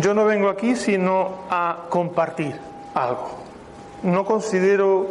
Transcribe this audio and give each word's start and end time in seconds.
yo 0.00 0.14
no 0.14 0.24
vengo 0.24 0.48
aquí 0.48 0.76
sino 0.76 1.44
a 1.50 1.86
compartir 1.88 2.54
algo. 2.94 3.30
No 4.02 4.24
considero 4.24 5.06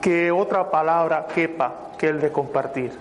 que 0.00 0.30
otra 0.30 0.70
palabra 0.70 1.26
quepa 1.34 1.90
que 1.98 2.08
el 2.08 2.20
de 2.20 2.32
compartir. 2.32 2.92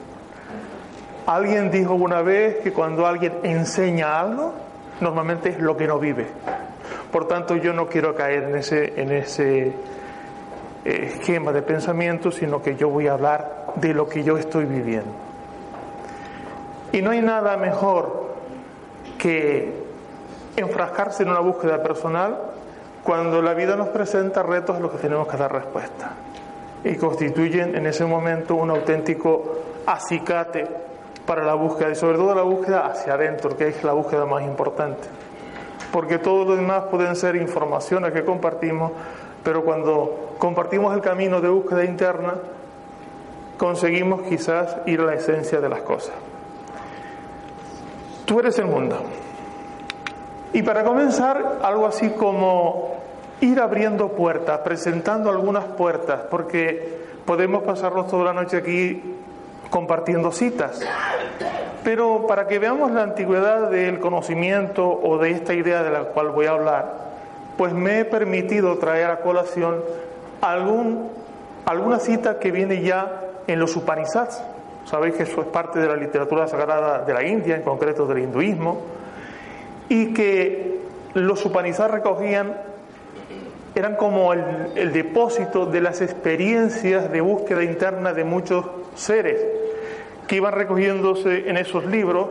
Alguien 1.25 1.71
dijo 1.71 1.93
una 1.93 2.21
vez 2.21 2.57
que 2.57 2.73
cuando 2.73 3.05
alguien 3.05 3.33
enseña 3.43 4.19
algo, 4.19 4.53
normalmente 4.99 5.49
es 5.49 5.59
lo 5.59 5.77
que 5.77 5.87
no 5.87 5.99
vive. 5.99 6.27
Por 7.11 7.27
tanto, 7.27 7.55
yo 7.55 7.71
no 7.73 7.87
quiero 7.87 8.15
caer 8.15 8.43
en 8.43 8.55
ese, 8.55 8.99
en 9.01 9.11
ese 9.11 9.67
eh, 9.67 9.73
esquema 11.13 11.51
de 11.51 11.61
pensamiento, 11.61 12.31
sino 12.31 12.61
que 12.61 12.75
yo 12.75 12.89
voy 12.89 13.07
a 13.07 13.13
hablar 13.13 13.73
de 13.75 13.93
lo 13.93 14.09
que 14.09 14.23
yo 14.23 14.37
estoy 14.37 14.65
viviendo. 14.65 15.11
Y 16.91 17.01
no 17.01 17.11
hay 17.11 17.21
nada 17.21 17.55
mejor 17.57 18.33
que 19.17 19.88
enfrascarse 20.59 21.23
en 21.23 21.29
una 21.29 21.39
búsqueda 21.39 21.81
personal 21.81 22.37
cuando 23.03 23.41
la 23.41 23.53
vida 23.53 23.75
nos 23.75 23.89
presenta 23.89 24.43
retos 24.43 24.77
a 24.77 24.79
los 24.79 24.91
que 24.91 24.97
tenemos 24.97 25.27
que 25.27 25.37
dar 25.37 25.51
respuesta. 25.51 26.11
Y 26.83 26.95
constituyen 26.95 27.75
en 27.75 27.85
ese 27.85 28.05
momento 28.05 28.55
un 28.55 28.69
auténtico 28.69 29.55
acicate 29.85 30.67
para 31.25 31.43
la 31.43 31.53
búsqueda 31.53 31.91
y 31.91 31.95
sobre 31.95 32.17
todo 32.17 32.33
la 32.33 32.43
búsqueda 32.43 32.85
hacia 32.87 33.13
adentro, 33.13 33.55
que 33.55 33.67
es 33.67 33.83
la 33.83 33.93
búsqueda 33.93 34.25
más 34.25 34.43
importante. 34.43 35.07
Porque 35.91 36.19
todo 36.19 36.45
lo 36.45 36.55
demás 36.55 36.83
pueden 36.89 37.15
ser 37.15 37.35
informaciones 37.35 38.11
que 38.13 38.23
compartimos, 38.23 38.91
pero 39.43 39.63
cuando 39.63 40.35
compartimos 40.37 40.93
el 40.95 41.01
camino 41.01 41.41
de 41.41 41.49
búsqueda 41.49 41.83
interna, 41.83 42.35
conseguimos 43.57 44.21
quizás 44.23 44.77
ir 44.85 45.01
a 45.01 45.05
la 45.05 45.15
esencia 45.15 45.59
de 45.59 45.69
las 45.69 45.81
cosas. 45.81 46.13
Tú 48.25 48.39
eres 48.39 48.57
el 48.59 48.65
mundo. 48.65 49.01
Y 50.53 50.63
para 50.63 50.83
comenzar, 50.83 51.59
algo 51.61 51.85
así 51.85 52.09
como 52.11 52.95
ir 53.41 53.59
abriendo 53.59 54.09
puertas, 54.09 54.59
presentando 54.59 55.29
algunas 55.29 55.63
puertas, 55.65 56.21
porque 56.29 56.99
podemos 57.25 57.63
pasarnos 57.63 58.07
toda 58.07 58.25
la 58.25 58.33
noche 58.33 58.57
aquí 58.57 59.15
compartiendo 59.69 60.31
citas. 60.31 60.81
Pero 61.83 62.25
para 62.27 62.47
que 62.47 62.59
veamos 62.59 62.91
la 62.91 63.03
antigüedad 63.03 63.69
del 63.69 63.99
conocimiento 63.99 64.87
o 64.87 65.17
de 65.17 65.31
esta 65.31 65.53
idea 65.53 65.83
de 65.83 65.91
la 65.91 66.05
cual 66.05 66.29
voy 66.29 66.47
a 66.47 66.51
hablar, 66.51 67.09
pues 67.57 67.73
me 67.73 67.99
he 67.99 68.05
permitido 68.05 68.77
traer 68.77 69.11
a 69.11 69.19
colación 69.21 69.81
algún, 70.41 71.09
alguna 71.65 71.99
cita 71.99 72.39
que 72.39 72.51
viene 72.51 72.81
ya 72.81 73.21
en 73.47 73.59
los 73.59 73.75
Upanishads. 73.75 74.43
Sabéis 74.85 75.15
que 75.15 75.23
eso 75.23 75.41
es 75.41 75.47
parte 75.47 75.79
de 75.79 75.87
la 75.87 75.95
literatura 75.95 76.47
sagrada 76.47 77.03
de 77.03 77.13
la 77.13 77.23
India, 77.23 77.55
en 77.55 77.61
concreto 77.61 78.05
del 78.07 78.19
hinduismo, 78.19 78.81
y 79.89 80.13
que 80.13 80.79
los 81.15 81.43
Upanishads 81.45 81.91
recogían, 81.91 82.55
eran 83.75 83.95
como 83.95 84.33
el, 84.33 84.93
depósito 84.93 85.65
de 85.65 85.81
las 85.81 86.01
experiencias 86.01 87.11
de 87.11 87.21
búsqueda 87.21 87.63
interna 87.63 88.13
de 88.13 88.23
muchos 88.23 88.65
seres 88.95 89.39
que 90.27 90.35
iban 90.35 90.53
recogiéndose 90.53 91.49
en 91.49 91.57
esos 91.57 91.85
libros 91.85 92.27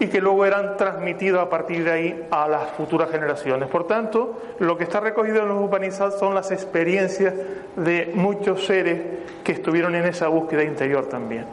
y 0.00 0.08
que 0.08 0.20
luego 0.20 0.44
eran 0.44 0.76
transmitidos 0.76 1.40
a 1.40 1.48
partir 1.48 1.84
de 1.84 1.92
ahí 1.92 2.26
a 2.30 2.48
las 2.48 2.70
futuras 2.72 3.10
generaciones. 3.10 3.68
Por 3.68 3.86
tanto, 3.86 4.40
lo 4.58 4.76
que 4.76 4.84
está 4.84 4.98
recogido 4.98 5.42
en 5.42 5.48
los 5.48 5.62
Upanishads 5.62 6.18
son 6.18 6.34
las 6.34 6.50
experiencias 6.50 7.34
de 7.76 8.10
muchos 8.14 8.66
seres 8.66 9.00
que 9.44 9.52
estuvieron 9.52 9.94
en 9.94 10.06
esa 10.06 10.26
búsqueda 10.26 10.64
interior 10.64 11.06
también. 11.06 11.44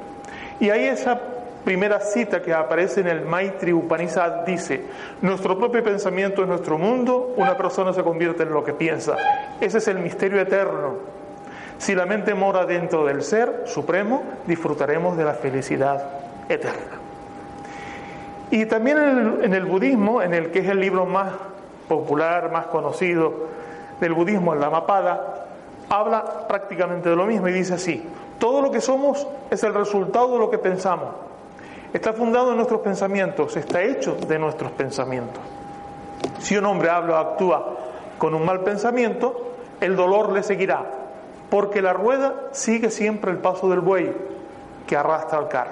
Y 0.60 0.72
ahí 0.72 0.86
esa 0.86 1.22
primera 1.70 2.00
cita 2.00 2.42
que 2.42 2.52
aparece 2.52 3.02
en 3.02 3.08
el 3.10 3.22
Maitri 3.22 3.72
Upanishad 3.74 4.44
dice, 4.44 4.86
nuestro 5.22 5.56
propio 5.56 5.84
pensamiento 5.84 6.42
es 6.42 6.48
nuestro 6.48 6.80
mundo, 6.80 7.36
una 7.38 7.56
persona 7.56 7.94
se 7.94 8.02
convierte 8.02 8.42
en 8.42 8.52
lo 8.52 8.64
que 8.64 8.74
piensa. 8.74 9.16
Ese 9.62 9.78
es 9.78 9.88
el 9.88 10.00
misterio 10.00 10.42
eterno 10.42 10.96
si 11.78 11.94
la 11.94 12.08
mente 12.08 12.34
mora 12.34 12.66
dentro 12.66 13.06
del 13.06 13.22
ser 13.22 13.66
supremo, 13.66 14.24
disfrutaremos 14.48 15.16
de 15.16 15.26
la 15.26 15.36
felicidad 15.36 16.10
eterna. 16.50 16.98
Y 18.50 18.66
también 18.66 18.98
en 19.44 19.54
el, 19.54 19.66
budismo, 19.66 20.24
en 20.24 20.34
el 20.34 20.50
que 20.50 20.60
es 20.60 20.70
el 20.70 20.80
libro 20.80 21.06
más 21.06 21.34
popular, 21.88 22.52
más 22.52 22.66
conocido 22.66 23.32
del 24.02 24.16
budismo, 24.16 24.56
el 24.56 24.60
Dhammapada, 24.60 25.46
habla 25.88 26.48
prácticamente 26.48 27.10
de 27.10 27.16
lo 27.16 27.28
mismo 27.28 27.48
y 27.48 27.54
dice 27.54 27.76
así, 27.76 28.04
todo 28.40 28.60
lo 28.60 28.72
que 28.72 28.82
somos 28.82 29.28
es 29.52 29.64
el 29.64 29.76
resultado 29.76 30.32
de 30.32 30.40
lo 30.40 30.50
que 30.50 30.58
pensamos. 30.58 31.29
Está 31.94 32.14
fundado 32.14 32.52
en 32.52 32.58
nuestros 32.58 32.82
pensamientos, 32.82 33.58
está 33.58 33.82
hecho 33.82 34.16
de 34.16 34.38
nuestros 34.38 34.72
pensamientos. 34.72 35.42
Si 36.40 36.56
un 36.56 36.66
hombre 36.66 36.90
habla 36.90 37.14
o 37.14 37.18
actúa 37.18 37.78
con 38.18 38.36
un 38.36 38.46
mal 38.46 38.62
pensamiento, 38.62 39.54
el 39.82 39.96
dolor 39.96 40.32
le 40.32 40.44
seguirá, 40.44 40.86
porque 41.50 41.82
la 41.82 41.94
rueda 41.94 42.50
sigue 42.52 42.92
siempre 42.92 43.32
el 43.32 43.38
paso 43.38 43.70
del 43.70 43.80
buey 43.80 44.14
que 44.86 44.96
arrastra 44.96 45.40
al 45.40 45.48
carro. 45.48 45.72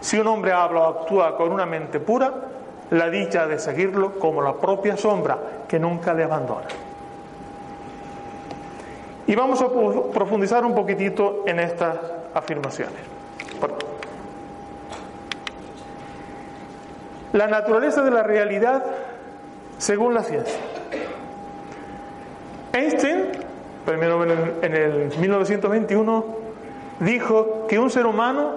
Si 0.00 0.18
un 0.18 0.28
hombre 0.28 0.52
habla 0.52 0.80
o 0.80 1.00
actúa 1.00 1.36
con 1.36 1.52
una 1.52 1.66
mente 1.66 2.00
pura, 2.00 2.32
la 2.90 3.10
dicha 3.10 3.46
de 3.46 3.58
seguirlo 3.58 4.18
como 4.18 4.40
la 4.40 4.54
propia 4.54 4.96
sombra 4.96 5.38
que 5.68 5.78
nunca 5.78 6.14
le 6.14 6.24
abandona. 6.24 6.68
Y 9.26 9.34
vamos 9.34 9.60
a 9.60 9.68
profundizar 10.10 10.64
un 10.64 10.74
poquitito 10.74 11.42
en 11.46 11.60
estas 11.60 11.98
afirmaciones. 12.32 12.96
La 17.38 17.46
naturaleza 17.46 18.02
de 18.02 18.10
la 18.10 18.24
realidad 18.24 18.84
según 19.78 20.12
la 20.12 20.24
ciencia. 20.24 20.58
Einstein 22.72 23.28
premio 23.84 24.24
en 24.60 24.74
el 24.74 25.16
1921, 25.16 26.24
dijo 26.98 27.68
que 27.68 27.78
un 27.78 27.90
ser 27.90 28.06
humano 28.06 28.54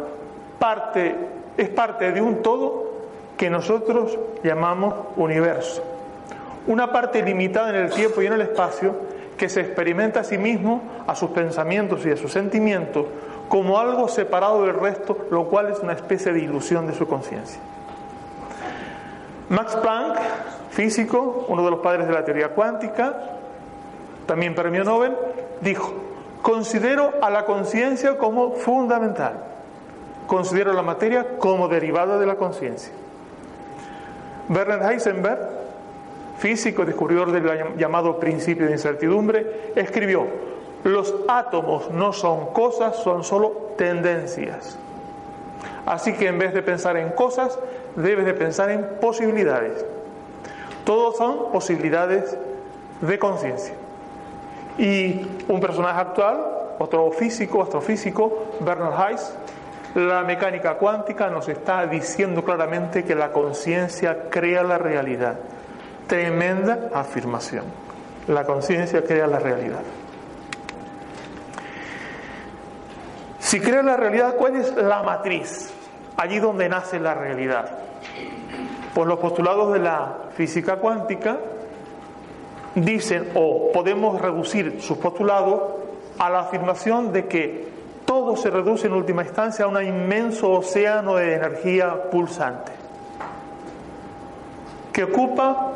parte, 0.58 1.16
es 1.58 1.70
parte 1.70 2.12
de 2.12 2.24
un 2.24 2.42
todo 2.42 2.92
que 3.38 3.52
nosotros 3.52 4.18
llamamos 4.44 4.96
universo. 5.16 5.84
Una 6.66 6.92
parte 6.92 7.22
limitada 7.22 7.70
en 7.70 7.76
el 7.76 7.92
tiempo 7.92 8.24
y 8.24 8.26
en 8.26 8.34
el 8.34 8.42
espacio 8.42 8.96
que 9.38 9.48
se 9.48 9.62
experimenta 9.62 10.22
a 10.22 10.24
sí 10.24 10.40
mismo, 10.40 10.82
a 11.06 11.14
sus 11.14 11.30
pensamientos 11.30 12.04
y 12.04 12.10
a 12.10 12.18
sus 12.18 12.32
sentimientos, 12.32 13.06
como 13.48 13.78
algo 13.78 14.08
separado 14.08 14.64
del 14.64 14.74
resto, 14.74 15.28
lo 15.30 15.46
cual 15.46 15.68
es 15.68 15.78
una 15.82 15.94
especie 15.94 16.34
de 16.34 16.40
ilusión 16.40 16.88
de 16.88 16.96
su 16.96 17.08
conciencia. 17.08 17.60
Max 19.52 19.76
Planck, 19.76 20.18
físico, 20.70 21.46
uno 21.50 21.66
de 21.66 21.72
los 21.72 21.82
padres 21.82 22.08
de 22.08 22.14
la 22.14 22.24
teoría 22.24 22.50
cuántica, 22.50 23.18
también 24.26 24.56
premio 24.56 24.86
Nobel, 24.86 25.14
dijo, 25.60 25.94
considero 26.42 27.12
a 27.22 27.30
la 27.30 27.44
conciencia 27.44 28.18
como 28.18 28.54
fundamental, 28.54 29.34
considero 30.26 30.72
la 30.72 30.84
materia 30.84 31.38
como 31.38 31.68
derivada 31.68 32.18
de 32.18 32.26
la 32.26 32.36
conciencia. 32.36 32.94
Werner 34.48 34.90
Heisenberg, 34.90 35.50
físico 36.38 36.86
descubridor 36.86 37.34
del 37.34 37.76
llamado 37.78 38.22
principio 38.22 38.68
de 38.68 38.72
incertidumbre, 38.72 39.74
escribió, 39.76 40.28
los 40.86 41.14
átomos 41.28 41.92
no 41.92 42.14
son 42.14 42.54
cosas, 42.54 42.96
son 42.96 43.26
solo 43.26 43.74
tendencias. 43.78 44.80
Así 45.86 46.14
que 46.14 46.28
en 46.28 46.38
vez 46.38 46.54
de 46.54 46.62
pensar 46.62 46.98
en 46.98 47.10
cosas, 47.10 47.58
debes 47.96 48.26
de 48.26 48.34
pensar 48.34 48.70
en 48.70 48.86
posibilidades. 49.02 49.86
Todos 50.86 51.18
son 51.18 51.52
posibilidades 51.52 52.38
de 53.02 53.20
conciencia. 53.20 53.74
Y 54.78 55.28
un 55.48 55.60
personaje 55.60 56.00
actual, 56.00 56.46
otro 56.80 57.12
físico, 57.12 57.62
astrofísico, 57.62 58.46
Bernard 58.60 59.12
Heiss, 59.12 59.34
la 59.96 60.24
mecánica 60.24 60.76
cuántica 60.76 61.30
nos 61.30 61.50
está 61.50 61.86
diciendo 61.86 62.44
claramente 62.44 63.04
que 63.04 63.14
la 63.14 63.32
conciencia 63.32 64.30
crea 64.30 64.64
la 64.64 64.78
realidad. 64.78 65.36
Tremenda 66.08 66.90
afirmación. 66.94 67.66
La 68.28 68.46
conciencia 68.46 69.04
crea 69.04 69.28
la 69.28 69.40
realidad. 69.40 69.82
Si 73.52 73.60
crea 73.60 73.84
la 73.84 73.98
realidad, 73.98 74.36
¿cuál 74.38 74.56
es 74.56 74.74
la 74.78 75.04
matriz? 75.04 75.74
Allí 76.16 76.40
donde 76.40 76.70
nace 76.70 77.02
la 77.02 77.14
realidad. 77.14 77.70
Pues 78.94 79.06
los 79.06 79.20
postulados 79.20 79.74
de 79.74 79.80
la 79.80 80.20
física 80.38 80.78
cuántica 80.78 81.38
dicen 82.76 83.30
o 83.36 83.70
podemos 83.74 84.22
reducir 84.22 84.82
sus 84.82 84.98
postulados 85.00 85.64
a 86.18 86.30
la 86.30 86.40
afirmación 86.40 87.12
de 87.12 87.28
que 87.28 87.68
todo 88.06 88.38
se 88.38 88.50
reduce 88.50 88.88
en 88.88 88.94
última 88.94 89.24
instancia 89.24 89.66
a 89.66 89.68
un 89.68 89.84
inmenso 89.84 90.50
océano 90.50 91.16
de 91.16 91.36
energía 91.36 92.10
pulsante 92.10 92.72
que 94.94 95.04
ocupa 95.04 95.74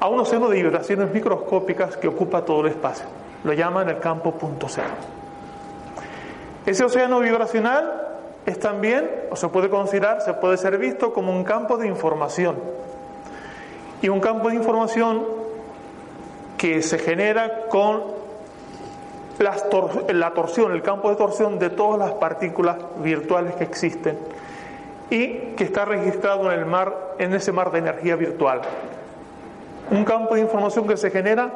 a 0.00 0.08
un 0.08 0.18
océano 0.18 0.48
de 0.48 0.60
vibraciones 0.60 1.14
microscópicas 1.14 1.96
que 1.96 2.08
ocupa 2.08 2.44
todo 2.44 2.62
el 2.62 2.72
espacio. 2.72 3.06
Lo 3.44 3.52
llaman 3.52 3.88
el 3.88 4.00
campo 4.00 4.32
punto 4.32 4.66
cero. 4.68 5.21
Ese 6.66 6.84
océano 6.84 7.18
vibracional 7.20 8.02
es 8.46 8.58
también, 8.58 9.10
o 9.30 9.36
se 9.36 9.48
puede 9.48 9.68
considerar, 9.68 10.20
se 10.20 10.34
puede 10.34 10.56
ser 10.56 10.78
visto 10.78 11.12
como 11.12 11.32
un 11.32 11.44
campo 11.44 11.76
de 11.76 11.88
información 11.88 12.56
y 14.00 14.08
un 14.08 14.20
campo 14.20 14.48
de 14.48 14.56
información 14.56 15.24
que 16.56 16.82
se 16.82 16.98
genera 16.98 17.66
con 17.68 18.02
la 19.38 20.30
torsión, 20.34 20.72
el 20.72 20.82
campo 20.82 21.10
de 21.10 21.16
torsión 21.16 21.58
de 21.58 21.70
todas 21.70 21.98
las 21.98 22.12
partículas 22.12 22.76
virtuales 22.98 23.54
que 23.54 23.64
existen 23.64 24.18
y 25.10 25.54
que 25.56 25.64
está 25.64 25.84
registrado 25.84 26.50
en 26.50 26.58
el 26.58 26.66
mar, 26.66 27.14
en 27.18 27.34
ese 27.34 27.50
mar 27.52 27.72
de 27.72 27.78
energía 27.78 28.16
virtual. 28.16 28.62
Un 29.90 30.04
campo 30.04 30.34
de 30.34 30.42
información 30.42 30.86
que 30.86 30.96
se 30.96 31.10
genera 31.10 31.50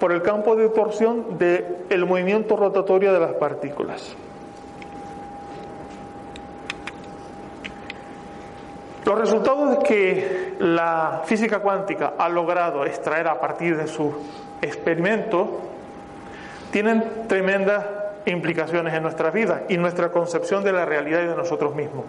por 0.00 0.12
el 0.12 0.22
campo 0.22 0.56
de 0.56 0.70
torsión 0.70 1.38
del 1.38 2.06
movimiento 2.06 2.56
rotatorio 2.56 3.12
de 3.12 3.20
las 3.20 3.34
partículas. 3.34 4.16
Los 9.04 9.18
resultados 9.18 9.84
que 9.84 10.54
la 10.58 11.22
física 11.26 11.60
cuántica 11.60 12.14
ha 12.18 12.28
logrado 12.28 12.84
extraer 12.86 13.28
a 13.28 13.38
partir 13.38 13.76
de 13.76 13.86
su 13.86 14.12
experimento 14.62 15.60
tienen 16.70 17.26
tremendas 17.28 17.84
implicaciones 18.24 18.94
en 18.94 19.02
nuestra 19.02 19.30
vida 19.30 19.64
y 19.68 19.76
nuestra 19.76 20.10
concepción 20.10 20.64
de 20.64 20.72
la 20.72 20.86
realidad 20.86 21.22
y 21.22 21.26
de 21.26 21.36
nosotros 21.36 21.74
mismos. 21.74 22.04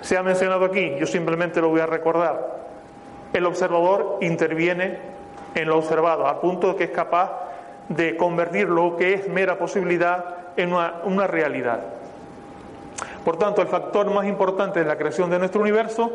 Se 0.00 0.16
ha 0.16 0.22
mencionado 0.22 0.64
aquí, 0.64 0.94
yo 0.98 1.06
simplemente 1.06 1.60
lo 1.60 1.68
voy 1.68 1.80
a 1.80 1.86
recordar. 1.86 2.62
El 3.32 3.46
observador 3.46 4.18
interviene 4.20 5.11
en 5.54 5.68
lo 5.68 5.78
observado, 5.78 6.26
a 6.26 6.40
punto 6.40 6.68
de 6.68 6.76
que 6.76 6.84
es 6.84 6.90
capaz 6.90 7.30
de 7.88 8.16
convertir 8.16 8.68
lo 8.68 8.96
que 8.96 9.14
es 9.14 9.28
mera 9.28 9.58
posibilidad 9.58 10.24
en 10.56 10.72
una, 10.72 11.26
realidad. 11.26 11.80
Por 13.24 13.38
tanto, 13.38 13.62
el 13.62 13.68
factor 13.68 14.10
más 14.10 14.26
importante 14.26 14.80
de 14.80 14.86
la 14.86 14.96
creación 14.96 15.30
de 15.30 15.38
nuestro 15.38 15.60
universo 15.60 16.12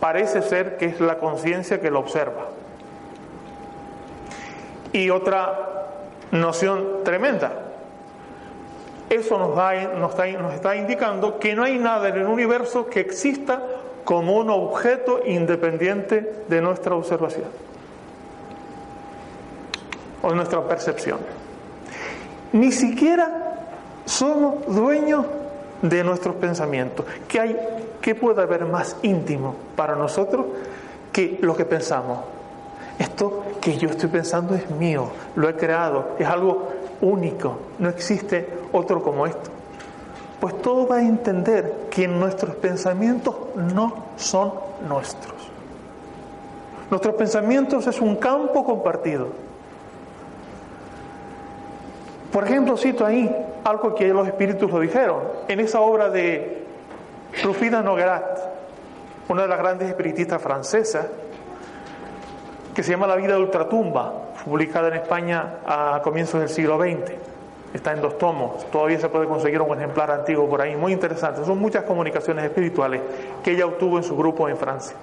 parece 0.00 0.42
ser 0.42 0.76
que 0.76 0.86
es 0.86 1.00
la 1.00 1.18
conciencia 1.18 1.80
que 1.80 1.90
lo 1.90 2.00
observa. 2.00 2.46
Y 4.92 5.10
otra 5.10 5.88
noción 6.30 7.02
tremenda, 7.04 7.52
eso 9.10 9.38
nos, 9.38 9.56
da, 9.56 9.74
nos 10.38 10.54
está 10.54 10.76
indicando 10.76 11.38
que 11.38 11.54
no 11.54 11.64
hay 11.64 11.78
nada 11.78 12.08
en 12.08 12.16
el 12.16 12.26
universo 12.26 12.86
que 12.86 13.00
exista 13.00 13.62
como 14.04 14.36
un 14.36 14.50
objeto 14.50 15.20
independiente 15.24 16.44
de 16.48 16.60
nuestra 16.60 16.94
observación 16.94 17.64
o 20.24 20.34
nuestra 20.34 20.66
percepción. 20.66 21.18
Ni 22.52 22.72
siquiera 22.72 23.58
somos 24.06 24.66
dueños 24.66 25.26
de 25.82 26.02
nuestros 26.02 26.36
pensamientos. 26.36 27.04
¿Qué, 27.28 27.40
hay, 27.40 27.58
¿Qué 28.00 28.14
puede 28.14 28.42
haber 28.42 28.64
más 28.64 28.96
íntimo 29.02 29.54
para 29.76 29.94
nosotros 29.96 30.46
que 31.12 31.38
lo 31.42 31.54
que 31.54 31.66
pensamos? 31.66 32.20
Esto 32.98 33.44
que 33.60 33.76
yo 33.76 33.88
estoy 33.88 34.08
pensando 34.08 34.54
es 34.54 34.70
mío, 34.70 35.10
lo 35.36 35.48
he 35.48 35.56
creado, 35.56 36.10
es 36.18 36.26
algo 36.26 36.68
único, 37.00 37.58
no 37.78 37.88
existe 37.88 38.48
otro 38.72 39.02
como 39.02 39.26
esto. 39.26 39.50
Pues 40.40 40.60
todo 40.62 40.86
va 40.86 40.96
a 40.96 41.02
entender 41.02 41.88
que 41.90 42.08
nuestros 42.08 42.54
pensamientos 42.56 43.34
no 43.56 44.04
son 44.16 44.52
nuestros. 44.88 45.34
Nuestros 46.90 47.14
pensamientos 47.14 47.86
es 47.86 48.00
un 48.00 48.16
campo 48.16 48.64
compartido. 48.64 49.43
Por 52.34 52.42
ejemplo, 52.42 52.76
cito 52.76 53.06
ahí 53.06 53.32
algo 53.62 53.94
que 53.94 54.08
los 54.08 54.26
espíritus 54.26 54.68
lo 54.68 54.80
dijeron, 54.80 55.20
en 55.46 55.60
esa 55.60 55.80
obra 55.80 56.10
de 56.10 56.64
Rufina 57.44 57.80
Noguerat, 57.80 58.40
una 59.28 59.42
de 59.42 59.48
las 59.48 59.56
grandes 59.56 59.88
espiritistas 59.88 60.42
francesas, 60.42 61.06
que 62.74 62.82
se 62.82 62.90
llama 62.90 63.06
La 63.06 63.14
vida 63.14 63.34
de 63.34 63.38
ultratumba, 63.38 64.32
publicada 64.44 64.88
en 64.88 64.94
España 64.94 65.58
a 65.64 66.00
comienzos 66.02 66.40
del 66.40 66.48
siglo 66.48 66.76
XX. 66.76 67.12
Está 67.72 67.92
en 67.92 68.00
dos 68.00 68.18
tomos, 68.18 68.68
todavía 68.68 68.98
se 68.98 69.08
puede 69.08 69.28
conseguir 69.28 69.60
un 69.60 69.78
ejemplar 69.78 70.10
antiguo 70.10 70.48
por 70.48 70.60
ahí, 70.60 70.74
muy 70.74 70.92
interesante. 70.92 71.44
Son 71.44 71.56
muchas 71.58 71.84
comunicaciones 71.84 72.46
espirituales 72.46 73.00
que 73.44 73.52
ella 73.52 73.66
obtuvo 73.66 73.96
en 73.96 74.02
su 74.02 74.16
grupo 74.16 74.48
en 74.48 74.56
Francia. 74.56 74.96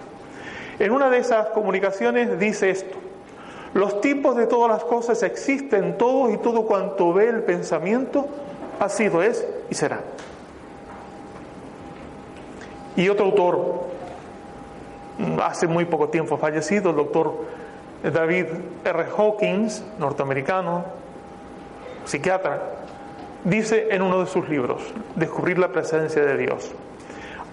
En 0.79 0.91
una 0.91 1.09
de 1.09 1.19
esas 1.19 1.47
comunicaciones 1.51 2.37
dice 2.37 2.71
esto, 2.71 2.97
los 3.73 4.01
tipos 4.01 4.35
de 4.35 4.47
todas 4.47 4.69
las 4.69 4.83
cosas 4.83 5.23
existen 5.23 5.97
todos 5.97 6.33
y 6.33 6.37
todo 6.37 6.63
cuanto 6.63 7.13
ve 7.13 7.29
el 7.29 7.43
pensamiento 7.43 8.27
ha 8.79 8.89
sido, 8.89 9.21
es 9.21 9.47
y 9.69 9.75
será. 9.75 10.01
Y 12.95 13.07
otro 13.07 13.25
autor, 13.25 13.83
hace 15.41 15.67
muy 15.67 15.85
poco 15.85 16.09
tiempo 16.09 16.37
fallecido, 16.37 16.89
el 16.89 16.97
doctor 16.97 17.33
David 18.03 18.47
R. 18.83 19.05
Hawkins, 19.15 19.83
norteamericano, 19.99 20.83
psiquiatra, 22.03 22.61
dice 23.43 23.87
en 23.91 24.01
uno 24.01 24.19
de 24.19 24.25
sus 24.25 24.49
libros, 24.49 24.81
Descubrir 25.15 25.57
la 25.57 25.69
presencia 25.69 26.23
de 26.25 26.37
Dios. 26.37 26.71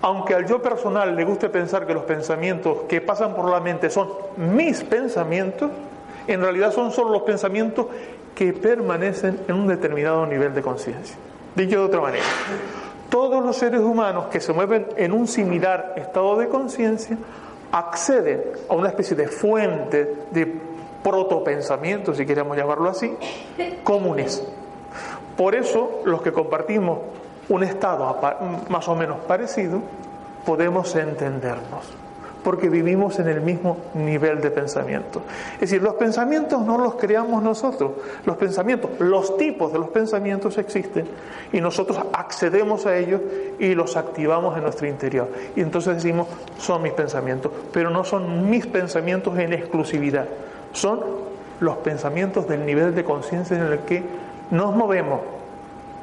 Aunque 0.01 0.35
al 0.35 0.47
yo 0.47 0.63
personal 0.63 1.15
le 1.15 1.25
guste 1.25 1.49
pensar 1.49 1.87
que 1.87 1.95
los 1.95 2.05
pensamientos 2.05 2.83
que 2.89 3.01
pasan 3.01 3.35
por 3.35 3.51
la 3.51 3.61
mente 3.61 3.91
son 3.91 4.09
mis 4.37 4.83
pensamientos, 4.85 5.71
en 6.29 6.43
realidad 6.43 6.73
son 6.73 6.93
solo 6.93 7.11
los 7.11 7.23
pensamientos 7.23 7.87
que 8.35 8.53
permanecen 8.53 9.41
en 9.49 9.55
un 9.57 9.67
determinado 9.67 10.25
nivel 10.27 10.55
de 10.55 10.63
conciencia. 10.63 11.17
Dicho 11.57 11.81
de 11.81 11.87
otra 11.87 12.01
manera, 12.01 12.25
todos 13.09 13.45
los 13.45 13.57
seres 13.57 13.81
humanos 13.81 14.27
que 14.27 14.39
se 14.41 14.53
mueven 14.53 14.87
en 14.97 15.13
un 15.13 15.27
similar 15.27 15.95
estado 15.97 16.37
de 16.37 16.49
conciencia 16.49 17.17
acceden 17.73 18.45
a 18.69 18.75
una 18.75 18.89
especie 18.89 19.17
de 19.17 19.27
fuente 19.29 20.15
de 20.31 20.61
protopensamiento, 21.03 22.15
si 22.15 22.25
queremos 22.27 22.57
llamarlo 22.57 22.91
así, 22.91 23.13
comunes. 23.83 24.47
Por 25.37 25.55
eso 25.55 26.03
los 26.05 26.23
que 26.23 26.33
compartimos 26.33 27.01
un 27.49 27.63
estado 27.63 28.21
más 28.69 28.89
o 28.89 28.95
menos 28.95 29.19
parecido, 29.27 29.81
podemos 30.45 30.95
entendernos 30.95 32.08
porque 32.49 32.71
vivimos 32.71 33.19
en 33.19 33.29
el 33.29 33.43
mismo 33.43 33.77
nivel 33.93 34.41
de 34.41 34.51
pensamiento. 34.51 35.21
Es 35.57 35.61
decir, 35.69 35.83
los 35.83 35.97
pensamientos 35.97 36.63
no 36.63 36.79
los 36.79 36.95
creamos 36.95 37.43
nosotros, 37.43 37.91
los 38.25 38.39
pensamientos, 38.39 38.91
los 39.01 39.37
tipos 39.37 39.71
de 39.71 39.79
los 39.79 39.91
pensamientos 39.91 40.57
existen 40.57 41.07
y 41.53 41.61
nosotros 41.61 42.01
accedemos 42.11 42.87
a 42.87 42.97
ellos 42.97 43.21
y 43.59 43.75
los 43.75 43.99
activamos 43.99 44.57
en 44.57 44.63
nuestro 44.63 44.87
interior. 44.89 45.29
Y 45.57 45.61
entonces 45.61 45.97
decimos, 45.97 46.27
son 46.57 46.81
mis 46.81 46.95
pensamientos, 46.95 47.53
pero 47.71 47.91
no 47.91 48.03
son 48.03 48.49
mis 48.49 48.67
pensamientos 48.67 49.39
en 49.39 49.53
exclusividad, 49.53 50.25
son 50.73 51.01
los 51.61 51.77
pensamientos 51.77 52.49
del 52.49 52.65
nivel 52.65 52.95
de 52.95 53.05
conciencia 53.05 53.59
en 53.59 53.65
el 53.65 53.81
que 53.81 54.03
nos 54.51 54.75
movemos. 54.75 55.21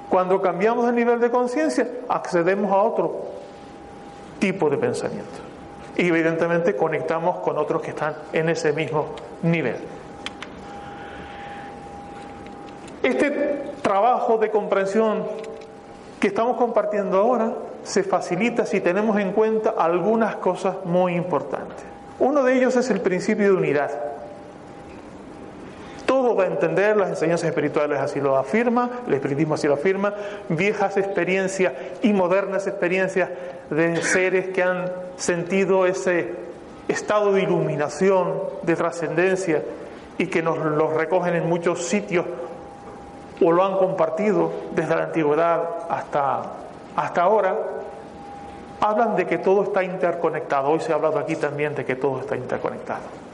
Cuando 0.09 0.39
cambiamos 0.43 0.87
el 0.87 0.93
nivel 0.93 1.19
de 1.19 1.31
conciencia, 1.31 1.89
accedemos 2.07 2.71
a 2.71 2.77
otro 2.83 3.31
tipo 4.37 4.69
de 4.69 4.77
pensamiento 4.77 5.44
y 5.97 6.07
evidentemente 6.07 6.75
conectamos 6.75 7.37
con 7.37 7.57
otros 7.57 7.81
que 7.81 7.91
están 7.91 8.15
en 8.33 8.49
ese 8.49 8.73
mismo 8.73 9.09
nivel. 9.41 9.77
Este 13.03 13.71
trabajo 13.81 14.37
de 14.37 14.49
comprensión 14.49 15.23
que 16.19 16.27
estamos 16.27 16.57
compartiendo 16.57 17.19
ahora 17.19 17.53
se 17.83 18.03
facilita 18.03 18.65
si 18.65 18.81
tenemos 18.81 19.19
en 19.19 19.31
cuenta 19.31 19.75
algunas 19.77 20.37
cosas 20.37 20.77
muy 20.85 21.15
importantes. 21.15 21.85
Uno 22.17 22.43
de 22.43 22.55
ellos 22.55 22.75
es 22.75 22.89
el 22.89 23.01
principio 23.01 23.45
de 23.45 23.51
unidad 23.51 24.14
va 26.35 26.43
a 26.43 26.47
entender, 26.47 26.97
las 26.97 27.09
enseñanzas 27.09 27.49
espirituales 27.49 27.99
así 27.99 28.19
lo 28.19 28.37
afirman, 28.37 28.89
el 29.07 29.13
espiritismo 29.13 29.55
así 29.55 29.67
lo 29.67 29.73
afirma, 29.75 30.13
viejas 30.49 30.97
experiencias 30.97 31.73
y 32.01 32.13
modernas 32.13 32.67
experiencias 32.67 33.29
de 33.69 34.01
seres 34.03 34.49
que 34.49 34.63
han 34.63 34.91
sentido 35.17 35.85
ese 35.85 36.33
estado 36.87 37.33
de 37.33 37.43
iluminación, 37.43 38.33
de 38.63 38.75
trascendencia 38.75 39.63
y 40.17 40.27
que 40.27 40.41
nos 40.41 40.57
los 40.57 40.93
recogen 40.93 41.35
en 41.35 41.47
muchos 41.47 41.85
sitios 41.87 42.25
o 43.41 43.51
lo 43.51 43.63
han 43.63 43.77
compartido 43.77 44.51
desde 44.73 44.95
la 44.95 45.03
antigüedad 45.05 45.63
hasta, 45.89 46.41
hasta 46.95 47.21
ahora, 47.21 47.57
hablan 48.79 49.15
de 49.15 49.25
que 49.25 49.37
todo 49.37 49.63
está 49.63 49.83
interconectado. 49.83 50.69
Hoy 50.69 50.79
se 50.79 50.91
ha 50.91 50.95
hablado 50.95 51.19
aquí 51.19 51.35
también 51.35 51.75
de 51.75 51.85
que 51.85 51.95
todo 51.95 52.19
está 52.19 52.35
interconectado. 52.35 53.24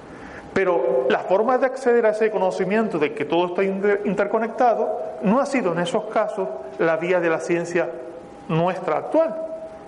Pero 0.53 1.08
la 1.10 1.20
forma 1.20 1.58
de 1.58 1.65
acceder 1.65 2.05
a 2.05 2.10
ese 2.10 2.29
conocimiento 2.29 3.00
de 3.00 3.13
que 3.13 3.25
todo 3.25 3.48
está 3.48 3.63
interconectado 3.63 5.00
no 5.24 5.39
ha 5.39 5.46
sido 5.46 5.72
en 5.72 5.79
esos 5.79 6.05
casos 6.05 6.48
la 6.77 6.98
vía 6.98 7.20
de 7.20 7.29
la 7.29 7.39
ciencia 7.39 7.89
nuestra 8.50 8.98
actual, 8.98 9.34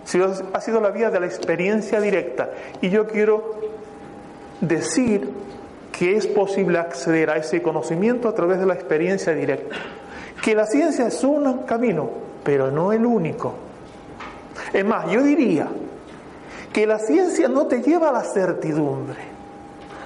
sino 0.05 0.27
ha 0.53 0.62
sido 0.62 0.79
la 0.79 0.89
vía 0.91 1.10
de 1.10 1.20
la 1.20 1.25
experiencia 1.25 2.00
directa. 2.00 2.50
Y 2.82 2.89
yo 2.89 3.08
quiero 3.08 3.55
decir 4.62 5.29
que 5.91 6.15
es 6.15 6.27
posible 6.27 6.79
acceder 6.79 7.29
a 7.29 7.38
ese 7.38 7.62
conocimiento 7.62 8.29
a 8.29 8.34
través 8.34 8.60
de 8.60 8.65
la 8.65 8.74
experiencia 8.74 9.34
directa. 9.34 9.75
Que 10.41 10.55
la 10.55 10.65
ciencia 10.65 11.08
es 11.08 11.24
un 11.24 11.60
camino, 11.63 12.10
pero 12.43 12.72
no 12.72 12.93
el 12.93 13.05
único. 13.05 13.53
Es 14.72 14.86
más, 14.86 15.10
yo 15.12 15.22
diría 15.22 15.67
que 16.72 16.88
la 16.88 17.00
ciencia 17.00 17.48
no 17.48 17.67
te 17.67 17.82
lleva 17.82 18.10
a 18.10 18.13
la 18.13 18.24
certidumbre. 18.24 19.33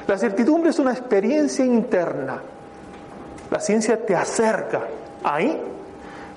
La 0.08 0.18
certidumbre 0.18 0.70
es 0.70 0.80
una 0.80 0.92
experiencia 0.92 1.66
interna. 1.66 2.42
La 3.52 3.60
ciencia 3.60 4.06
te 4.06 4.16
acerca 4.16 4.82
ahí, 5.24 5.62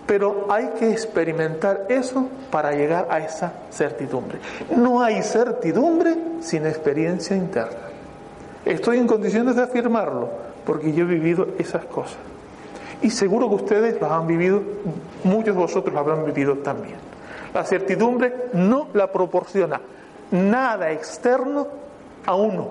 pero 0.06 0.46
hay 0.48 0.70
que 0.78 0.90
experimentar 0.90 1.86
eso 1.88 2.28
para 2.50 2.72
llegar 2.72 3.06
a 3.10 3.20
esa 3.20 3.52
certidumbre. 3.70 4.38
No 4.76 5.02
hay 5.02 5.22
certidumbre 5.22 6.16
sin 6.40 6.66
experiencia 6.66 7.36
interna. 7.36 7.90
Estoy 8.64 8.98
en 8.98 9.06
condiciones 9.06 9.56
de 9.56 9.62
afirmarlo 9.62 10.28
porque 10.66 10.92
yo 10.92 11.04
he 11.04 11.08
vivido 11.08 11.48
esas 11.58 11.84
cosas. 11.84 12.18
Y 13.02 13.10
seguro 13.10 13.48
que 13.48 13.54
ustedes 13.54 14.00
las 14.00 14.10
han 14.10 14.26
vivido, 14.26 14.62
muchos 15.24 15.54
de 15.54 15.60
vosotros 15.60 15.94
las 15.94 16.02
habrán 16.02 16.24
vivido 16.24 16.58
también. 16.58 16.96
La 17.54 17.64
certidumbre 17.64 18.48
no 18.52 18.88
la 18.94 19.10
proporciona 19.10 19.80
nada 20.32 20.90
externo 20.90 21.66
a 22.26 22.34
uno. 22.34 22.68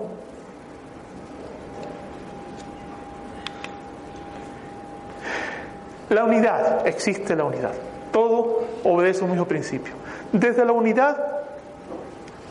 La 6.10 6.24
unidad, 6.24 6.86
existe 6.86 7.34
la 7.36 7.44
unidad. 7.44 7.72
Todo 8.12 8.64
obedece 8.84 9.22
un 9.24 9.30
mismo 9.30 9.46
principio. 9.46 9.94
Desde 10.32 10.64
la 10.64 10.72
unidad 10.72 11.16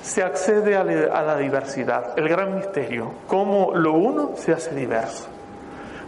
se 0.01 0.23
accede 0.23 0.77
a 0.77 0.83
la 0.83 1.37
diversidad, 1.37 2.17
el 2.17 2.29
gran 2.29 2.55
misterio, 2.55 3.11
cómo 3.27 3.73
lo 3.75 3.93
uno 3.93 4.31
se 4.35 4.53
hace 4.53 4.73
diverso. 4.73 5.27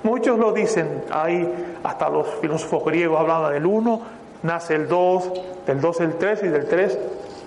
Muchos 0.04 0.40
lo 0.40 0.54
dicen, 0.54 1.04
hay 1.12 1.78
hasta 1.84 2.10
los 2.10 2.28
filósofos 2.36 2.86
griegos 2.86 3.20
hablaban 3.20 3.54
del 3.54 3.66
uno, 3.66 4.02
nace 4.44 4.76
el 4.76 4.88
dos, 4.88 5.30
del 5.68 5.82
dos 5.82 6.00
el 6.00 6.16
tres 6.16 6.42
y 6.44 6.48
del 6.48 6.68
tres 6.68 6.98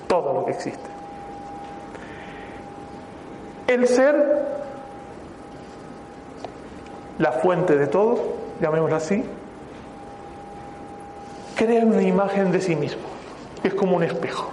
todo 0.06 0.34
lo 0.34 0.44
que 0.44 0.52
existe. 0.52 0.88
El 3.66 3.88
ser, 3.88 4.44
la 7.18 7.32
fuente 7.32 7.76
de 7.76 7.86
todo, 7.86 8.18
llamémoslo 8.60 8.96
así, 8.96 9.24
crea 11.54 11.84
una 11.84 12.02
imagen 12.02 12.52
de 12.52 12.60
sí 12.60 12.76
mismo, 12.76 13.02
es 13.62 13.74
como 13.74 13.96
un 13.96 14.02
espejo, 14.02 14.50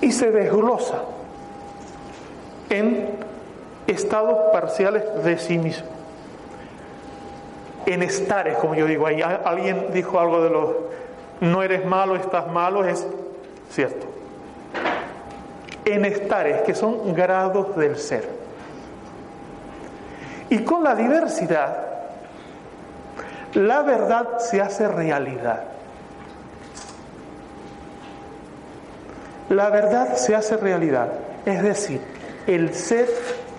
y 0.00 0.12
se 0.12 0.30
desglosa 0.30 1.02
en 2.70 3.08
estados 3.86 4.52
parciales 4.52 5.04
de 5.24 5.38
sí 5.38 5.58
mismo. 5.58 5.88
En 7.84 8.02
estares, 8.02 8.56
como 8.58 8.74
yo 8.74 8.86
digo, 8.86 9.06
ahí 9.06 9.20
alguien 9.22 9.88
dijo 9.92 10.18
algo 10.18 10.42
de 10.42 10.50
los 10.50 10.68
no 11.40 11.62
eres 11.62 11.84
malo, 11.84 12.14
estás 12.14 12.46
malo, 12.48 12.86
es 12.86 13.04
cierto. 13.70 14.06
En 15.84 16.04
estares, 16.04 16.62
que 16.62 16.74
son 16.74 17.12
grados 17.12 17.76
del 17.76 17.96
ser. 17.96 18.28
Y 20.48 20.58
con 20.60 20.84
la 20.84 20.94
diversidad, 20.94 21.91
la 23.54 23.82
verdad 23.82 24.38
se 24.38 24.60
hace 24.60 24.88
realidad. 24.88 25.64
La 29.48 29.68
verdad 29.70 30.16
se 30.16 30.34
hace 30.34 30.56
realidad. 30.56 31.08
Es 31.44 31.62
decir, 31.62 32.00
el 32.46 32.74
ser 32.74 33.08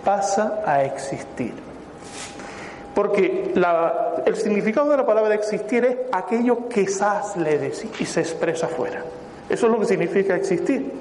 pasa 0.04 0.62
a 0.66 0.84
existir. 0.84 1.54
Porque 2.96 3.54
el 4.26 4.36
significado 4.36 4.90
de 4.90 4.98
la 4.98 5.06
palabra 5.06 5.34
existir 5.36 5.86
es 5.86 5.98
aquello 6.12 6.68
que 6.70 6.88
sas 6.88 7.36
le 7.38 7.58
decir 7.58 7.92
y 8.00 8.06
se 8.06 8.22
expresa 8.22 8.68
afuera. 8.68 9.04
Eso 9.50 9.66
es 9.66 9.72
lo 9.72 9.80
que 9.80 9.86
significa 9.86 10.36
existir. 10.36 10.92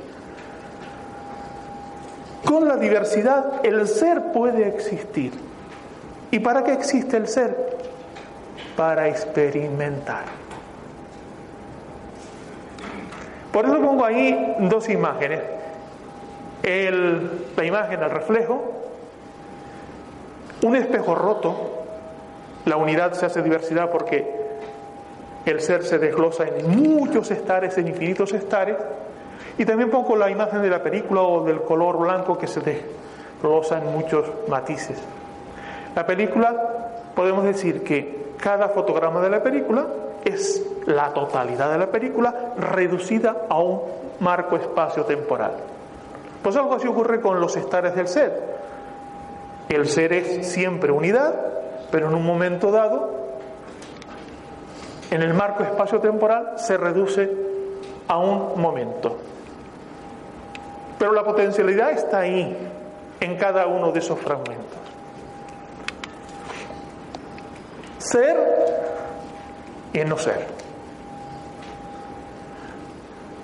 Con 2.45 2.67
la 2.67 2.77
diversidad 2.77 3.65
el 3.65 3.87
ser 3.89 4.33
puede 4.33 4.69
existir. 4.69 5.33
¿Y 6.31 6.39
para 6.39 6.65
qué 6.65 6.73
existe 6.73 7.17
el 7.19 7.29
ser? 7.29 7.72
Para 8.77 9.09
experimentar. 9.09 10.25
Por 13.53 13.67
eso 13.67 13.81
pongo 13.81 14.05
ahí 14.05 14.57
dos 14.61 14.89
imágenes. 14.89 15.41
la 16.63 17.65
imagen, 17.65 18.03
el 18.03 18.11
reflejo, 18.11 18.73
un 20.63 20.77
espejo 20.77 21.15
roto, 21.15 21.85
la 22.65 22.77
unidad 22.77 23.13
se 23.13 23.27
hace 23.27 23.43
diversidad 23.43 23.91
porque 23.91 24.43
el 25.45 25.61
ser 25.61 25.85
se 25.85 25.99
desglosa 25.99 26.45
en 26.47 26.71
muchos 26.71 27.31
estares, 27.31 27.77
en 27.77 27.89
infinitos 27.89 28.33
estares, 28.33 28.77
y 29.59 29.65
también 29.65 29.91
pongo 29.91 30.17
la 30.17 30.31
imagen 30.31 30.63
de 30.63 30.71
la 30.71 30.83
película 30.83 31.23
o 31.23 31.45
del 31.45 31.63
color 31.63 31.99
blanco 31.99 32.39
que 32.39 32.47
se 32.47 32.61
desglosa 32.61 33.79
en 33.79 33.93
muchos 33.93 34.25
matices. 34.49 34.99
La 35.95 36.07
película, 36.07 36.55
podemos 37.15 37.45
decir 37.45 37.83
que 37.83 38.22
cada 38.43 38.71
fotograma 38.71 39.21
de 39.21 39.31
la 39.31 39.41
película 39.41 39.87
es 40.25 40.67
la 40.87 41.15
totalidad 41.15 41.71
de 41.71 41.79
la 41.79 41.87
película 41.87 42.55
reducida 42.59 43.47
a 43.49 43.61
un 43.61 43.83
marco 44.19 44.57
espacio-temporal. 44.57 45.53
Pues 46.43 46.57
algo 46.57 46.75
así 46.75 46.89
ocurre 46.89 47.21
con 47.21 47.41
los 47.41 47.57
estares 47.57 47.95
del 47.95 48.09
ser. 48.09 48.33
El 49.69 49.89
ser 49.89 50.13
es 50.13 50.49
siempre 50.49 50.91
unidad, 50.91 51.35
pero 51.93 52.09
en 52.09 52.17
un 52.17 52.27
momento 52.27 52.73
dado, 52.73 53.11
en 55.13 55.23
el 55.23 55.35
marco 55.35 55.63
espacio-temporal, 55.63 56.55
se 56.57 56.77
reduce 56.77 57.31
a 58.09 58.19
un 58.19 58.61
momento. 58.61 59.19
Pero 60.99 61.13
la 61.13 61.23
potencialidad 61.23 61.93
está 61.93 62.19
ahí, 62.19 62.57
en 63.21 63.37
cada 63.37 63.69
uno 63.69 63.93
de 63.93 64.01
esos 64.01 64.19
fragmentos. 64.19 64.92
Ser 68.03 68.37
y 69.93 70.01
no 70.01 70.19
ser. 70.19 70.47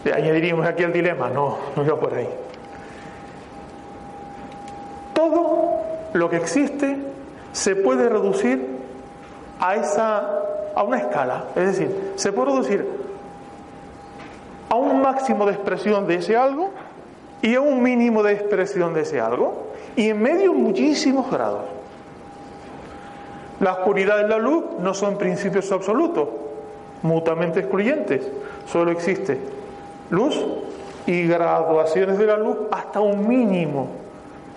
Le 0.04 0.12
añadiríamos 0.12 0.66
aquí 0.66 0.82
el 0.82 0.92
dilema, 0.92 1.28
no, 1.28 1.58
no 1.76 1.84
iba 1.84 1.98
por 1.98 2.14
ahí. 2.14 2.28
Todo 5.14 5.80
lo 6.12 6.28
que 6.28 6.36
existe 6.36 6.96
se 7.52 7.76
puede 7.76 8.08
reducir 8.08 8.78
a 9.60 9.76
esa 9.76 10.38
a 10.74 10.82
una 10.82 10.98
escala, 10.98 11.46
es 11.56 11.66
decir, 11.66 12.12
se 12.14 12.32
puede 12.32 12.52
reducir 12.52 12.86
a 14.68 14.76
un 14.76 15.00
máximo 15.02 15.44
de 15.46 15.52
expresión 15.52 16.06
de 16.06 16.16
ese 16.16 16.36
algo 16.36 16.70
y 17.42 17.54
a 17.54 17.60
un 17.60 17.82
mínimo 17.82 18.22
de 18.22 18.34
expresión 18.34 18.94
de 18.94 19.00
ese 19.00 19.20
algo 19.20 19.68
y 19.96 20.08
en 20.10 20.22
medio 20.22 20.52
muchísimos 20.54 21.30
grados. 21.30 21.77
La 23.60 23.72
oscuridad 23.72 24.24
y 24.24 24.28
la 24.28 24.38
luz 24.38 24.64
no 24.78 24.94
son 24.94 25.18
principios 25.18 25.70
absolutos, 25.72 26.28
mutuamente 27.02 27.60
excluyentes, 27.60 28.28
solo 28.66 28.90
existe 28.90 29.38
luz 30.10 30.40
y 31.06 31.26
graduaciones 31.26 32.18
de 32.18 32.26
la 32.26 32.36
luz 32.36 32.56
hasta 32.70 33.00
un 33.00 33.26
mínimo 33.28 33.88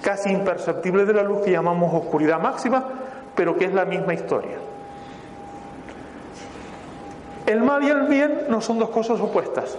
casi 0.01 0.29
imperceptible 0.29 1.05
de 1.05 1.13
la 1.13 1.23
luz 1.23 1.41
que 1.41 1.51
llamamos 1.51 1.93
oscuridad 1.93 2.39
máxima, 2.39 2.83
pero 3.35 3.55
que 3.55 3.65
es 3.65 3.73
la 3.73 3.85
misma 3.85 4.13
historia. 4.13 4.57
El 7.45 7.61
mal 7.61 7.83
y 7.83 7.89
el 7.89 8.03
bien 8.03 8.45
no 8.49 8.61
son 8.61 8.79
dos 8.79 8.89
cosas 8.89 9.19
opuestas, 9.19 9.77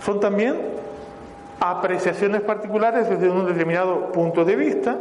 son 0.00 0.20
también 0.20 0.60
apreciaciones 1.60 2.40
particulares 2.42 3.08
desde 3.08 3.28
un 3.30 3.46
determinado 3.46 4.12
punto 4.12 4.44
de 4.44 4.56
vista 4.56 4.96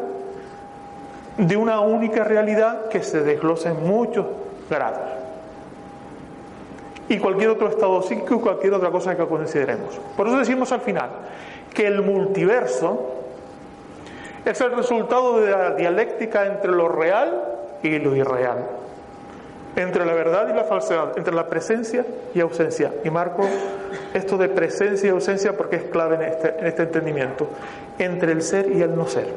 de 1.38 1.58
una 1.58 1.80
única 1.80 2.24
realidad 2.24 2.90
que 2.90 3.04
se 3.04 3.22
desglosa 3.22 3.72
en 3.72 3.84
muchos 3.88 4.26
grados. 4.70 5.10
Y 7.10 7.18
cualquier 7.18 7.50
otro 7.50 7.68
estado 7.68 8.02
psíquico 8.02 8.40
cualquier 8.42 8.74
otra 8.74 8.92
cosa 8.92 9.16
que 9.16 9.26
consideremos. 9.26 10.00
Por 10.16 10.28
eso 10.28 10.38
decimos 10.38 10.72
al 10.72 10.82
final 10.82 11.10
que 11.74 11.88
el 11.88 12.02
multiverso 12.02 13.14
es 14.46 14.60
el 14.62 14.76
resultado 14.76 15.42
de 15.42 15.52
la 15.52 15.72
dialéctica 15.72 16.46
entre 16.46 16.72
lo 16.72 16.90
real 16.90 17.44
y 17.82 17.98
lo 18.00 18.16
irreal, 18.16 18.66
entre 19.76 20.06
la 20.06 20.14
verdad 20.14 20.50
y 20.50 20.54
la 20.56 20.64
falsedad, 20.64 21.18
entre 21.18 21.34
la 21.34 21.48
presencia 21.48 22.06
y 22.34 22.40
ausencia. 22.40 22.94
Y 23.04 23.10
marco 23.10 23.44
esto 24.14 24.38
de 24.38 24.50
presencia 24.50 25.08
y 25.08 25.10
ausencia 25.12 25.58
porque 25.58 25.78
es 25.78 25.84
clave 25.84 26.16
en 26.16 26.22
este, 26.24 26.60
en 26.60 26.68
este 26.68 26.84
entendimiento, 26.84 27.48
entre 28.00 28.32
el 28.34 28.42
ser 28.42 28.72
y 28.72 28.82
el 28.82 28.96
no 28.96 29.08
ser. 29.08 29.28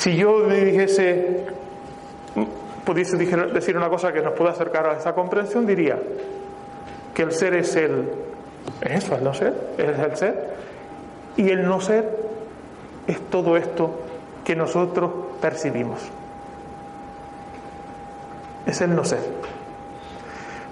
Si 0.00 0.16
yo 0.16 0.48
dijese, 0.48 1.44
pudiese 2.86 3.18
decir 3.18 3.76
una 3.76 3.90
cosa 3.90 4.14
que 4.14 4.22
nos 4.22 4.32
pueda 4.32 4.52
acercar 4.52 4.86
a 4.86 4.96
esa 4.96 5.14
comprensión, 5.14 5.66
diría 5.66 5.98
que 7.12 7.20
el 7.20 7.32
ser 7.32 7.52
es 7.52 7.76
el, 7.76 8.10
eso, 8.80 9.14
el 9.16 9.22
no 9.22 9.34
ser, 9.34 9.52
es 9.76 9.98
el 9.98 10.16
ser, 10.16 10.54
y 11.36 11.50
el 11.50 11.68
no 11.68 11.82
ser 11.82 12.16
es 13.08 13.20
todo 13.28 13.58
esto 13.58 14.00
que 14.42 14.56
nosotros 14.56 15.10
percibimos. 15.38 16.00
Es 18.64 18.80
el 18.80 18.96
no 18.96 19.04
ser. 19.04 19.20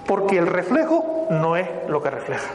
Porque 0.07 0.39
el 0.39 0.47
reflejo 0.47 1.27
no 1.29 1.55
es 1.55 1.67
lo 1.87 2.01
que 2.01 2.09
refleja. 2.09 2.49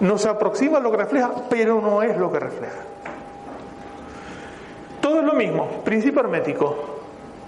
Nos 0.00 0.24
aproxima 0.24 0.78
a 0.78 0.80
lo 0.80 0.90
que 0.92 0.96
refleja, 0.96 1.30
pero 1.50 1.82
no 1.82 2.02
es 2.02 2.16
lo 2.16 2.32
que 2.32 2.40
refleja. 2.40 2.96
Lo 5.26 5.32
mismo, 5.32 5.66
principio 5.84 6.20
hermético. 6.20 6.76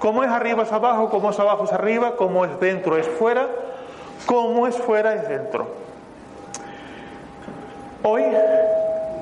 Como 0.01 0.25
es 0.25 0.31
arriba 0.31 0.65
es 0.65 0.73
abajo, 0.73 1.11
como 1.11 1.31
es 1.31 1.39
abajo 1.39 1.63
es 1.63 1.73
arriba, 1.73 2.17
como 2.17 2.45
es 2.45 2.59
dentro 2.59 2.97
es 2.97 3.07
fuera, 3.07 3.47
como 4.27 4.67
es 4.67 4.77
fuera 4.77 5.15
es 5.15 5.29
dentro. 5.29 5.69
Hoy 8.03 8.25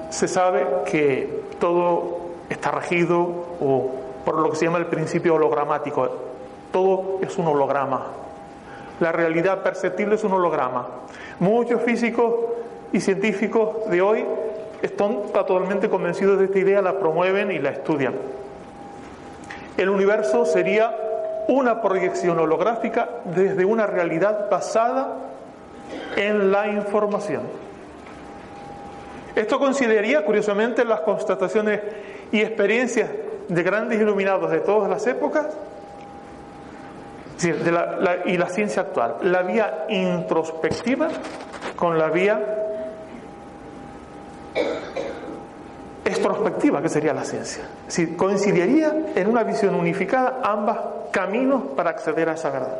se 0.08 0.26
sabe 0.26 0.66
que 0.86 1.42
todo 1.60 2.20
está 2.48 2.70
regido 2.70 3.20
o 3.60 3.90
por 4.24 4.38
lo 4.38 4.48
que 4.48 4.56
se 4.56 4.64
llama 4.64 4.78
el 4.78 4.86
principio 4.86 5.34
hologramático. 5.34 6.08
Todo 6.72 7.18
es 7.20 7.36
un 7.36 7.48
holograma. 7.48 8.06
La 9.00 9.12
realidad 9.12 9.62
perceptible 9.62 10.14
es 10.14 10.24
un 10.24 10.32
holograma. 10.32 10.86
Muchos 11.40 11.82
físicos 11.82 12.32
y 12.90 13.00
científicos 13.00 13.90
de 13.90 14.00
hoy 14.00 14.24
están 14.80 15.24
totalmente 15.34 15.90
convencidos 15.90 16.38
de 16.38 16.46
esta 16.46 16.58
idea, 16.58 16.80
la 16.80 16.98
promueven 16.98 17.50
y 17.50 17.58
la 17.58 17.70
estudian. 17.70 18.14
El 19.76 19.90
universo 19.90 20.46
sería 20.46 20.96
una 21.48 21.80
proyección 21.80 22.38
holográfica 22.38 23.08
desde 23.24 23.64
una 23.64 23.86
realidad 23.86 24.48
basada 24.50 25.14
en 26.16 26.50
la 26.50 26.68
información. 26.68 27.42
Esto 29.34 29.58
consideraría, 29.58 30.24
curiosamente, 30.24 30.84
las 30.84 31.00
constataciones 31.00 31.80
y 32.32 32.40
experiencias 32.40 33.10
de 33.48 33.62
grandes 33.62 34.00
iluminados 34.00 34.50
de 34.50 34.60
todas 34.60 34.88
las 34.88 35.06
épocas 35.06 35.46
y 37.44 38.36
la 38.38 38.48
ciencia 38.48 38.82
actual. 38.82 39.16
La 39.22 39.42
vía 39.42 39.84
introspectiva 39.90 41.08
con 41.76 41.98
la 41.98 42.08
vía 42.08 42.75
extrospectiva, 46.06 46.80
que 46.80 46.88
sería 46.88 47.12
la 47.12 47.24
ciencia. 47.24 47.64
Si 47.88 48.14
coincidiría 48.14 48.94
en 49.14 49.26
una 49.28 49.42
visión 49.42 49.74
unificada 49.74 50.40
ambas 50.42 50.78
caminos 51.10 51.62
para 51.76 51.90
acceder 51.90 52.28
a 52.28 52.34
esa 52.34 52.50
verdad. 52.50 52.78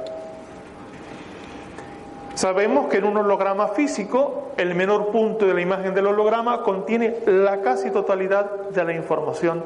Sabemos 2.35 2.89
que 2.89 2.99
en 2.99 3.05
un 3.05 3.17
holograma 3.17 3.69
físico, 3.69 4.53
el 4.57 4.75
menor 4.75 5.11
punto 5.11 5.47
de 5.47 5.55
la 5.55 5.61
imagen 5.61 5.95
del 5.95 6.07
holograma 6.07 6.63
contiene 6.63 7.17
la 7.27 7.63
casi 7.63 7.91
totalidad 7.91 8.51
de 8.71 8.85
la 8.85 8.93
información 8.93 9.65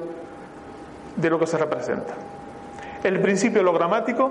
de 1.16 1.30
lo 1.30 1.38
que 1.38 1.46
se 1.46 1.58
representa. 1.58 2.14
El 3.02 3.20
principio 3.20 3.60
hologramático 3.60 4.30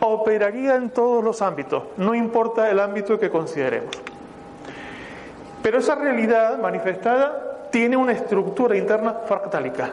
operaría 0.00 0.74
en 0.74 0.90
todos 0.90 1.22
los 1.22 1.40
ámbitos, 1.40 1.84
no 1.96 2.14
importa 2.14 2.68
el 2.68 2.80
ámbito 2.80 3.18
que 3.18 3.30
consideremos. 3.30 3.90
Pero 5.62 5.78
esa 5.78 5.94
realidad 5.94 6.58
manifestada 6.58 7.51
tiene 7.72 7.96
una 7.96 8.12
estructura 8.12 8.76
interna 8.76 9.14
fractálica. 9.26 9.90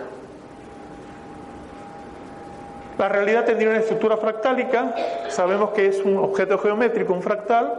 La 3.00 3.10
realidad 3.10 3.46
tendría 3.46 3.70
una 3.70 3.80
estructura 3.80 4.18
fractálica, 4.18 4.94
sabemos 5.30 5.72
que 5.72 5.88
es 5.88 6.04
un 6.04 6.18
objeto 6.18 6.60
geométrico, 6.60 7.13
un 7.13 7.24
fractal, 7.24 7.74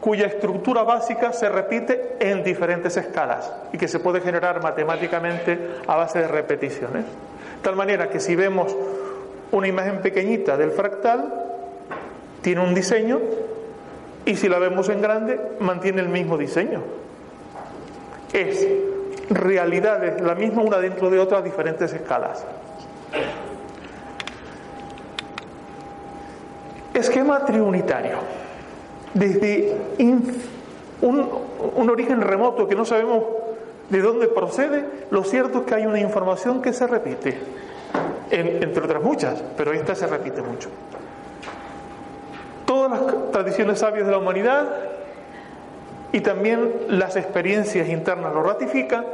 cuya 0.00 0.26
estructura 0.26 0.82
básica 0.82 1.32
se 1.32 1.48
repite 1.48 2.16
en 2.20 2.42
diferentes 2.44 2.96
escalas 2.98 3.50
y 3.72 3.78
que 3.78 3.88
se 3.88 4.00
puede 4.00 4.20
generar 4.20 4.62
matemáticamente 4.62 5.58
a 5.86 5.96
base 5.96 6.18
de 6.18 6.28
repeticiones. 6.28 7.04
De 7.04 7.62
tal 7.62 7.76
manera 7.76 8.10
que 8.10 8.20
si 8.20 8.36
vemos 8.36 8.76
una 9.52 9.68
imagen 9.68 10.02
pequeñita 10.02 10.56
del 10.56 10.72
fractal, 10.72 11.32
tiene 12.42 12.60
un 12.60 12.74
diseño 12.74 13.20
y 14.24 14.34
si 14.34 14.48
la 14.48 14.58
vemos 14.58 14.88
en 14.88 15.00
grande, 15.00 15.40
mantiene 15.60 16.02
el 16.02 16.08
mismo 16.08 16.36
diseño 16.36 16.82
es 18.36 18.68
realidades, 19.30 20.20
la 20.20 20.34
misma 20.34 20.62
una 20.62 20.78
dentro 20.78 21.10
de 21.10 21.18
otra 21.18 21.38
a 21.38 21.42
diferentes 21.42 21.92
escalas. 21.92 22.44
Esquema 26.94 27.44
triunitario. 27.44 28.18
Desde 29.12 29.76
un, 29.98 30.32
un, 31.00 31.90
origen 31.90 32.20
remoto 32.20 32.68
que 32.68 32.74
no 32.74 32.84
sabemos 32.84 33.24
de 33.88 34.00
dónde 34.00 34.28
procede, 34.28 34.84
lo 35.10 35.24
cierto 35.24 35.60
es 35.60 35.64
que 35.64 35.74
hay 35.74 35.86
una 35.86 36.00
información 36.00 36.60
que 36.60 36.72
se 36.72 36.86
repite, 36.86 37.38
entre 38.30 38.84
otras 38.84 39.02
muchas, 39.02 39.42
pero 39.56 39.72
esta 39.72 39.94
se 39.94 40.06
repite 40.06 40.42
mucho. 40.42 40.68
Todas 42.66 42.90
las 42.90 43.30
tradiciones 43.30 43.78
sabias 43.78 44.06
de 44.06 44.12
la 44.12 44.18
humanidad 44.18 44.95
y 46.12 46.20
también 46.20 46.72
las 46.88 47.16
experiencias 47.16 47.88
internas 47.88 48.32
lo 48.32 48.42
ratifican, 48.42 49.04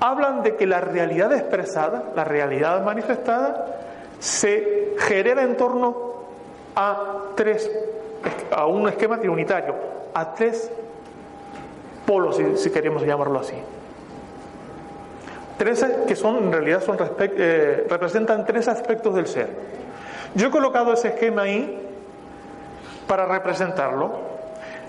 hablan 0.00 0.42
de 0.42 0.56
que 0.56 0.66
la 0.66 0.80
realidad 0.80 1.32
expresada, 1.32 2.04
la 2.14 2.24
realidad 2.24 2.82
manifestada, 2.84 3.66
se 4.18 4.94
genera 4.98 5.42
en 5.42 5.56
torno 5.56 6.14
a 6.74 7.32
tres, 7.34 7.70
a 8.50 8.66
un 8.66 8.88
esquema 8.88 9.18
triunitario, 9.18 9.74
a 10.14 10.34
tres 10.34 10.70
polos, 12.06 12.40
si, 12.56 12.70
queremos 12.70 13.02
llamarlo 13.02 13.40
así. 13.40 13.56
Tres 15.58 15.84
que 16.06 16.14
son, 16.14 16.36
en 16.36 16.52
realidad, 16.52 16.82
eh, 17.20 17.86
representan 17.88 18.44
tres 18.44 18.68
aspectos 18.68 19.14
del 19.14 19.26
ser. 19.26 19.48
Yo 20.34 20.48
he 20.48 20.50
colocado 20.50 20.92
ese 20.92 21.08
esquema 21.08 21.42
ahí 21.42 21.82
para 23.06 23.26
representarlo. 23.26 24.35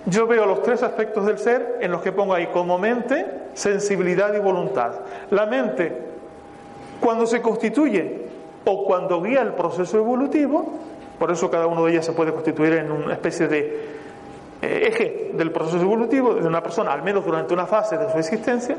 Yo 0.06 0.28
veo 0.28 0.46
los 0.46 0.62
tres 0.62 0.84
aspectos 0.84 1.26
del 1.26 1.38
ser 1.38 1.80
en 1.82 1.92
los 1.92 2.02
que 2.02 2.12
pongo 2.12 2.34
ahí 2.34 2.48
como 2.48 2.78
mente, 2.78 3.26
sensibilidad 3.54 4.34
y 4.34 4.40
voluntad. 4.40 4.92
La 5.32 5.46
mente, 5.46 5.92
cuando 7.00 7.26
se 7.26 7.42
constituye 7.42 8.28
o 8.64 8.86
cuando 8.86 9.22
guía 9.22 9.42
el 9.42 9.54
proceso 9.54 9.98
evolutivo, 9.98 10.74
por 11.20 11.32
eso 11.32 11.50
cada 11.50 11.68
uno 11.68 11.84
de 11.86 11.92
ellas 11.92 12.06
se 12.06 12.14
puede 12.14 12.32
constituir 12.32 12.74
en 12.74 12.92
una 12.92 13.14
especie 13.14 13.48
de 13.48 13.98
eh, 14.62 14.88
eje 14.88 15.32
del 15.34 15.52
proceso 15.52 15.82
evolutivo 15.82 16.36
de 16.36 16.48
una 16.48 16.64
persona, 16.64 16.94
al 16.94 17.04
menos 17.04 17.26
durante 17.26 17.54
una 17.54 17.66
fase 17.66 17.98
de 17.98 18.10
su 18.12 18.18
existencia, 18.18 18.78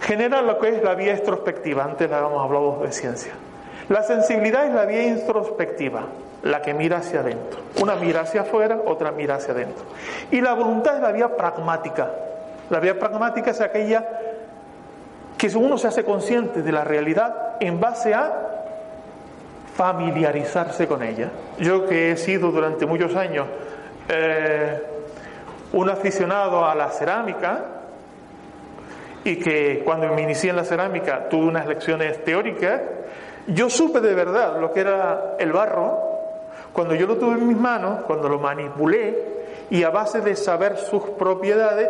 genera 0.00 0.42
lo 0.42 0.58
que 0.58 0.68
es 0.68 0.82
la 0.82 0.94
vía 0.94 1.14
introspectiva. 1.14 1.84
Antes 1.84 2.10
habíamos 2.10 2.44
hablado 2.44 2.80
de 2.82 2.92
ciencia. 2.92 3.32
La 3.88 4.02
sensibilidad 4.02 4.66
es 4.66 4.74
la 4.74 4.84
vía 4.84 5.06
introspectiva 5.06 6.06
la 6.42 6.62
que 6.62 6.74
mira 6.74 6.98
hacia 6.98 7.20
adentro. 7.20 7.60
Una 7.80 7.96
mira 7.96 8.20
hacia 8.20 8.42
afuera, 8.42 8.78
otra 8.86 9.10
mira 9.10 9.36
hacia 9.36 9.52
adentro. 9.52 9.84
Y 10.30 10.40
la 10.40 10.54
voluntad 10.54 10.96
es 10.96 11.02
la 11.02 11.12
vía 11.12 11.36
pragmática. 11.36 12.10
La 12.70 12.80
vía 12.80 12.98
pragmática 12.98 13.50
es 13.50 13.60
aquella 13.60 14.06
que 15.36 15.48
uno 15.56 15.78
se 15.78 15.88
hace 15.88 16.04
consciente 16.04 16.62
de 16.62 16.72
la 16.72 16.84
realidad 16.84 17.56
en 17.60 17.80
base 17.80 18.14
a 18.14 18.48
familiarizarse 19.74 20.88
con 20.88 21.02
ella. 21.02 21.30
Yo 21.58 21.86
que 21.86 22.10
he 22.12 22.16
sido 22.16 22.50
durante 22.50 22.84
muchos 22.86 23.14
años 23.14 23.46
eh, 24.08 24.82
un 25.72 25.88
aficionado 25.88 26.64
a 26.64 26.74
la 26.74 26.90
cerámica 26.90 27.64
y 29.22 29.36
que 29.36 29.82
cuando 29.84 30.12
me 30.12 30.22
inicié 30.22 30.50
en 30.50 30.56
la 30.56 30.64
cerámica 30.64 31.28
tuve 31.28 31.46
unas 31.46 31.66
lecciones 31.66 32.24
teóricas, 32.24 32.80
yo 33.46 33.70
supe 33.70 34.00
de 34.00 34.14
verdad 34.14 34.60
lo 34.60 34.72
que 34.72 34.80
era 34.80 35.36
el 35.38 35.52
barro 35.52 36.07
cuando 36.72 36.94
yo 36.94 37.06
lo 37.06 37.16
tuve 37.16 37.34
en 37.34 37.46
mis 37.46 37.56
manos, 37.56 38.04
cuando 38.04 38.28
lo 38.28 38.38
manipulé, 38.38 39.38
y 39.70 39.82
a 39.82 39.90
base 39.90 40.20
de 40.20 40.36
saber 40.36 40.76
sus 40.78 41.02
propiedades, 41.02 41.88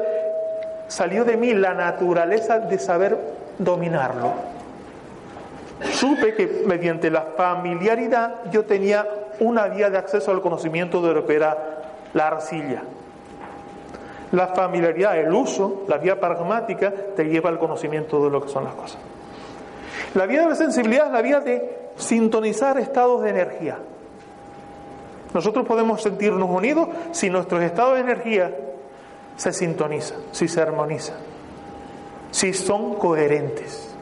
salió 0.88 1.24
de 1.24 1.36
mí 1.36 1.54
la 1.54 1.74
naturaleza 1.74 2.58
de 2.58 2.78
saber 2.78 3.18
dominarlo. 3.58 4.32
Supe 5.92 6.34
que 6.34 6.64
mediante 6.66 7.10
la 7.10 7.22
familiaridad 7.36 8.50
yo 8.50 8.64
tenía 8.64 9.06
una 9.40 9.68
vía 9.68 9.90
de 9.90 9.98
acceso 9.98 10.30
al 10.30 10.40
conocimiento 10.40 11.00
de 11.00 11.14
lo 11.14 11.26
que 11.26 11.36
era 11.36 11.56
la 12.14 12.26
arcilla. 12.26 12.82
La 14.32 14.48
familiaridad, 14.48 15.16
el 15.16 15.32
uso, 15.32 15.84
la 15.88 15.98
vía 15.98 16.20
pragmática 16.20 16.92
te 17.16 17.24
lleva 17.24 17.48
al 17.48 17.58
conocimiento 17.58 18.22
de 18.24 18.30
lo 18.30 18.42
que 18.42 18.48
son 18.48 18.64
las 18.64 18.74
cosas. 18.74 18.98
La 20.14 20.26
vía 20.26 20.42
de 20.42 20.48
la 20.48 20.54
sensibilidad 20.54 21.06
es 21.06 21.12
la 21.12 21.22
vía 21.22 21.40
de 21.40 21.90
sintonizar 21.96 22.78
estados 22.78 23.22
de 23.22 23.30
energía. 23.30 23.78
Nosotros 25.34 25.66
podemos 25.66 26.02
sentirnos 26.02 26.48
unidos 26.48 26.88
si 27.12 27.30
nuestros 27.30 27.62
estados 27.62 27.94
de 27.94 28.00
energía 28.00 28.54
se 29.36 29.52
sintonizan, 29.52 30.18
si 30.32 30.48
se 30.48 30.60
armonizan, 30.60 31.16
si 32.30 32.52
son 32.52 32.94
coherentes. 32.94 33.94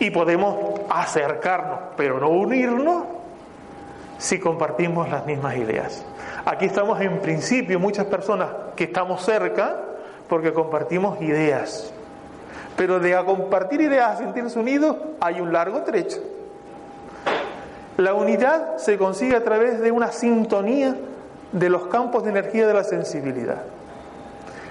Y 0.00 0.10
podemos 0.10 0.80
acercarnos, 0.88 1.80
pero 1.96 2.20
no 2.20 2.28
unirnos, 2.28 3.04
si 4.18 4.38
compartimos 4.38 5.08
las 5.08 5.24
mismas 5.26 5.56
ideas. 5.56 6.04
Aquí 6.44 6.66
estamos 6.66 7.00
en 7.00 7.20
principio 7.20 7.78
muchas 7.78 8.06
personas 8.06 8.48
que 8.76 8.84
estamos 8.84 9.24
cerca 9.24 9.76
porque 10.28 10.52
compartimos 10.52 11.20
ideas. 11.20 11.92
Pero 12.76 13.00
de 13.00 13.14
a 13.14 13.24
compartir 13.24 13.80
ideas 13.80 14.12
a 14.12 14.18
sentirse 14.18 14.58
unidos 14.58 14.96
hay 15.20 15.40
un 15.40 15.52
largo 15.52 15.82
trecho. 15.82 16.18
La 17.98 18.14
unidad 18.14 18.76
se 18.76 18.96
consigue 18.96 19.34
a 19.34 19.42
través 19.42 19.80
de 19.80 19.90
una 19.90 20.12
sintonía 20.12 20.94
de 21.50 21.68
los 21.68 21.86
campos 21.88 22.22
de 22.22 22.30
energía 22.30 22.64
de 22.64 22.72
la 22.72 22.84
sensibilidad. 22.84 23.62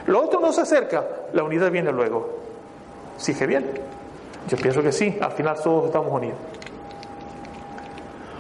Lo 0.06 0.24
otro 0.24 0.40
no 0.40 0.54
se 0.54 0.62
acerca, 0.62 1.04
la 1.34 1.44
unidad 1.44 1.70
viene 1.70 1.92
luego. 1.92 2.30
¿Sigue 3.18 3.46
bien? 3.46 3.66
Yo 4.48 4.56
pienso 4.56 4.82
que 4.82 4.94
sí, 4.94 5.18
al 5.20 5.32
final 5.34 5.58
todos 5.62 5.88
estamos 5.88 6.10
unidos. 6.14 6.38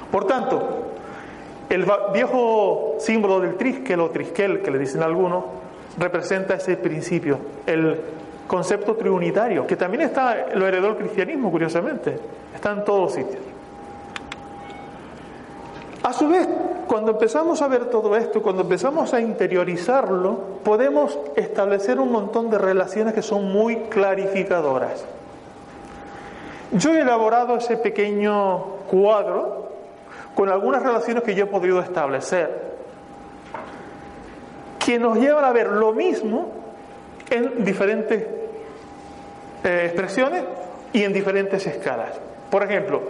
Por 0.09 0.25
tanto, 0.25 0.93
el 1.69 1.85
viejo 2.13 2.95
símbolo 2.97 3.41
del 3.41 3.57
triskel 3.57 3.99
o 3.99 4.09
triskel 4.09 4.61
que 4.61 4.71
le 4.71 4.79
dicen 4.79 5.03
algunos 5.03 5.43
representa 5.97 6.53
ese 6.53 6.77
principio, 6.77 7.39
el 7.65 7.99
concepto 8.47 8.95
triunitario, 8.95 9.67
que 9.67 9.75
también 9.75 10.03
está, 10.03 10.55
lo 10.55 10.65
heredó 10.65 10.87
el 10.87 10.95
cristianismo, 10.95 11.51
curiosamente, 11.51 12.17
está 12.55 12.71
en 12.71 12.85
todos 12.85 13.15
sitios. 13.15 13.56
A 16.07 16.13
su 16.13 16.29
vez, 16.29 16.47
cuando 16.87 17.11
empezamos 17.11 17.61
a 17.61 17.67
ver 17.67 17.87
todo 17.87 18.15
esto, 18.15 18.41
cuando 18.41 18.61
empezamos 18.61 19.13
a 19.13 19.19
interiorizarlo, 19.19 20.39
podemos 20.63 21.19
establecer 21.35 21.99
un 21.99 22.13
montón 22.13 22.49
de 22.49 22.57
relaciones 22.57 23.13
que 23.13 23.21
son 23.21 23.51
muy 23.51 23.75
clarificadoras. 23.89 25.03
Yo 26.71 26.93
he 26.93 27.01
elaborado 27.01 27.57
ese 27.57 27.75
pequeño 27.75 28.77
cuadro 28.89 29.67
con 30.33 30.47
algunas 30.47 30.81
relaciones 30.81 31.23
que 31.23 31.35
yo 31.35 31.43
he 31.43 31.47
podido 31.47 31.81
establecer, 31.81 32.51
que 34.79 34.99
nos 34.99 35.17
llevan 35.17 35.43
a 35.43 35.51
ver 35.51 35.67
lo 35.67 35.91
mismo 35.91 36.51
en 37.29 37.65
diferentes 37.65 38.23
eh, 39.61 39.81
expresiones 39.87 40.45
y 40.93 41.03
en 41.03 41.11
diferentes 41.11 41.67
escalas. 41.67 42.11
Por 42.49 42.63
ejemplo, 42.63 43.01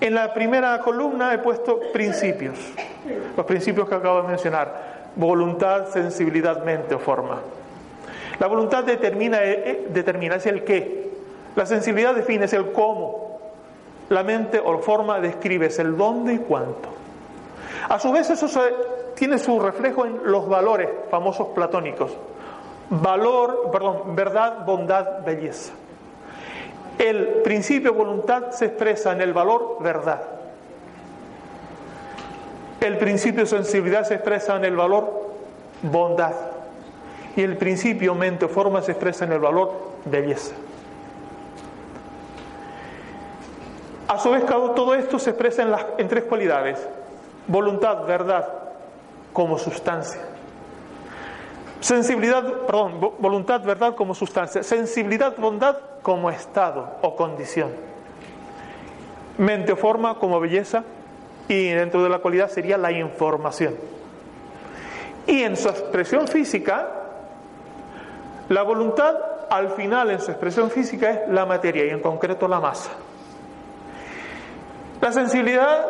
en 0.00 0.14
la 0.14 0.34
primera 0.34 0.78
columna 0.80 1.32
he 1.32 1.38
puesto 1.38 1.80
principios, 1.92 2.58
los 3.36 3.46
principios 3.46 3.88
que 3.88 3.94
acabo 3.94 4.22
de 4.22 4.28
mencionar, 4.28 5.10
voluntad, 5.16 5.88
sensibilidad, 5.88 6.64
mente 6.64 6.94
o 6.94 6.98
forma. 6.98 7.40
La 8.38 8.46
voluntad 8.46 8.84
determina, 8.84 9.42
eh, 9.42 9.62
eh, 9.64 9.86
determina 9.90 10.36
es 10.36 10.46
el 10.46 10.64
qué, 10.64 11.10
la 11.54 11.64
sensibilidad 11.64 12.14
define 12.14 12.44
es 12.44 12.52
el 12.52 12.72
cómo, 12.72 13.40
la 14.10 14.22
mente 14.22 14.60
o 14.62 14.78
forma 14.78 15.20
describe 15.20 15.68
el 15.78 15.96
dónde 15.96 16.34
y 16.34 16.38
cuánto. 16.38 16.90
A 17.88 17.98
su 17.98 18.12
vez 18.12 18.28
eso 18.30 18.48
tiene 19.14 19.38
su 19.38 19.58
reflejo 19.58 20.04
en 20.04 20.20
los 20.24 20.48
valores 20.48 20.88
famosos 21.10 21.48
platónicos. 21.48 22.12
Valor, 22.90 23.70
perdón, 23.72 24.14
verdad, 24.14 24.64
bondad, 24.64 25.24
belleza. 25.24 25.72
El 26.98 27.42
principio 27.42 27.92
voluntad 27.92 28.52
se 28.52 28.66
expresa 28.66 29.12
en 29.12 29.20
el 29.20 29.32
valor 29.32 29.78
verdad. 29.80 30.22
El 32.80 32.98
principio 32.98 33.46
sensibilidad 33.46 34.04
se 34.04 34.14
expresa 34.14 34.56
en 34.56 34.64
el 34.64 34.76
valor 34.76 35.30
bondad. 35.82 36.34
Y 37.34 37.42
el 37.42 37.56
principio 37.56 38.14
mente 38.14 38.46
o 38.46 38.48
forma 38.48 38.80
se 38.80 38.92
expresa 38.92 39.24
en 39.24 39.32
el 39.32 39.40
valor 39.40 39.72
belleza. 40.06 40.54
A 44.08 44.18
su 44.18 44.30
vez, 44.30 44.46
todo 44.46 44.94
esto 44.94 45.18
se 45.18 45.30
expresa 45.30 45.62
en, 45.62 45.74
en 45.98 46.08
tres 46.08 46.24
cualidades. 46.24 46.78
Voluntad, 47.46 48.06
verdad, 48.06 48.48
como 49.32 49.58
sustancia. 49.58 50.35
Sensibilidad, 51.80 52.42
perdón, 52.66 53.00
voluntad, 53.18 53.62
verdad 53.62 53.94
como 53.94 54.14
sustancia. 54.14 54.62
Sensibilidad, 54.62 55.36
bondad 55.36 55.76
como 56.02 56.30
estado 56.30 56.96
o 57.02 57.14
condición. 57.14 57.70
Mente 59.38 59.72
o 59.72 59.76
forma 59.76 60.18
como 60.18 60.40
belleza 60.40 60.84
y 61.48 61.68
dentro 61.68 62.02
de 62.02 62.08
la 62.08 62.18
cualidad 62.18 62.48
sería 62.48 62.78
la 62.78 62.92
información. 62.92 63.76
Y 65.26 65.42
en 65.42 65.56
su 65.56 65.68
expresión 65.68 66.26
física, 66.28 66.88
la 68.48 68.62
voluntad 68.62 69.16
al 69.50 69.70
final 69.70 70.10
en 70.10 70.20
su 70.20 70.30
expresión 70.30 70.70
física 70.70 71.10
es 71.10 71.28
la 71.28 71.44
materia 71.46 71.84
y 71.84 71.90
en 71.90 72.00
concreto 72.00 72.48
la 72.48 72.60
masa. 72.60 72.90
La 75.00 75.12
sensibilidad 75.12 75.86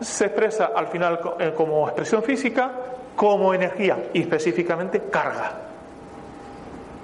se 0.00 0.26
expresa 0.26 0.70
al 0.74 0.88
final 0.88 1.20
eh, 1.38 1.52
como 1.56 1.86
expresión 1.86 2.22
física, 2.22 2.70
como 3.20 3.52
energía 3.52 4.04
y 4.14 4.22
específicamente 4.22 4.98
carga. 5.10 5.52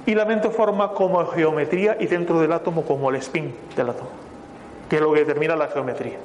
Y 0.07 0.15
la 0.15 0.25
mente 0.25 0.49
forma 0.49 0.93
como 0.93 1.23
geometría 1.27 1.99
y 2.01 2.07
dentro 2.07 2.41
del 2.41 2.53
átomo 2.53 2.87
como 2.87 3.11
el 3.11 3.17
spin 3.17 3.55
del 3.77 3.91
átomo, 3.91 4.09
que 4.89 4.97
es 4.97 5.03
lo 5.03 5.13
que 5.13 5.21
determina 5.21 5.55
la 5.57 5.69
geometría. 5.69 6.17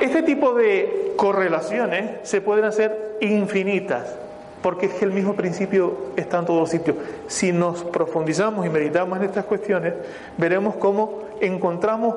Este 0.00 0.22
tipo 0.22 0.54
de 0.54 1.12
correlaciones 1.18 2.26
se 2.26 2.40
pueden 2.40 2.64
hacer 2.64 3.18
infinitas, 3.20 4.16
porque 4.62 4.86
es 4.86 4.94
que 4.94 5.04
el 5.04 5.12
mismo 5.12 5.34
principio 5.34 5.98
está 6.16 6.38
en 6.38 6.46
todos 6.46 6.60
los 6.60 6.70
sitios. 6.70 6.96
Si 7.26 7.52
nos 7.52 7.84
profundizamos 7.84 8.64
y 8.64 8.70
meditamos 8.70 9.18
en 9.18 9.24
estas 9.24 9.44
cuestiones, 9.44 9.92
veremos 10.38 10.76
cómo 10.76 11.24
encontramos 11.42 12.14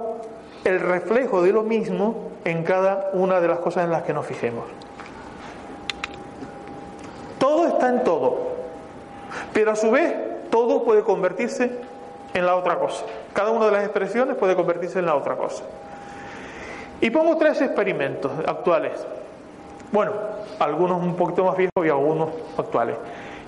el 0.64 0.80
reflejo 0.80 1.42
de 1.42 1.52
lo 1.52 1.64
mismo 1.64 2.32
en 2.46 2.64
cada 2.64 3.10
una 3.12 3.42
de 3.42 3.50
las 3.50 3.60
cosas 3.60 3.84
en 3.84 3.92
las 3.92 4.04
que 4.04 4.14
nos 4.14 4.26
fijemos. 4.26 4.85
Todo 7.46 7.68
está 7.68 7.90
en 7.90 8.04
todo, 8.04 8.40
pero 9.54 9.70
a 9.70 9.76
su 9.76 9.92
vez 9.92 10.16
todo 10.50 10.84
puede 10.84 11.04
convertirse 11.04 11.70
en 12.34 12.44
la 12.44 12.56
otra 12.56 12.80
cosa. 12.80 13.06
Cada 13.34 13.52
una 13.52 13.68
de 13.68 13.72
las 13.72 13.84
expresiones 13.84 14.36
puede 14.36 14.56
convertirse 14.56 14.98
en 14.98 15.06
la 15.06 15.14
otra 15.14 15.36
cosa. 15.36 15.64
Y 17.02 17.12
pongo 17.12 17.38
tres 17.38 17.62
experimentos 17.62 18.32
actuales. 18.48 18.94
Bueno, 19.92 20.14
algunos 20.58 21.00
un 21.04 21.16
poquito 21.16 21.44
más 21.44 21.56
viejos 21.56 21.86
y 21.86 21.90
algunos 21.90 22.30
actuales. 22.58 22.96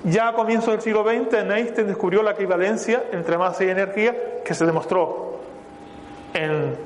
Ya 0.04 0.28
a 0.28 0.34
comienzos 0.34 0.74
del 0.74 0.82
siglo 0.82 1.04
XX, 1.04 1.34
Einstein 1.50 1.88
descubrió 1.88 2.22
la 2.22 2.34
equivalencia 2.34 3.06
entre 3.12 3.36
masa 3.36 3.64
y 3.64 3.72
energía 3.72 4.44
que 4.46 4.54
se 4.54 4.64
demostró 4.64 5.40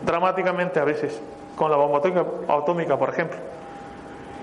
dramáticamente 0.06 0.80
a 0.80 0.86
veces, 0.86 1.20
con 1.58 1.70
la 1.70 1.76
bomba 1.76 2.02
atómica, 2.48 2.98
por 2.98 3.10
ejemplo. 3.10 3.38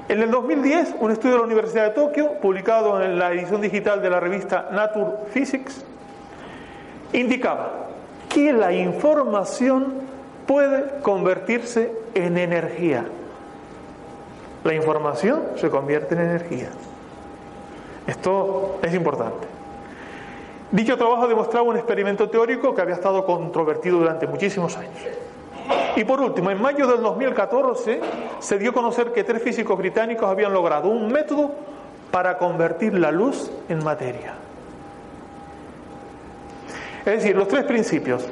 En 0.09 0.23
el 0.23 0.31
2010, 0.31 0.95
un 1.01 1.11
estudio 1.11 1.33
de 1.33 1.39
la 1.41 1.45
Universidad 1.45 1.85
de 1.85 1.91
Tokio, 1.91 2.33
publicado 2.41 3.03
en 3.03 3.19
la 3.19 3.31
edición 3.31 3.61
digital 3.61 4.01
de 4.01 4.09
la 4.09 4.19
revista 4.19 4.71
Nature 4.73 5.29
Physics, 5.35 5.85
indicaba 7.13 7.89
que 8.31 8.55
la 8.55 8.73
información 8.73 9.93
puede 10.47 11.01
convertirse 11.03 11.93
en 12.15 12.39
energía. 12.39 13.05
La 14.65 14.73
información 14.73 15.43
se 15.57 15.69
convierte 15.69 16.15
en 16.15 16.23
energía. 16.23 16.71
Esto 18.07 18.79
es 18.83 18.95
importante. 18.95 19.47
Dicho 20.73 20.97
trabajo 20.97 21.29
demostraba 21.29 21.67
un 21.67 21.77
experimento 21.77 22.31
teórico 22.31 22.75
que 22.75 22.81
había 22.81 22.95
estado 22.95 23.27
controvertido 23.27 23.99
durante 23.99 24.27
muchísimos 24.27 24.75
años. 24.79 25.18
Y 25.97 26.05
por 26.05 26.21
último, 26.21 26.51
en 26.51 26.61
mayo 26.61 26.87
del 26.87 27.03
2014 27.03 28.01
se 28.39 28.59
dio 28.59 28.71
a 28.71 28.75
conocer 28.75 29.13
que 29.13 29.25
tres 29.25 29.43
físicos 29.43 29.77
británicos 29.77 30.29
habían 30.29 30.53
logrado 30.53 30.89
un 30.89 31.11
método 31.11 31.51
para 32.11 32.39
convertir 32.39 32.95
la 32.95 33.11
luz 33.11 33.51
en 33.69 33.83
materia. 33.85 34.35
Es 37.05 37.23
decir, 37.23 37.37
los 37.37 37.49
tres 37.49 37.65
principios. 37.65 38.29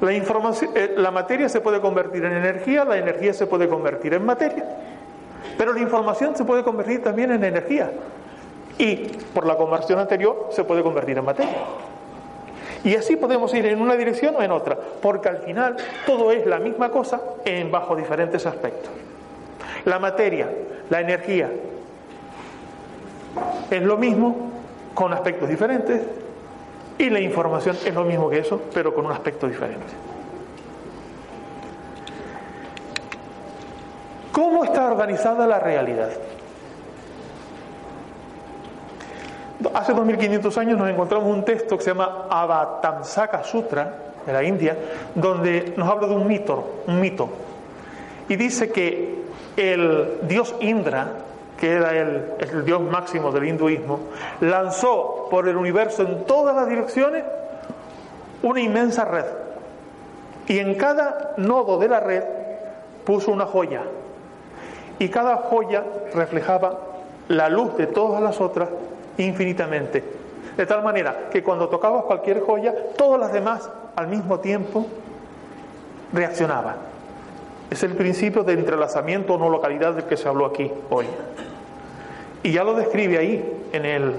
La, 0.00 0.12
información, 0.12 0.70
eh, 0.74 0.94
la 0.96 1.10
materia 1.10 1.48
se 1.48 1.60
puede 1.60 1.80
convertir 1.80 2.24
en 2.24 2.32
energía, 2.32 2.84
la 2.84 2.96
energía 2.96 3.34
se 3.34 3.46
puede 3.46 3.68
convertir 3.68 4.14
en 4.14 4.24
materia, 4.24 4.64
pero 5.58 5.72
la 5.74 5.80
información 5.80 6.36
se 6.36 6.44
puede 6.44 6.62
convertir 6.62 7.02
también 7.02 7.32
en 7.32 7.44
energía 7.44 7.90
y 8.78 8.96
por 9.34 9.46
la 9.46 9.56
conversión 9.56 9.98
anterior 9.98 10.48
se 10.50 10.64
puede 10.64 10.82
convertir 10.82 11.18
en 11.18 11.24
materia. 11.24 11.56
Y 12.84 12.96
así 12.96 13.16
podemos 13.16 13.52
ir 13.54 13.66
en 13.66 13.80
una 13.80 13.94
dirección 13.94 14.34
o 14.36 14.42
en 14.42 14.52
otra, 14.52 14.76
porque 15.02 15.28
al 15.28 15.38
final 15.38 15.76
todo 16.06 16.32
es 16.32 16.46
la 16.46 16.58
misma 16.58 16.90
cosa 16.90 17.20
en 17.44 17.70
bajo 17.70 17.94
diferentes 17.94 18.46
aspectos. 18.46 18.90
La 19.84 19.98
materia, 19.98 20.48
la 20.88 21.00
energía, 21.00 21.50
es 23.70 23.82
lo 23.82 23.96
mismo 23.96 24.50
con 24.94 25.12
aspectos 25.12 25.48
diferentes 25.48 26.02
y 26.98 27.10
la 27.10 27.20
información 27.20 27.76
es 27.84 27.94
lo 27.94 28.04
mismo 28.04 28.28
que 28.28 28.38
eso, 28.38 28.60
pero 28.74 28.94
con 28.94 29.06
un 29.06 29.12
aspecto 29.12 29.46
diferente. 29.46 29.86
¿Cómo 34.32 34.64
está 34.64 34.86
organizada 34.86 35.46
la 35.46 35.58
realidad? 35.58 36.10
Hace 39.74 39.92
2500 39.92 40.56
años 40.58 40.78
nos 40.78 40.88
encontramos 40.88 41.28
un 41.28 41.44
texto 41.44 41.76
que 41.76 41.84
se 41.84 41.90
llama 41.90 42.26
Avatamsaka 42.30 43.44
Sutra, 43.44 43.94
de 44.24 44.32
la 44.32 44.42
India, 44.42 44.76
donde 45.14 45.74
nos 45.76 45.88
habla 45.88 46.08
de 46.08 46.14
un 46.14 46.26
mito, 46.26 46.82
un 46.86 47.00
mito. 47.00 47.28
Y 48.28 48.36
dice 48.36 48.70
que 48.70 49.22
el 49.56 50.18
dios 50.22 50.54
Indra, 50.60 51.08
que 51.58 51.72
era 51.72 51.96
el, 51.96 52.24
el 52.38 52.64
dios 52.64 52.80
máximo 52.80 53.32
del 53.32 53.48
hinduismo, 53.48 54.00
lanzó 54.40 55.28
por 55.30 55.48
el 55.48 55.56
universo 55.56 56.02
en 56.02 56.24
todas 56.24 56.56
las 56.56 56.68
direcciones 56.68 57.24
una 58.42 58.60
inmensa 58.60 59.04
red. 59.04 59.26
Y 60.46 60.58
en 60.58 60.74
cada 60.76 61.34
nodo 61.36 61.78
de 61.78 61.88
la 61.88 62.00
red 62.00 62.24
puso 63.04 63.30
una 63.30 63.46
joya. 63.46 63.82
Y 64.98 65.08
cada 65.08 65.36
joya 65.36 65.84
reflejaba 66.14 66.78
la 67.28 67.48
luz 67.48 67.76
de 67.76 67.86
todas 67.86 68.22
las 68.22 68.40
otras 68.40 68.68
infinitamente. 69.24 70.02
De 70.56 70.66
tal 70.66 70.82
manera 70.82 71.28
que 71.30 71.42
cuando 71.42 71.68
tocabas 71.68 72.04
cualquier 72.04 72.40
joya, 72.40 72.74
todas 72.96 73.20
las 73.20 73.32
demás 73.32 73.70
al 73.96 74.08
mismo 74.08 74.40
tiempo 74.40 74.86
reaccionaban. 76.12 76.76
Es 77.70 77.82
el 77.82 77.94
principio 77.94 78.42
de 78.42 78.54
entrelazamiento 78.54 79.34
o 79.34 79.38
no 79.38 79.48
localidad 79.48 79.94
del 79.94 80.04
que 80.04 80.16
se 80.16 80.28
habló 80.28 80.46
aquí 80.46 80.70
hoy. 80.90 81.06
Y 82.42 82.52
ya 82.52 82.64
lo 82.64 82.74
describe 82.74 83.18
ahí, 83.18 83.68
en, 83.72 83.84
el, 83.84 84.14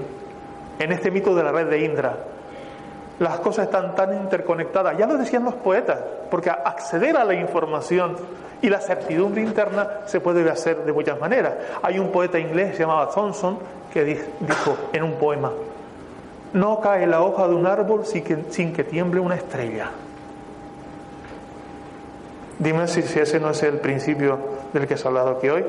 en 0.78 0.92
este 0.92 1.10
mito 1.10 1.34
de 1.34 1.42
la 1.42 1.52
red 1.52 1.68
de 1.68 1.84
Indra. 1.84 2.16
Las 3.18 3.40
cosas 3.40 3.66
están 3.66 3.94
tan 3.94 4.14
interconectadas. 4.14 4.96
Ya 4.96 5.06
lo 5.06 5.18
decían 5.18 5.44
los 5.44 5.54
poetas, 5.54 5.98
porque 6.30 6.50
acceder 6.50 7.16
a 7.16 7.24
la 7.24 7.34
información 7.34 8.16
y 8.62 8.70
la 8.70 8.80
certidumbre 8.80 9.42
interna 9.42 9.88
se 10.06 10.20
puede 10.20 10.48
hacer 10.48 10.84
de 10.84 10.92
muchas 10.92 11.20
maneras. 11.20 11.54
Hay 11.82 11.98
un 11.98 12.10
poeta 12.10 12.38
inglés 12.38 12.78
llamado 12.78 13.08
Thompson 13.08 13.58
que 13.92 14.04
dijo 14.04 14.76
en 14.92 15.02
un 15.02 15.14
poema, 15.14 15.52
no 16.52 16.80
cae 16.80 17.06
la 17.06 17.22
hoja 17.22 17.48
de 17.48 17.54
un 17.54 17.66
árbol 17.66 18.06
sin 18.06 18.72
que, 18.72 18.84
tiemble 18.84 19.20
una 19.20 19.34
estrella. 19.34 19.90
Dime 22.58 22.86
si, 22.86 23.02
si 23.02 23.18
ese 23.18 23.40
no 23.40 23.50
es 23.50 23.62
el 23.64 23.78
principio 23.78 24.38
del 24.72 24.86
que 24.86 24.96
se 24.96 25.04
ha 25.04 25.08
hablado 25.08 25.30
aquí 25.30 25.48
hoy, 25.48 25.64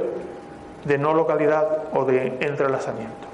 de 0.85 0.97
no 0.97 1.13
localidad 1.13 1.65
o 1.93 2.05
de 2.05 2.37
entrelazamiento. 2.41 3.27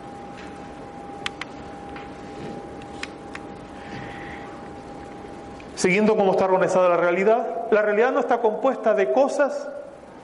Siguiendo 5.76 6.16
cómo 6.16 6.32
está 6.32 6.46
organizada 6.46 6.90
la 6.90 6.98
realidad, 6.98 7.59
la 7.72 7.82
realidad 7.82 8.12
no 8.12 8.20
está 8.20 8.40
compuesta 8.40 8.94
de 8.94 9.12
cosas 9.12 9.70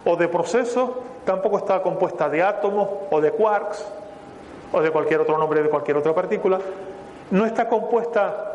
o 0.03 0.15
de 0.15 0.27
procesos, 0.27 0.91
tampoco 1.25 1.57
está 1.57 1.81
compuesta 1.81 2.29
de 2.29 2.43
átomos 2.43 2.87
o 3.09 3.21
de 3.21 3.31
quarks 3.31 3.85
o 4.71 4.81
de 4.81 4.91
cualquier 4.91 5.21
otro 5.21 5.37
nombre 5.37 5.61
de 5.61 5.69
cualquier 5.69 5.97
otra 5.97 6.13
partícula, 6.13 6.59
no 7.31 7.45
está 7.45 7.67
compuesta 7.67 8.53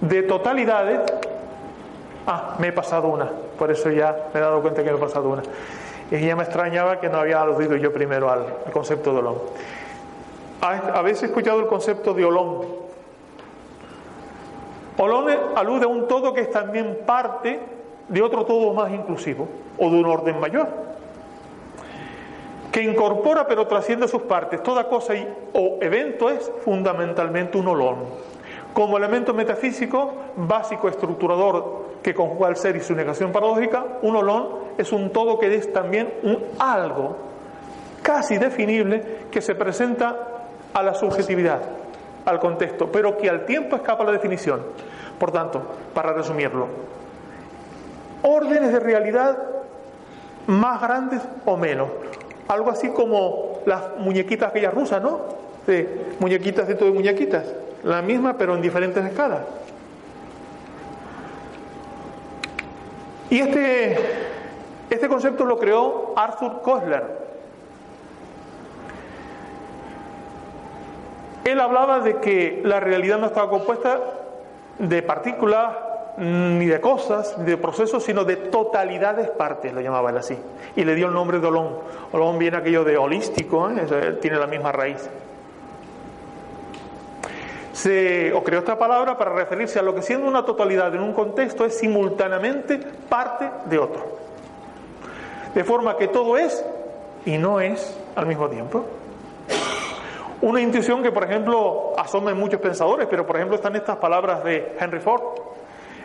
de 0.00 0.22
totalidades. 0.24 1.00
Ah, 2.26 2.56
me 2.58 2.68
he 2.68 2.72
pasado 2.72 3.08
una, 3.08 3.28
por 3.58 3.70
eso 3.70 3.90
ya 3.90 4.28
me 4.32 4.40
he 4.40 4.42
dado 4.42 4.60
cuenta 4.60 4.84
que 4.84 4.90
me 4.90 4.96
he 4.96 5.00
pasado 5.00 5.28
una. 5.28 5.42
Y 6.10 6.20
ya 6.20 6.36
me 6.36 6.42
extrañaba 6.42 7.00
que 7.00 7.08
no 7.08 7.18
había 7.18 7.40
aludido 7.40 7.74
yo 7.76 7.92
primero 7.92 8.30
al, 8.30 8.44
concepto 8.72 9.12
de 9.12 9.18
Olón. 9.20 9.38
¿Habéis 10.60 11.22
escuchado 11.22 11.58
el 11.60 11.66
concepto 11.66 12.12
de 12.12 12.24
Olón? 12.24 12.82
Olón 15.02 15.26
alude 15.56 15.84
a 15.84 15.88
un 15.88 16.06
todo 16.06 16.32
que 16.32 16.42
es 16.42 16.50
también 16.50 17.00
parte 17.04 17.58
de 18.08 18.22
otro 18.22 18.44
todo 18.44 18.72
más 18.72 18.92
inclusivo 18.92 19.48
o 19.76 19.90
de 19.90 19.96
un 19.96 20.06
orden 20.06 20.38
mayor, 20.38 20.68
que 22.70 22.82
incorpora 22.82 23.46
pero 23.48 23.66
trasciende 23.66 24.06
sus 24.06 24.22
partes. 24.22 24.62
Toda 24.62 24.88
cosa 24.88 25.14
o 25.54 25.78
evento 25.80 26.30
es 26.30 26.50
fundamentalmente 26.64 27.58
un 27.58 27.68
olón. 27.68 27.96
Como 28.72 28.96
elemento 28.96 29.34
metafísico 29.34 30.12
básico 30.36 30.88
estructurador 30.88 31.86
que 32.02 32.14
conjuga 32.14 32.48
el 32.48 32.56
ser 32.56 32.76
y 32.76 32.80
su 32.80 32.94
negación 32.94 33.32
paradójica, 33.32 33.84
un 34.02 34.14
olón 34.14 34.48
es 34.78 34.92
un 34.92 35.10
todo 35.10 35.38
que 35.38 35.52
es 35.52 35.72
también 35.72 36.14
un 36.22 36.38
algo 36.58 37.16
casi 38.02 38.38
definible 38.38 39.26
que 39.32 39.42
se 39.42 39.54
presenta 39.56 40.16
a 40.72 40.82
la 40.82 40.94
subjetividad, 40.94 41.60
al 42.24 42.38
contexto, 42.38 42.90
pero 42.90 43.16
que 43.16 43.28
al 43.28 43.44
tiempo 43.46 43.76
escapa 43.76 44.04
la 44.04 44.12
definición. 44.12 44.62
Por 45.18 45.32
tanto, 45.32 45.62
para 45.94 46.12
resumirlo, 46.12 46.66
órdenes 48.22 48.72
de 48.72 48.80
realidad 48.80 49.38
más 50.46 50.80
grandes 50.80 51.22
o 51.44 51.56
menos. 51.56 51.88
Algo 52.48 52.70
así 52.70 52.88
como 52.90 53.60
las 53.66 53.96
muñequitas 53.98 54.50
aquellas 54.50 54.74
rusas, 54.74 55.02
¿no? 55.02 55.20
De 55.66 56.14
muñequitas 56.18 56.66
dentro 56.66 56.86
de 56.86 56.92
muñequitas. 56.92 57.44
La 57.84 58.02
misma, 58.02 58.36
pero 58.36 58.54
en 58.54 58.62
diferentes 58.62 59.04
escalas. 59.04 59.40
Y 63.30 63.40
este, 63.40 63.96
este 64.90 65.08
concepto 65.08 65.44
lo 65.44 65.58
creó 65.58 66.12
Arthur 66.16 66.60
Koestler. 66.62 67.21
Él 71.44 71.60
hablaba 71.60 72.00
de 72.00 72.18
que 72.18 72.60
la 72.64 72.80
realidad 72.80 73.18
no 73.18 73.26
estaba 73.26 73.50
compuesta 73.50 74.00
de 74.78 75.02
partículas, 75.02 75.74
ni 76.16 76.66
de 76.66 76.80
cosas, 76.80 77.36
ni 77.38 77.46
de 77.46 77.56
procesos, 77.56 78.04
sino 78.04 78.24
de 78.24 78.36
totalidades 78.36 79.30
partes, 79.30 79.72
lo 79.72 79.80
llamaba 79.80 80.10
él 80.10 80.18
así. 80.18 80.36
Y 80.76 80.84
le 80.84 80.94
dio 80.94 81.06
el 81.06 81.14
nombre 81.14 81.40
de 81.40 81.46
Olón. 81.46 81.78
Olón 82.12 82.38
viene 82.38 82.58
aquello 82.58 82.84
de 82.84 82.96
holístico, 82.96 83.70
¿eh? 83.70 84.18
tiene 84.20 84.38
la 84.38 84.46
misma 84.46 84.72
raíz. 84.72 85.08
Se, 87.72 88.32
o 88.34 88.44
creó 88.44 88.60
esta 88.60 88.78
palabra 88.78 89.16
para 89.16 89.32
referirse 89.32 89.78
a 89.78 89.82
lo 89.82 89.94
que 89.94 90.02
siendo 90.02 90.28
una 90.28 90.44
totalidad 90.44 90.94
en 90.94 91.02
un 91.02 91.14
contexto 91.14 91.64
es 91.64 91.78
simultáneamente 91.78 92.78
parte 93.08 93.50
de 93.64 93.78
otro. 93.78 94.04
De 95.54 95.64
forma 95.64 95.96
que 95.96 96.08
todo 96.08 96.36
es 96.36 96.64
y 97.24 97.38
no 97.38 97.60
es 97.60 97.98
al 98.14 98.26
mismo 98.26 98.48
tiempo. 98.48 98.84
Una 100.42 100.60
intuición 100.60 101.02
que, 101.02 101.12
por 101.12 101.24
ejemplo, 101.24 101.92
asoma 101.96 102.32
en 102.32 102.36
muchos 102.36 102.60
pensadores, 102.60 103.06
pero 103.08 103.24
por 103.24 103.36
ejemplo 103.36 103.56
están 103.56 103.76
estas 103.76 103.96
palabras 103.96 104.42
de 104.42 104.76
Henry 104.78 104.98
Ford. 104.98 105.22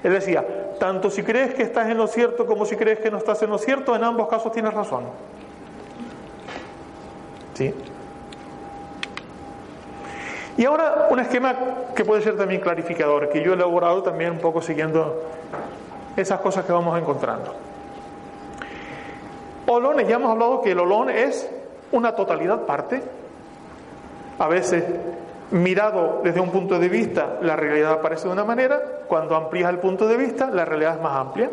Él 0.03 0.13
decía, 0.13 0.45
tanto 0.79 1.09
si 1.09 1.23
crees 1.23 1.55
que 1.55 1.63
estás 1.63 1.89
en 1.89 1.97
lo 1.97 2.07
cierto 2.07 2.45
como 2.45 2.65
si 2.65 2.75
crees 2.75 2.99
que 2.99 3.09
no 3.09 3.17
estás 3.17 3.41
en 3.41 3.49
lo 3.49 3.57
cierto, 3.57 3.95
en 3.95 4.03
ambos 4.03 4.27
casos 4.27 4.51
tienes 4.51 4.73
razón. 4.73 5.05
¿Sí? 7.55 7.73
Y 10.57 10.65
ahora 10.65 11.07
un 11.09 11.19
esquema 11.19 11.55
que 11.95 12.05
puede 12.05 12.21
ser 12.21 12.37
también 12.37 12.61
clarificador, 12.61 13.29
que 13.29 13.41
yo 13.41 13.51
he 13.51 13.55
elaborado 13.55 14.03
también 14.03 14.31
un 14.31 14.39
poco 14.39 14.61
siguiendo 14.61 15.23
esas 16.15 16.39
cosas 16.41 16.63
que 16.63 16.71
vamos 16.71 16.97
encontrando. 16.99 17.53
Olones, 19.67 20.07
ya 20.07 20.15
hemos 20.15 20.31
hablado 20.31 20.61
que 20.61 20.71
el 20.71 20.79
olón 20.79 21.09
es 21.09 21.49
una 21.91 22.15
totalidad 22.15 22.65
parte, 22.65 23.01
a 24.39 24.47
veces, 24.47 24.83
mirado 25.51 26.21
desde 26.23 26.39
un 26.39 26.51
punto 26.51 26.79
de 26.79 26.89
vista, 26.89 27.37
la 27.41 27.55
realidad 27.55 27.93
aparece 27.93 28.27
de 28.27 28.33
una 28.33 28.43
manera, 28.43 28.79
cuando 29.07 29.35
amplías 29.35 29.69
el 29.69 29.79
punto 29.79 30.07
de 30.07 30.17
vista, 30.17 30.49
la 30.51 30.65
realidad 30.65 30.95
es 30.95 31.01
más 31.01 31.15
amplia. 31.15 31.49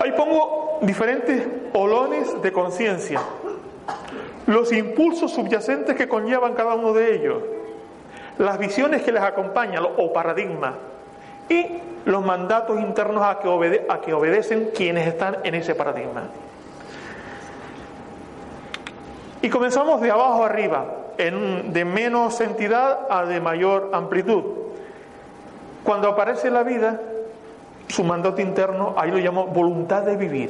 Ahí 0.00 0.12
pongo 0.12 0.78
diferentes 0.82 1.46
olones 1.72 2.42
de 2.42 2.52
conciencia, 2.52 3.20
los 4.46 4.72
impulsos 4.72 5.32
subyacentes 5.32 5.94
que 5.96 6.08
conllevan 6.08 6.54
cada 6.54 6.74
uno 6.74 6.92
de 6.92 7.14
ellos, 7.14 7.42
las 8.38 8.58
visiones 8.58 9.02
que 9.02 9.12
les 9.12 9.22
acompañan 9.22 9.84
o 9.96 10.12
paradigmas 10.12 10.74
y 11.48 11.66
los 12.04 12.24
mandatos 12.24 12.80
internos 12.80 13.22
a 13.22 13.38
que, 13.38 13.86
a 13.88 14.00
que 14.00 14.12
obedecen 14.12 14.70
quienes 14.74 15.06
están 15.06 15.38
en 15.44 15.54
ese 15.54 15.74
paradigma. 15.74 16.24
Y 19.44 19.50
comenzamos 19.50 20.00
de 20.00 20.10
abajo 20.10 20.42
arriba, 20.42 20.86
en, 21.18 21.74
de 21.74 21.84
menos 21.84 22.40
entidad 22.40 23.00
a 23.10 23.26
de 23.26 23.42
mayor 23.42 23.90
amplitud. 23.92 24.42
Cuando 25.82 26.08
aparece 26.08 26.50
la 26.50 26.62
vida, 26.62 26.98
su 27.86 28.04
mandato 28.04 28.40
interno, 28.40 28.94
ahí 28.96 29.10
lo 29.10 29.18
llamo 29.18 29.46
voluntad 29.48 30.00
de 30.00 30.16
vivir. 30.16 30.48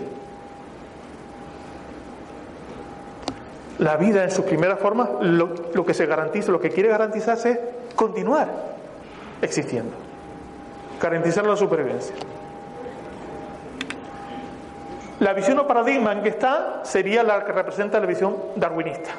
La 3.81 3.97
vida 3.97 4.23
en 4.23 4.31
sus 4.31 4.45
primeras 4.45 4.79
formas, 4.79 5.09
lo, 5.23 5.53
lo 5.75 5.85
que 5.85 5.93
se 5.93 6.07
garantiza, 6.07 6.53
lo 6.53 6.61
que 6.61 6.71
quiere 6.71 6.89
garantizarse 6.89 7.51
es 7.51 7.59
continuar 7.97 8.49
existiendo, 9.43 9.97
garantizar 11.03 11.45
la 11.45 11.57
supervivencia. 11.57 12.15
La 15.25 15.33
visión 15.33 15.59
o 15.59 15.67
paradigma 15.67 16.13
en 16.13 16.21
que 16.21 16.29
está 16.29 16.85
sería 16.85 17.23
la 17.23 17.47
que 17.47 17.53
representa 17.53 17.99
la 17.99 18.05
visión 18.05 18.37
darwinista. 18.57 19.13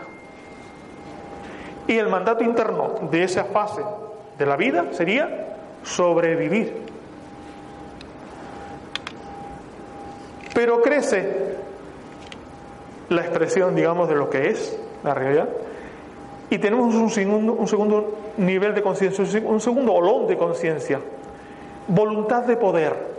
Y 1.88 1.98
el 1.98 2.10
mandato 2.10 2.44
interno 2.44 3.10
de 3.10 3.24
esa 3.24 3.46
fase 3.46 3.82
de 4.38 4.46
la 4.46 4.56
vida 4.56 4.86
sería 4.92 5.56
sobrevivir. 5.82 6.86
Pero 10.54 10.80
crece 10.84 11.56
la 13.10 13.22
expresión, 13.22 13.74
digamos, 13.74 14.08
de 14.08 14.14
lo 14.14 14.30
que 14.30 14.50
es 14.50 14.80
la 15.04 15.16
realidad. 15.16 15.50
Y 16.52 16.60
tenemos 16.60 16.94
un 16.94 17.10
segundo, 17.10 17.54
un 17.54 17.68
segundo 17.68 18.20
nivel 18.38 18.76
de 18.76 18.84
conciencia, 18.84 19.26
un 19.44 19.60
segundo 19.60 19.94
olón 19.94 20.28
de 20.28 20.38
conciencia. 20.38 21.00
Voluntad 21.88 22.44
de 22.44 22.58
poder 22.58 23.15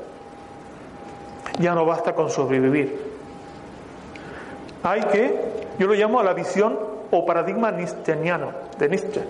ya 1.59 1.75
no 1.75 1.85
basta 1.85 2.15
con 2.15 2.31
sobrevivir. 2.31 3.17
Hay 4.83 5.03
que, 5.03 5.67
yo 5.79 5.87
lo 5.87 5.95
llamo 5.95 6.21
a 6.21 6.25
la 6.25 6.33
visión 6.33 6.79
o 7.11 7.27
paradigma 7.27 7.71
nietzscheano 7.71 8.53
de 8.79 8.89
Nietzsche, 8.89 9.23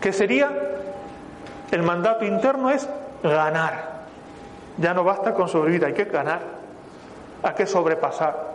que 0.00 0.12
sería 0.12 0.50
el 1.70 1.82
mandato 1.82 2.24
interno 2.24 2.70
es 2.70 2.88
ganar. 3.22 4.02
Ya 4.78 4.94
no 4.94 5.04
basta 5.04 5.34
con 5.34 5.48
sobrevivir, 5.48 5.84
hay 5.84 5.92
que 5.92 6.04
ganar, 6.04 6.40
hay 7.42 7.54
que 7.54 7.66
sobrepasar. 7.66 8.52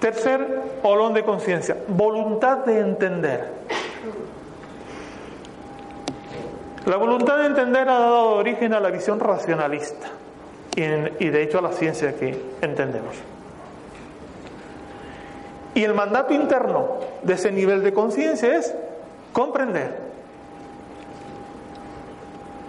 Tercer 0.00 0.62
olón 0.82 1.14
de 1.14 1.24
conciencia, 1.24 1.76
voluntad 1.88 2.58
de 2.58 2.80
entender. 2.80 3.52
La 6.86 6.96
voluntad 6.96 7.38
de 7.38 7.46
entender 7.46 7.88
ha 7.88 7.98
dado 7.98 8.36
origen 8.36 8.72
a 8.72 8.80
la 8.80 8.90
visión 8.90 9.20
racionalista 9.20 10.08
y, 10.74 11.28
de 11.28 11.42
hecho 11.42 11.58
a 11.58 11.62
la 11.62 11.72
ciencia 11.72 12.16
que 12.16 12.40
entendemos. 12.62 13.14
Y 15.74 15.84
el 15.84 15.94
mandato 15.94 16.32
interno 16.32 16.96
de 17.22 17.34
ese 17.34 17.52
nivel 17.52 17.82
de 17.82 17.92
conciencia 17.92 18.56
es 18.56 18.74
comprender. 19.32 19.98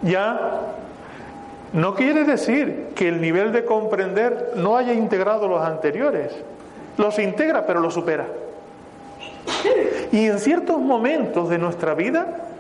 Ya 0.04 0.62
no 1.74 1.96
quiere 1.96 2.26
decir 2.26 2.90
que 2.96 3.08
el 3.08 3.22
nivel 3.22 3.54
de 3.54 3.64
comprender 3.64 4.54
no 4.56 4.76
haya 4.76 4.94
integrado 4.94 5.48
los 5.48 5.62
anteriores. 5.62 6.34
Los 6.98 7.18
integra, 7.18 7.66
pero 7.66 7.80
los 7.80 7.94
supera. 7.94 8.28
Y 10.12 10.28
en 10.28 10.40
ciertos 10.40 10.78
momentos 10.80 11.50
de 11.50 11.58
nuestra 11.58 11.94
vida, 11.94 12.51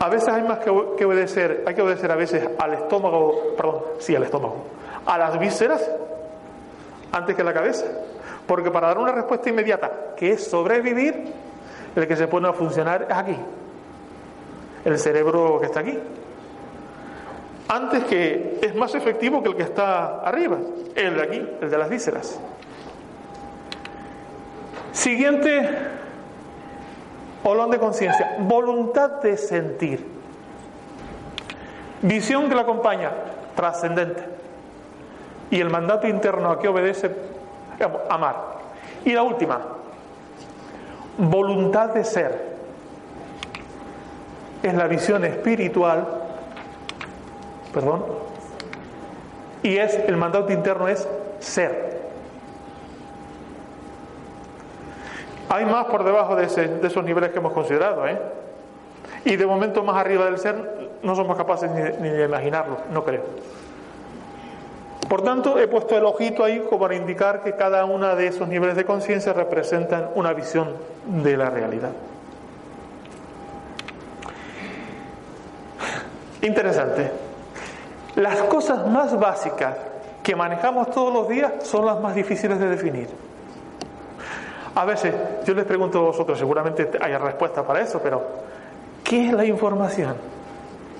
a 0.00 0.08
veces 0.08 0.30
hay 0.30 0.42
más 0.42 0.58
que, 0.60 0.70
obedecer, 0.70 1.62
hay 1.66 1.74
que 1.74 1.82
obedecer 1.82 2.10
a 2.10 2.16
veces 2.16 2.48
al 2.58 2.72
estómago, 2.72 3.54
perdón, 3.54 3.82
sí, 3.98 4.16
al 4.16 4.22
estómago, 4.22 4.64
a 5.04 5.18
las 5.18 5.38
vísceras, 5.38 5.90
antes 7.12 7.36
que 7.36 7.42
a 7.42 7.44
la 7.44 7.52
cabeza. 7.52 7.84
Porque 8.46 8.70
para 8.70 8.88
dar 8.88 8.98
una 8.98 9.12
respuesta 9.12 9.50
inmediata, 9.50 10.14
que 10.16 10.32
es 10.32 10.44
sobrevivir, 10.48 11.32
el 11.94 12.08
que 12.08 12.16
se 12.16 12.26
pone 12.28 12.48
a 12.48 12.54
funcionar 12.54 13.08
es 13.10 13.16
aquí, 13.16 13.36
el 14.86 14.98
cerebro 14.98 15.60
que 15.60 15.66
está 15.66 15.80
aquí. 15.80 15.98
Antes 17.68 18.04
que 18.04 18.58
es 18.62 18.74
más 18.74 18.94
efectivo 18.94 19.42
que 19.42 19.50
el 19.50 19.56
que 19.56 19.64
está 19.64 20.20
arriba, 20.20 20.56
el 20.94 21.14
de 21.14 21.22
aquí, 21.22 21.48
el 21.60 21.70
de 21.70 21.78
las 21.78 21.90
vísceras. 21.90 22.40
Siguiente 24.92 25.68
olón 27.44 27.70
de 27.70 27.78
conciencia, 27.78 28.36
voluntad 28.40 29.22
de 29.22 29.36
sentir. 29.36 30.06
Visión 32.02 32.48
que 32.48 32.54
la 32.54 32.62
acompaña, 32.62 33.10
trascendente. 33.54 34.22
Y 35.50 35.60
el 35.60 35.68
mandato 35.68 36.06
interno 36.06 36.50
a 36.50 36.58
que 36.60 36.68
obedece, 36.68 37.10
amar. 38.08 38.36
Y 39.04 39.12
la 39.12 39.22
última, 39.22 39.60
voluntad 41.18 41.90
de 41.90 42.04
ser. 42.04 42.50
Es 44.62 44.74
la 44.74 44.86
visión 44.86 45.24
espiritual, 45.24 46.06
perdón, 47.72 48.04
y 49.62 49.76
es 49.76 49.94
el 49.94 50.16
mandato 50.16 50.52
interno 50.52 50.88
es 50.88 51.08
ser. 51.38 51.99
Hay 55.52 55.66
más 55.66 55.86
por 55.86 56.04
debajo 56.04 56.36
de, 56.36 56.44
esos 56.44 57.04
niveles 57.04 57.30
que 57.30 57.38
hemos 57.38 57.52
considerado, 57.52 58.06
¿eh? 58.06 58.16
Y 59.24 59.34
de 59.34 59.44
momento 59.44 59.82
más 59.82 59.96
arriba 59.96 60.24
del 60.26 60.38
ser 60.38 60.90
no 61.02 61.16
somos 61.16 61.36
capaces 61.36 61.68
ni, 62.00 62.08
de 62.08 62.24
imaginarlo, 62.24 62.76
no 62.92 63.02
creo. 63.02 63.22
Por 65.08 65.22
tanto, 65.22 65.58
he 65.58 65.66
puesto 65.66 65.98
el 65.98 66.04
ojito 66.04 66.44
ahí 66.44 66.60
como 66.60 66.82
para 66.82 66.94
indicar 66.94 67.42
que 67.42 67.56
cada 67.56 67.84
uno 67.84 68.14
de 68.14 68.28
esos 68.28 68.46
niveles 68.46 68.76
de 68.76 68.84
conciencia 68.84 69.32
representan 69.32 70.10
una 70.14 70.32
visión 70.32 70.68
de 71.04 71.36
la 71.36 71.50
realidad. 71.50 71.90
Interesante. 76.42 77.10
Las 78.14 78.42
cosas 78.42 78.86
más 78.86 79.18
básicas 79.18 79.74
que 80.22 80.36
manejamos 80.36 80.92
todos 80.92 81.12
los 81.12 81.28
días 81.28 81.54
son 81.64 81.86
las 81.86 82.00
más 82.00 82.14
difíciles 82.14 82.60
de 82.60 82.68
definir. 82.68 83.29
A 84.74 84.84
veces 84.84 85.14
yo 85.44 85.54
les 85.54 85.64
pregunto 85.64 85.98
a 85.98 86.02
vosotros, 86.02 86.38
seguramente 86.38 86.90
hay 87.00 87.16
respuesta 87.16 87.66
para 87.66 87.80
eso, 87.80 88.00
pero 88.02 88.22
¿qué 89.02 89.28
es 89.28 89.32
la 89.32 89.44
información? 89.44 90.14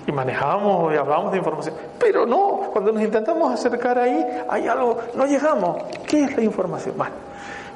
Y 0.06 0.12
manejamos 0.12 0.92
y 0.92 0.96
hablamos 0.96 1.30
de 1.30 1.38
información, 1.38 1.74
pero 1.98 2.26
no, 2.26 2.70
cuando 2.72 2.90
nos 2.90 3.02
intentamos 3.02 3.52
acercar 3.52 3.98
ahí, 3.98 4.26
hay 4.48 4.66
algo, 4.66 4.98
no 5.14 5.26
llegamos. 5.26 5.84
¿Qué 6.06 6.24
es 6.24 6.36
la 6.36 6.42
información? 6.42 6.96
Bueno, 6.96 7.14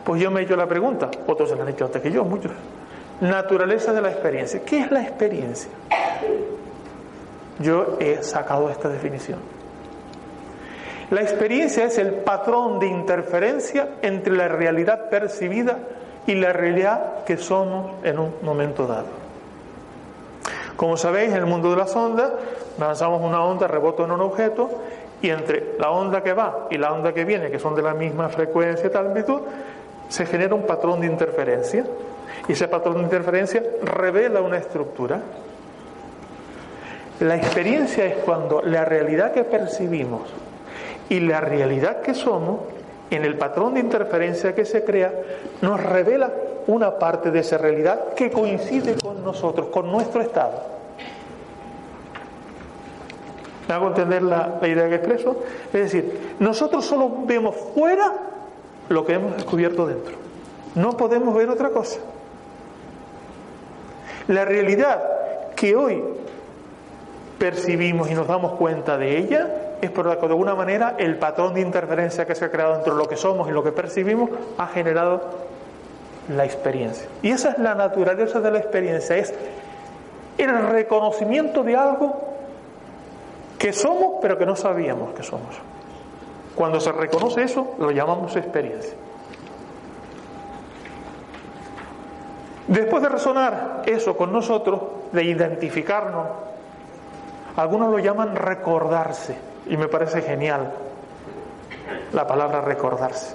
pues 0.04 0.20
yo 0.20 0.30
me 0.30 0.40
he 0.40 0.44
hecho 0.44 0.56
la 0.56 0.66
pregunta, 0.66 1.10
otros 1.26 1.48
se 1.48 1.56
la 1.56 1.62
han 1.62 1.68
hecho 1.68 1.84
antes 1.84 2.02
que 2.02 2.10
yo, 2.10 2.24
muchos. 2.24 2.50
Naturaleza 3.20 3.92
de 3.92 4.02
la 4.02 4.10
experiencia. 4.10 4.62
¿Qué 4.64 4.80
es 4.80 4.90
la 4.90 5.02
experiencia? 5.02 5.70
Yo 7.60 7.96
he 8.00 8.22
sacado 8.22 8.68
esta 8.68 8.88
definición. 8.88 9.53
La 11.10 11.20
experiencia 11.22 11.84
es 11.84 11.98
el 11.98 12.12
patrón 12.12 12.78
de 12.78 12.86
interferencia 12.86 13.88
entre 14.02 14.34
la 14.34 14.48
realidad 14.48 15.10
percibida 15.10 15.78
y 16.26 16.34
la 16.34 16.52
realidad 16.52 17.24
que 17.24 17.36
somos 17.36 17.92
en 18.04 18.18
un 18.18 18.34
momento 18.42 18.86
dado. 18.86 19.24
Como 20.76 20.96
sabéis, 20.96 21.30
en 21.30 21.36
el 21.36 21.46
mundo 21.46 21.70
de 21.70 21.76
las 21.76 21.94
ondas, 21.94 22.32
lanzamos 22.78 23.22
una 23.22 23.44
onda, 23.44 23.68
rebota 23.68 24.04
en 24.04 24.10
un 24.10 24.22
objeto, 24.22 24.70
y 25.24 25.30
entre 25.30 25.76
la 25.78 25.90
onda 25.90 26.22
que 26.22 26.34
va 26.34 26.66
y 26.70 26.76
la 26.76 26.92
onda 26.92 27.14
que 27.14 27.24
viene, 27.24 27.50
que 27.50 27.58
son 27.58 27.74
de 27.74 27.80
la 27.80 27.94
misma 27.94 28.28
frecuencia 28.28 28.86
y 28.86 28.90
tal 28.90 29.14
se 30.10 30.26
genera 30.26 30.54
un 30.54 30.66
patrón 30.66 31.00
de 31.00 31.06
interferencia. 31.06 31.86
Y 32.46 32.52
ese 32.52 32.68
patrón 32.68 32.96
de 32.98 33.02
interferencia 33.04 33.62
revela 33.82 34.42
una 34.42 34.58
estructura. 34.58 35.20
La 37.20 37.36
experiencia 37.36 38.04
es 38.04 38.16
cuando 38.16 38.60
la 38.60 38.84
realidad 38.84 39.32
que 39.32 39.44
percibimos 39.44 40.22
y 41.08 41.20
la 41.20 41.40
realidad 41.40 42.00
que 42.00 42.14
somos, 42.14 42.60
en 43.10 43.24
el 43.24 43.36
patrón 43.36 43.74
de 43.74 43.80
interferencia 43.80 44.54
que 44.54 44.64
se 44.64 44.84
crea, 44.84 45.12
nos 45.60 45.82
revela 45.82 46.32
una 46.66 46.98
parte 46.98 47.30
de 47.30 47.40
esa 47.40 47.58
realidad 47.58 48.14
que 48.14 48.30
coincide 48.30 48.96
con 48.96 49.22
nosotros, 49.22 49.68
con 49.68 49.90
nuestro 49.90 50.22
estado. 50.22 50.74
¿Me 53.68 53.74
hago 53.74 53.88
entender 53.88 54.22
la, 54.22 54.58
la 54.60 54.68
idea 54.68 54.88
que 54.88 54.96
expreso? 54.96 55.36
Es 55.72 55.92
decir, 55.92 56.34
nosotros 56.38 56.84
solo 56.84 57.10
vemos 57.24 57.54
fuera 57.74 58.12
lo 58.88 59.04
que 59.04 59.14
hemos 59.14 59.36
descubierto 59.36 59.86
dentro. 59.86 60.14
No 60.74 60.96
podemos 60.96 61.34
ver 61.34 61.48
otra 61.48 61.70
cosa. 61.70 62.00
La 64.28 64.44
realidad 64.44 65.02
que 65.54 65.76
hoy 65.76 66.02
percibimos 67.38 68.10
y 68.10 68.14
nos 68.14 68.26
damos 68.26 68.52
cuenta 68.52 68.96
de 68.96 69.18
ella 69.18 69.73
es 69.84 69.90
porque 69.90 70.16
de 70.16 70.26
alguna 70.26 70.54
manera 70.54 70.94
el 70.98 71.16
patrón 71.16 71.54
de 71.54 71.60
interferencia 71.60 72.26
que 72.26 72.34
se 72.34 72.46
ha 72.46 72.50
creado 72.50 72.76
entre 72.76 72.94
lo 72.94 73.08
que 73.08 73.16
somos 73.16 73.48
y 73.48 73.52
lo 73.52 73.62
que 73.62 73.72
percibimos 73.72 74.30
ha 74.58 74.66
generado 74.66 75.22
la 76.28 76.44
experiencia. 76.44 77.08
Y 77.22 77.30
esa 77.30 77.50
es 77.50 77.58
la 77.58 77.74
naturaleza 77.74 78.40
de 78.40 78.50
la 78.50 78.58
experiencia, 78.58 79.16
es 79.16 79.34
el 80.38 80.68
reconocimiento 80.68 81.62
de 81.62 81.76
algo 81.76 82.34
que 83.58 83.72
somos 83.72 84.18
pero 84.20 84.38
que 84.38 84.46
no 84.46 84.56
sabíamos 84.56 85.14
que 85.14 85.22
somos. 85.22 85.54
Cuando 86.54 86.80
se 86.80 86.92
reconoce 86.92 87.42
eso, 87.42 87.74
lo 87.78 87.90
llamamos 87.90 88.36
experiencia. 88.36 88.94
Después 92.68 93.02
de 93.02 93.08
resonar 93.08 93.82
eso 93.86 94.16
con 94.16 94.32
nosotros, 94.32 94.80
de 95.12 95.24
identificarnos, 95.24 96.26
algunos 97.56 97.90
lo 97.90 97.98
llaman 97.98 98.34
recordarse. 98.34 99.36
Y 99.66 99.76
me 99.76 99.88
parece 99.88 100.22
genial 100.22 100.72
la 102.12 102.26
palabra 102.26 102.60
recordarse. 102.60 103.34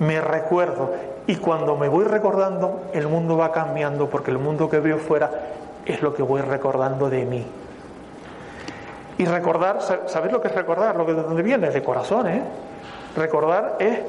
Me 0.00 0.20
recuerdo 0.20 0.92
y 1.26 1.36
cuando 1.36 1.76
me 1.76 1.88
voy 1.88 2.04
recordando 2.04 2.90
el 2.92 3.06
mundo 3.06 3.36
va 3.36 3.52
cambiando 3.52 4.08
porque 4.08 4.30
el 4.30 4.38
mundo 4.38 4.68
que 4.68 4.80
veo 4.80 4.98
fuera 4.98 5.30
es 5.86 6.02
lo 6.02 6.14
que 6.14 6.22
voy 6.22 6.40
recordando 6.40 7.08
de 7.08 7.24
mí. 7.24 7.46
Y 9.18 9.24
recordar, 9.24 9.80
¿sabéis 10.06 10.32
lo 10.32 10.40
que 10.40 10.48
es 10.48 10.54
recordar? 10.54 10.96
Lo 10.96 11.06
que 11.06 11.14
de 11.14 11.22
dónde 11.22 11.42
viene, 11.42 11.70
de 11.70 11.82
corazón, 11.82 12.28
¿eh? 12.28 12.42
Recordar 13.16 13.76
es 13.78 14.00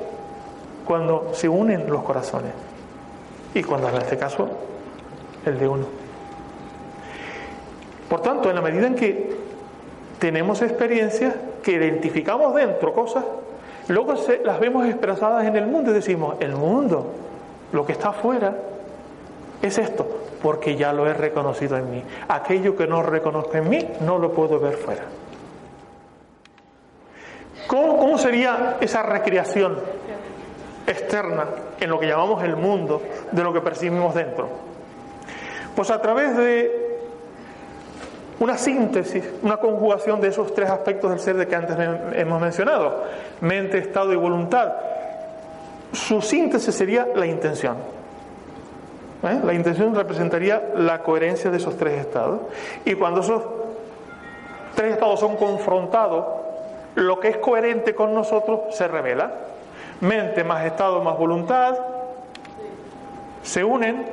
cuando 0.85 1.29
se 1.33 1.47
unen 1.47 1.89
los 1.89 2.03
corazones. 2.03 2.51
Y 3.53 3.61
cuando 3.63 3.89
en 3.89 3.97
este 3.97 4.17
caso 4.17 4.49
el 5.45 5.59
de 5.59 5.67
uno. 5.67 5.85
Por 8.09 8.21
tanto, 8.21 8.49
en 8.49 8.55
la 8.55 8.61
medida 8.61 8.87
en 8.87 8.95
que 8.95 9.42
tenemos 10.19 10.61
experiencias 10.61 11.35
que 11.61 11.71
identificamos 11.73 12.55
dentro 12.55 12.93
cosas, 12.93 13.23
luego 13.87 14.15
las 14.43 14.59
vemos 14.59 14.85
expresadas 14.87 15.45
en 15.45 15.55
el 15.55 15.67
mundo 15.67 15.91
y 15.91 15.93
decimos, 15.93 16.35
el 16.39 16.53
mundo, 16.53 17.11
lo 17.71 17.85
que 17.85 17.93
está 17.93 18.09
afuera, 18.09 18.55
es 19.61 19.77
esto, 19.77 20.05
porque 20.41 20.75
ya 20.75 20.93
lo 20.93 21.07
he 21.07 21.13
reconocido 21.13 21.77
en 21.77 21.89
mí. 21.89 22.03
Aquello 22.27 22.75
que 22.75 22.87
no 22.87 23.01
reconozco 23.01 23.55
en 23.57 23.69
mí, 23.69 23.87
no 24.01 24.17
lo 24.17 24.31
puedo 24.33 24.59
ver 24.59 24.73
fuera. 24.73 25.03
¿Cómo, 27.67 27.97
cómo 27.97 28.17
sería 28.17 28.77
esa 28.81 29.03
recreación 29.03 29.79
externa 30.85 31.45
en 31.79 31.89
lo 31.89 31.99
que 31.99 32.07
llamamos 32.07 32.43
el 32.43 32.57
mundo 32.57 33.01
de 33.31 33.41
lo 33.41 33.53
que 33.53 33.61
percibimos 33.61 34.13
dentro? 34.13 34.49
Pues 35.75 35.89
a 35.89 36.01
través 36.01 36.35
de 36.35 36.82
una 38.39 38.57
síntesis, 38.57 39.23
una 39.41 39.57
conjugación 39.57 40.19
de 40.19 40.29
esos 40.29 40.53
tres 40.53 40.69
aspectos 40.69 41.09
del 41.09 41.19
ser 41.19 41.37
de 41.37 41.47
que 41.47 41.55
antes 41.55 41.77
hemos 42.13 42.41
mencionado, 42.41 43.03
mente, 43.41 43.77
estado 43.77 44.13
y 44.13 44.15
voluntad. 44.15 44.73
su 45.91 46.21
síntesis 46.21 46.73
sería 46.73 47.07
la 47.15 47.25
intención. 47.25 47.77
¿Eh? 49.23 49.39
La 49.43 49.53
intención 49.53 49.95
representaría 49.95 50.61
la 50.75 51.01
coherencia 51.01 51.49
de 51.49 51.57
esos 51.57 51.77
tres 51.77 51.99
estados. 51.99 52.41
Y 52.83 52.95
cuando 52.95 53.21
esos 53.21 53.41
tres 54.75 54.93
estados 54.93 55.19
son 55.19 55.37
confrontados, 55.37 56.25
lo 56.95 57.19
que 57.19 57.29
es 57.29 57.37
coherente 57.37 57.95
con 57.95 58.13
nosotros 58.13 58.75
se 58.75 58.87
revela. 58.87 59.31
Mente 60.01 60.43
más 60.43 60.65
estado 60.65 61.01
más 61.01 61.17
voluntad 61.17 61.77
se 63.43 63.63
unen 63.63 64.05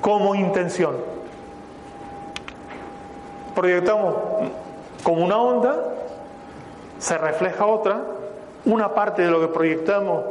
como 0.00 0.34
intención. 0.34 1.11
Proyectamos 3.54 4.14
como 5.02 5.24
una 5.24 5.36
onda, 5.36 5.76
se 6.98 7.18
refleja 7.18 7.66
otra, 7.66 8.00
una 8.64 8.94
parte 8.94 9.22
de 9.22 9.30
lo 9.30 9.40
que 9.40 9.48
proyectamos 9.48 10.24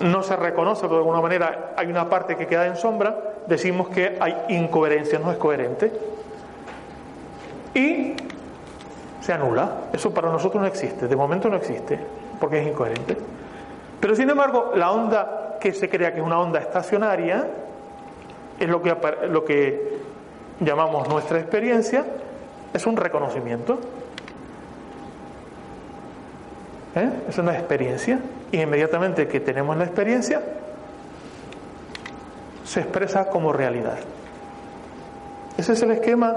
no 0.00 0.22
se 0.22 0.34
reconoce, 0.36 0.82
pero 0.82 0.94
de 0.94 0.98
alguna 0.98 1.20
manera 1.20 1.72
hay 1.76 1.86
una 1.86 2.08
parte 2.08 2.36
que 2.36 2.46
queda 2.46 2.66
en 2.66 2.76
sombra, 2.76 3.16
decimos 3.46 3.88
que 3.88 4.16
hay 4.20 4.36
incoherencia, 4.48 5.18
no 5.18 5.30
es 5.30 5.38
coherente. 5.38 5.92
Y 7.74 8.14
se 9.20 9.32
anula. 9.32 9.70
Eso 9.92 10.12
para 10.12 10.30
nosotros 10.30 10.60
no 10.60 10.66
existe, 10.66 11.06
de 11.06 11.16
momento 11.16 11.48
no 11.48 11.56
existe, 11.56 11.98
porque 12.40 12.60
es 12.60 12.66
incoherente. 12.66 13.16
Pero 14.00 14.16
sin 14.16 14.28
embargo, 14.28 14.72
la 14.74 14.90
onda 14.90 15.56
que 15.60 15.72
se 15.72 15.88
crea 15.88 16.12
que 16.12 16.20
es 16.20 16.26
una 16.26 16.40
onda 16.40 16.60
estacionaria 16.60 17.46
es 18.58 18.68
lo 18.68 18.82
que, 18.82 18.94
lo 19.30 19.44
que 19.44 19.98
llamamos 20.60 21.08
nuestra 21.08 21.38
experiencia, 21.38 22.04
es 22.74 22.86
un 22.86 22.96
reconocimiento. 22.96 23.78
¿Eh? 26.96 27.10
Es 27.28 27.38
una 27.38 27.54
experiencia 27.54 28.18
y 28.52 28.60
inmediatamente 28.60 29.26
que 29.26 29.40
tenemos 29.40 29.76
la 29.76 29.84
experiencia 29.84 30.42
se 32.64 32.80
expresa 32.80 33.28
como 33.30 33.52
realidad. 33.52 33.98
Ese 35.56 35.72
es 35.72 35.82
el 35.82 35.92
esquema 35.92 36.34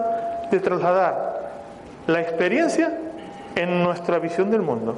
de 0.51 0.59
trasladar 0.59 1.51
la 2.05 2.21
experiencia 2.21 2.97
en 3.55 3.83
nuestra 3.83 4.19
visión 4.19 4.51
del 4.51 4.61
mundo. 4.61 4.95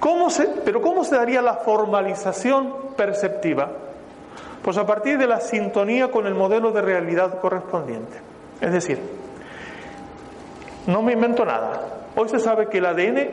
¿Cómo 0.00 0.30
se, 0.30 0.46
pero 0.64 0.80
¿cómo 0.82 1.04
se 1.04 1.16
daría 1.16 1.42
la 1.42 1.54
formalización 1.54 2.74
perceptiva? 2.96 3.70
Pues 4.62 4.78
a 4.78 4.86
partir 4.86 5.18
de 5.18 5.26
la 5.26 5.40
sintonía 5.40 6.10
con 6.10 6.26
el 6.26 6.34
modelo 6.34 6.72
de 6.72 6.80
realidad 6.82 7.38
correspondiente. 7.40 8.16
Es 8.60 8.72
decir, 8.72 9.23
no 10.86 11.02
me 11.02 11.12
invento 11.12 11.44
nada. 11.44 11.80
Hoy 12.16 12.28
se 12.28 12.38
sabe 12.38 12.68
que 12.68 12.78
el 12.78 12.86
ADN 12.86 13.28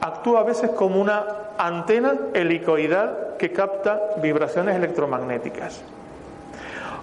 actúa 0.00 0.40
a 0.40 0.44
veces 0.44 0.70
como 0.70 1.00
una 1.00 1.24
antena 1.58 2.14
helicoidal 2.34 3.34
que 3.38 3.52
capta 3.52 4.00
vibraciones 4.20 4.76
electromagnéticas. 4.76 5.82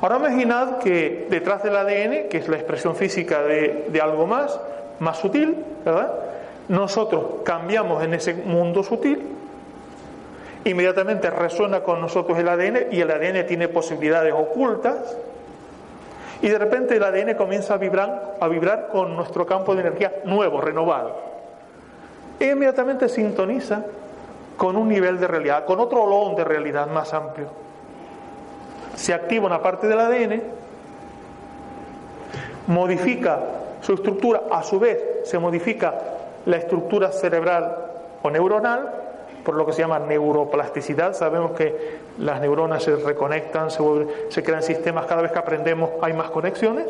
Ahora 0.02 0.18
imaginad 0.18 0.78
que 0.78 1.28
detrás 1.30 1.62
del 1.64 1.76
ADN, 1.76 2.30
que 2.30 2.38
es 2.38 2.48
la 2.48 2.56
expresión 2.56 2.96
física 2.96 3.42
de, 3.42 4.00
algo 4.02 4.26
más, 4.28 4.58
más 5.00 5.18
sutil, 5.18 5.58
¿verdad? 5.84 6.14
Nosotros 6.70 7.42
cambiamos 7.44 8.02
en 8.04 8.14
ese 8.14 8.34
mundo 8.34 8.82
sutil, 8.82 9.22
inmediatamente 10.64 11.30
resuena 11.30 11.82
con 11.82 12.00
nosotros 12.00 12.38
el 12.38 12.48
ADN 12.48 12.92
y 12.92 13.02
el 13.02 13.12
ADN 13.12 13.46
tiene 13.46 13.68
posibilidades 13.68 14.34
ocultas, 14.34 15.18
y 16.42 16.48
de 16.48 16.58
repente 16.58 16.96
el 16.98 17.04
ADN 17.04 17.36
comienza 17.36 17.74
a 17.74 17.78
vibrar, 17.78 18.36
a 18.40 18.48
vibrar 18.48 18.90
con 18.92 19.16
nuestro 19.16 19.46
campo 19.46 19.76
de 19.76 19.82
energía 19.82 20.22
nuevo, 20.26 20.62
renovado. 20.62 21.16
E 22.40 22.48
inmediatamente 22.52 23.10
sintoniza 23.10 23.84
con 24.56 24.76
un 24.76 24.88
nivel 24.88 25.20
de 25.20 25.28
realidad, 25.28 25.66
con 25.66 25.80
otro 25.80 26.04
olón 26.04 26.36
de 26.36 26.44
realidad 26.44 26.88
más 26.88 27.14
amplio 27.14 27.48
se 29.00 29.14
activa 29.14 29.46
una 29.46 29.62
parte 29.62 29.88
del 29.88 29.98
ADN, 29.98 30.42
modifica 32.68 33.40
su 33.80 33.94
estructura, 33.94 34.44
a 34.52 34.62
su 34.62 34.78
vez 34.78 35.02
se 35.24 35.40
modifica 35.40 35.96
la 36.46 36.58
estructura 36.58 37.10
cerebral 37.14 37.78
o 38.22 38.30
neuronal, 38.30 38.94
por 39.46 39.56
lo 39.56 39.66
que 39.66 39.72
se 39.72 39.82
llama 39.84 40.00
neuroplasticidad. 40.00 41.14
Sabemos 41.14 41.52
que 41.52 42.00
las 42.18 42.42
neuronas 42.42 42.84
se 42.84 42.96
reconectan, 42.96 43.70
se, 43.72 44.44
crean 44.44 44.64
sistemas, 44.64 45.06
cada 45.06 45.22
vez 45.22 45.32
que 45.32 45.40
aprendemos 45.40 45.92
hay 46.02 46.14
más 46.14 46.30
conexiones. 46.30 46.88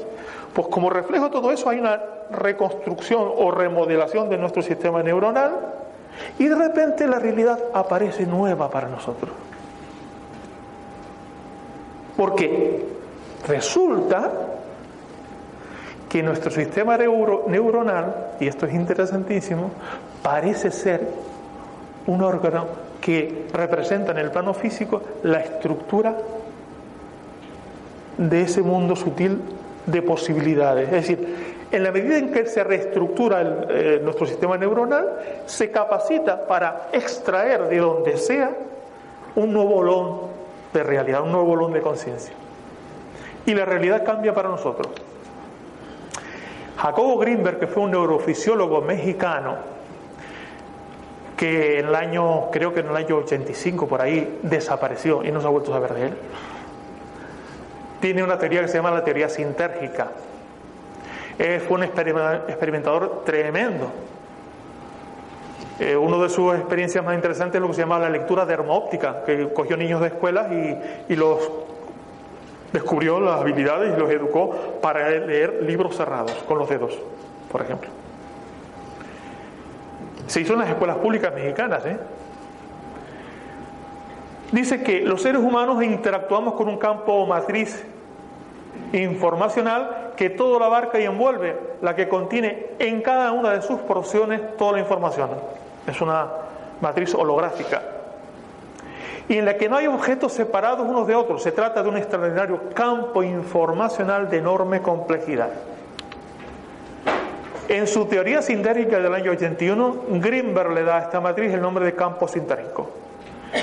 Pues 0.53 0.67
como 0.67 0.89
reflejo 0.89 1.25
de 1.25 1.31
todo 1.31 1.51
eso 1.51 1.69
hay 1.69 1.79
una 1.79 2.01
reconstrucción 2.31 3.31
o 3.35 3.51
remodelación 3.51 4.29
de 4.29 4.37
nuestro 4.37 4.61
sistema 4.61 5.03
neuronal 5.03 5.51
y 6.37 6.47
de 6.47 6.55
repente 6.55 7.07
la 7.07 7.19
realidad 7.19 7.59
aparece 7.73 8.25
nueva 8.25 8.69
para 8.69 8.87
nosotros. 8.87 9.31
Porque 12.17 12.85
resulta 13.47 14.31
que 16.09 16.23
nuestro 16.23 16.49
sistema 16.49 16.97
neuronal, 16.97 18.31
y 18.39 18.47
esto 18.47 18.65
es 18.65 18.73
interesantísimo, 18.73 19.69
parece 20.23 20.71
ser 20.71 21.07
un 22.07 22.23
órgano 22.23 22.88
que 23.01 23.47
representa 23.53 24.11
en 24.11 24.17
el 24.17 24.31
plano 24.31 24.53
físico 24.53 25.01
la 25.23 25.39
estructura 25.39 26.15
de 28.17 28.41
ese 28.41 28.61
mundo 28.61 28.95
sutil 28.95 29.39
de 29.85 30.01
posibilidades. 30.01 30.87
Es 30.87 30.93
decir, 31.07 31.57
en 31.71 31.83
la 31.83 31.91
medida 31.91 32.17
en 32.17 32.31
que 32.31 32.45
se 32.45 32.63
reestructura 32.63 33.41
eh, 33.69 34.01
nuestro 34.03 34.25
sistema 34.25 34.57
neuronal, 34.57 35.07
se 35.45 35.71
capacita 35.71 36.47
para 36.47 36.89
extraer 36.91 37.69
de 37.69 37.77
donde 37.77 38.17
sea 38.17 38.51
un 39.35 39.53
nuevo 39.53 39.77
olón 39.77 40.19
de 40.73 40.83
realidad, 40.83 41.21
un 41.23 41.31
nuevo 41.31 41.47
volumen 41.47 41.73
de 41.73 41.81
conciencia. 41.81 42.33
Y 43.45 43.53
la 43.53 43.65
realidad 43.65 44.03
cambia 44.03 44.33
para 44.33 44.49
nosotros. 44.49 44.91
Jacobo 46.77 47.17
Greenberg, 47.17 47.59
que 47.59 47.67
fue 47.67 47.83
un 47.83 47.91
neurofisiólogo 47.91 48.81
mexicano, 48.81 49.78
que 51.39 51.79
en 51.79 51.87
el 51.87 51.95
año, 51.95 52.51
creo 52.51 52.73
que 52.73 52.81
en 52.81 52.89
el 52.89 52.95
año 52.97 53.15
85 53.15 53.87
por 53.87 54.01
ahí, 54.01 54.39
desapareció 54.43 55.23
y 55.23 55.31
no 55.31 55.39
se 55.39 55.47
ha 55.47 55.49
vuelto 55.49 55.71
a 55.71 55.75
saber 55.75 55.93
de 55.93 56.05
él, 56.07 56.13
tiene 58.01 58.23
una 58.23 58.37
teoría 58.37 58.59
que 58.59 58.67
se 58.67 58.75
llama 58.75 58.91
la 58.91 59.05
teoría 59.05 59.29
sintérgica. 59.29 60.11
fue 61.65 61.77
un 61.77 61.83
experimentador 61.83 63.23
tremendo 63.23 63.89
eh, 65.79 65.95
una 65.95 66.17
de 66.17 66.27
sus 66.27 66.53
experiencias 66.55 67.05
más 67.05 67.15
interesantes 67.15 67.55
es 67.55 67.61
lo 67.61 67.69
que 67.69 67.75
se 67.75 67.81
llama 67.81 67.99
la 67.99 68.09
lectura 68.09 68.45
dermoóptica, 68.45 69.23
que 69.23 69.47
cogió 69.53 69.77
niños 69.77 70.01
de 70.01 70.07
escuelas 70.07 70.47
y, 71.07 71.15
los 71.15 71.49
descubrió 72.73 73.19
las 73.21 73.39
habilidades 73.39 73.95
y 73.95 73.99
los 73.99 74.11
educó 74.11 74.79
para 74.81 75.09
leer 75.09 75.63
libros 75.63 75.95
cerrados, 75.95 76.33
con 76.47 76.57
los 76.57 76.69
dedos, 76.69 76.99
por 77.49 77.61
ejemplo. 77.61 77.89
Se 80.27 80.41
hizo 80.41 80.53
en 80.53 80.59
las 80.59 80.69
escuelas 80.69 80.97
públicas 80.97 81.33
mexicanas. 81.33 81.85
¿eh? 81.85 81.97
Dice 84.51 84.83
que 84.83 85.01
los 85.01 85.21
seres 85.21 85.41
humanos 85.41 85.83
interactuamos 85.83 86.53
con 86.55 86.67
un 86.67 86.77
campo 86.77 87.25
matriz 87.25 87.83
informacional 88.93 90.13
que 90.15 90.29
todo 90.29 90.59
lo 90.59 90.65
abarca 90.65 90.99
y 90.99 91.05
envuelve, 91.05 91.57
la 91.81 91.95
que 91.95 92.07
contiene 92.07 92.67
en 92.79 93.01
cada 93.01 93.31
una 93.31 93.51
de 93.51 93.61
sus 93.61 93.79
porciones 93.79 94.57
toda 94.57 94.73
la 94.73 94.79
información 94.79 95.29
es 95.89 96.01
una 96.01 96.27
matriz 96.81 97.13
holográfica, 97.13 97.81
y 99.27 99.37
en 99.37 99.45
la 99.45 99.57
que 99.57 99.69
no 99.69 99.77
hay 99.77 99.87
objetos 99.87 100.33
separados 100.33 100.87
unos 100.87 101.07
de 101.07 101.15
otros. 101.15 101.43
Se 101.43 101.51
trata 101.51 101.83
de 101.83 101.89
un 101.89 101.97
extraordinario 101.97 102.69
campo 102.73 103.21
informacional 103.21 104.29
de 104.29 104.37
enorme 104.37 104.81
complejidad. 104.81 105.49
En 107.69 107.85
su 107.85 108.05
teoría 108.05 108.41
sintérgica 108.41 108.99
del 108.99 109.13
año 109.13 109.31
81, 109.31 110.05
Greenberg 110.13 110.71
le 110.71 110.83
da 110.83 110.97
a 110.97 111.01
esta 111.01 111.21
matriz 111.21 111.53
el 111.53 111.61
nombre 111.61 111.85
de 111.85 111.93
campo 111.93 112.27
sintérgico. 112.27 112.89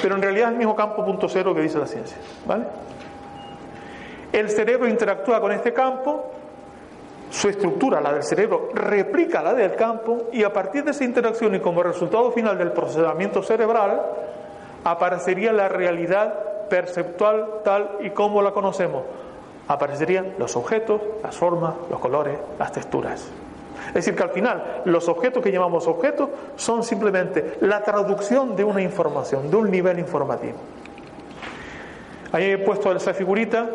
Pero 0.00 0.14
en 0.14 0.22
realidad 0.22 0.46
es 0.46 0.52
el 0.52 0.58
mismo 0.58 0.76
campo 0.76 1.04
punto 1.04 1.28
cero 1.28 1.52
que 1.52 1.60
dice 1.60 1.76
la 1.76 1.88
ciencia. 1.88 2.16
El 4.32 4.48
cerebro 4.48 4.86
interactúa 4.86 5.40
con 5.40 5.50
este 5.50 5.72
campo 5.72 6.30
su 7.30 7.48
estructura, 7.48 8.00
la 8.00 8.12
del 8.12 8.22
cerebro, 8.22 8.68
replica 8.72 9.42
la 9.42 9.54
del 9.54 9.74
campo 9.74 10.28
y 10.32 10.44
a 10.44 10.52
partir 10.52 10.84
de 10.84 10.92
esa 10.92 11.02
interacción 11.02 11.56
y 11.56 11.60
como 11.60 11.82
resultado 11.82 12.30
final 12.30 12.56
del 12.56 12.70
procesamiento 12.70 13.42
cerebral, 13.42 14.00
aparecería 14.84 15.52
la 15.52 15.68
realidad 15.68 16.68
perceptual 16.68 17.46
tal 17.64 17.90
y 18.00 18.10
como 18.10 18.40
la 18.40 18.52
conocemos. 18.52 19.02
Aparecerían 19.66 20.34
los 20.38 20.54
objetos, 20.54 21.00
las 21.24 21.36
formas, 21.36 21.74
los 21.90 21.98
colores, 21.98 22.38
las 22.56 22.70
texturas. 22.70 23.28
Es 23.96 24.04
decir, 24.04 24.14
que 24.14 24.24
al 24.24 24.28
final 24.28 24.82
los 24.84 25.08
objetos 25.08 25.42
que 25.42 25.50
llamamos 25.50 25.86
objetos 25.86 26.28
son 26.54 26.82
simplemente 26.82 27.56
la 27.62 27.82
traducción 27.82 28.54
de 28.54 28.62
una 28.62 28.82
información, 28.82 29.50
de 29.50 29.56
un 29.56 29.70
nivel 29.70 29.98
informativo. 29.98 30.58
Ahí 32.30 32.50
he 32.50 32.58
puesto 32.58 32.92
esa 32.92 33.14
figurita 33.14 33.66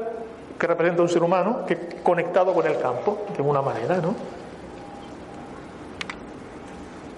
que 0.60 0.68
representa 0.68 1.02
un 1.02 1.10
ser 1.10 1.24
humano 1.24 1.66
que 1.66 1.76
conectado 2.04 2.54
con 2.54 2.68
el 2.68 2.78
campo, 2.78 3.26
de 3.30 3.38
alguna 3.38 3.64
manera, 3.64 3.98
¿no? 3.98 4.14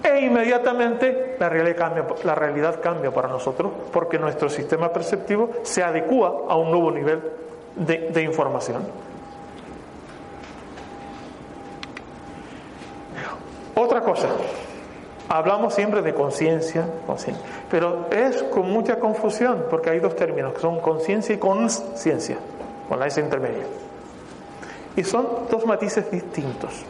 E 0.02 0.20
inmediatamente 0.20 1.36
la 1.38 1.50
realidad 1.50 1.76
cambia, 1.76 2.06
la 2.24 2.34
realidad 2.34 2.80
cambia 2.80 3.10
para 3.10 3.28
nosotros 3.28 3.70
porque 3.92 4.18
nuestro 4.18 4.48
sistema 4.48 4.94
perceptivo 4.94 5.50
se 5.62 5.82
adecua 5.82 6.44
a 6.48 6.56
un 6.56 6.70
nuevo 6.70 6.90
nivel 6.90 7.20
de, 7.76 8.08
de 8.14 8.22
información. 8.22 9.13
Otra 13.74 14.02
cosa, 14.02 14.28
hablamos 15.28 15.74
siempre 15.74 16.00
de 16.02 16.14
conciencia, 16.14 16.86
pero 17.70 18.06
es 18.10 18.42
con 18.44 18.70
mucha 18.70 19.00
confusión 19.00 19.66
porque 19.68 19.90
hay 19.90 19.98
dos 19.98 20.14
términos 20.14 20.54
que 20.54 20.60
son 20.60 20.80
conciencia 20.80 21.34
y 21.34 21.38
conciencia, 21.38 22.36
con 22.88 23.00
la 23.00 23.06
S 23.06 23.20
intermedia. 23.20 23.64
Y 24.96 25.02
son 25.02 25.26
dos 25.50 25.66
matices 25.66 26.08
distintos. 26.10 26.84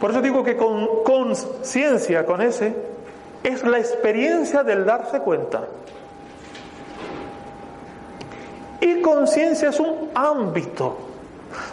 Por 0.00 0.10
eso 0.10 0.20
digo 0.20 0.42
que 0.42 0.56
con 0.56 1.04
conciencia, 1.04 2.26
con 2.26 2.42
S, 2.42 2.74
es 3.44 3.62
la 3.62 3.78
experiencia 3.78 4.64
del 4.64 4.84
darse 4.84 5.20
cuenta. 5.20 5.68
Y 8.80 9.00
conciencia 9.00 9.68
es 9.68 9.78
un 9.78 10.10
ámbito 10.14 10.98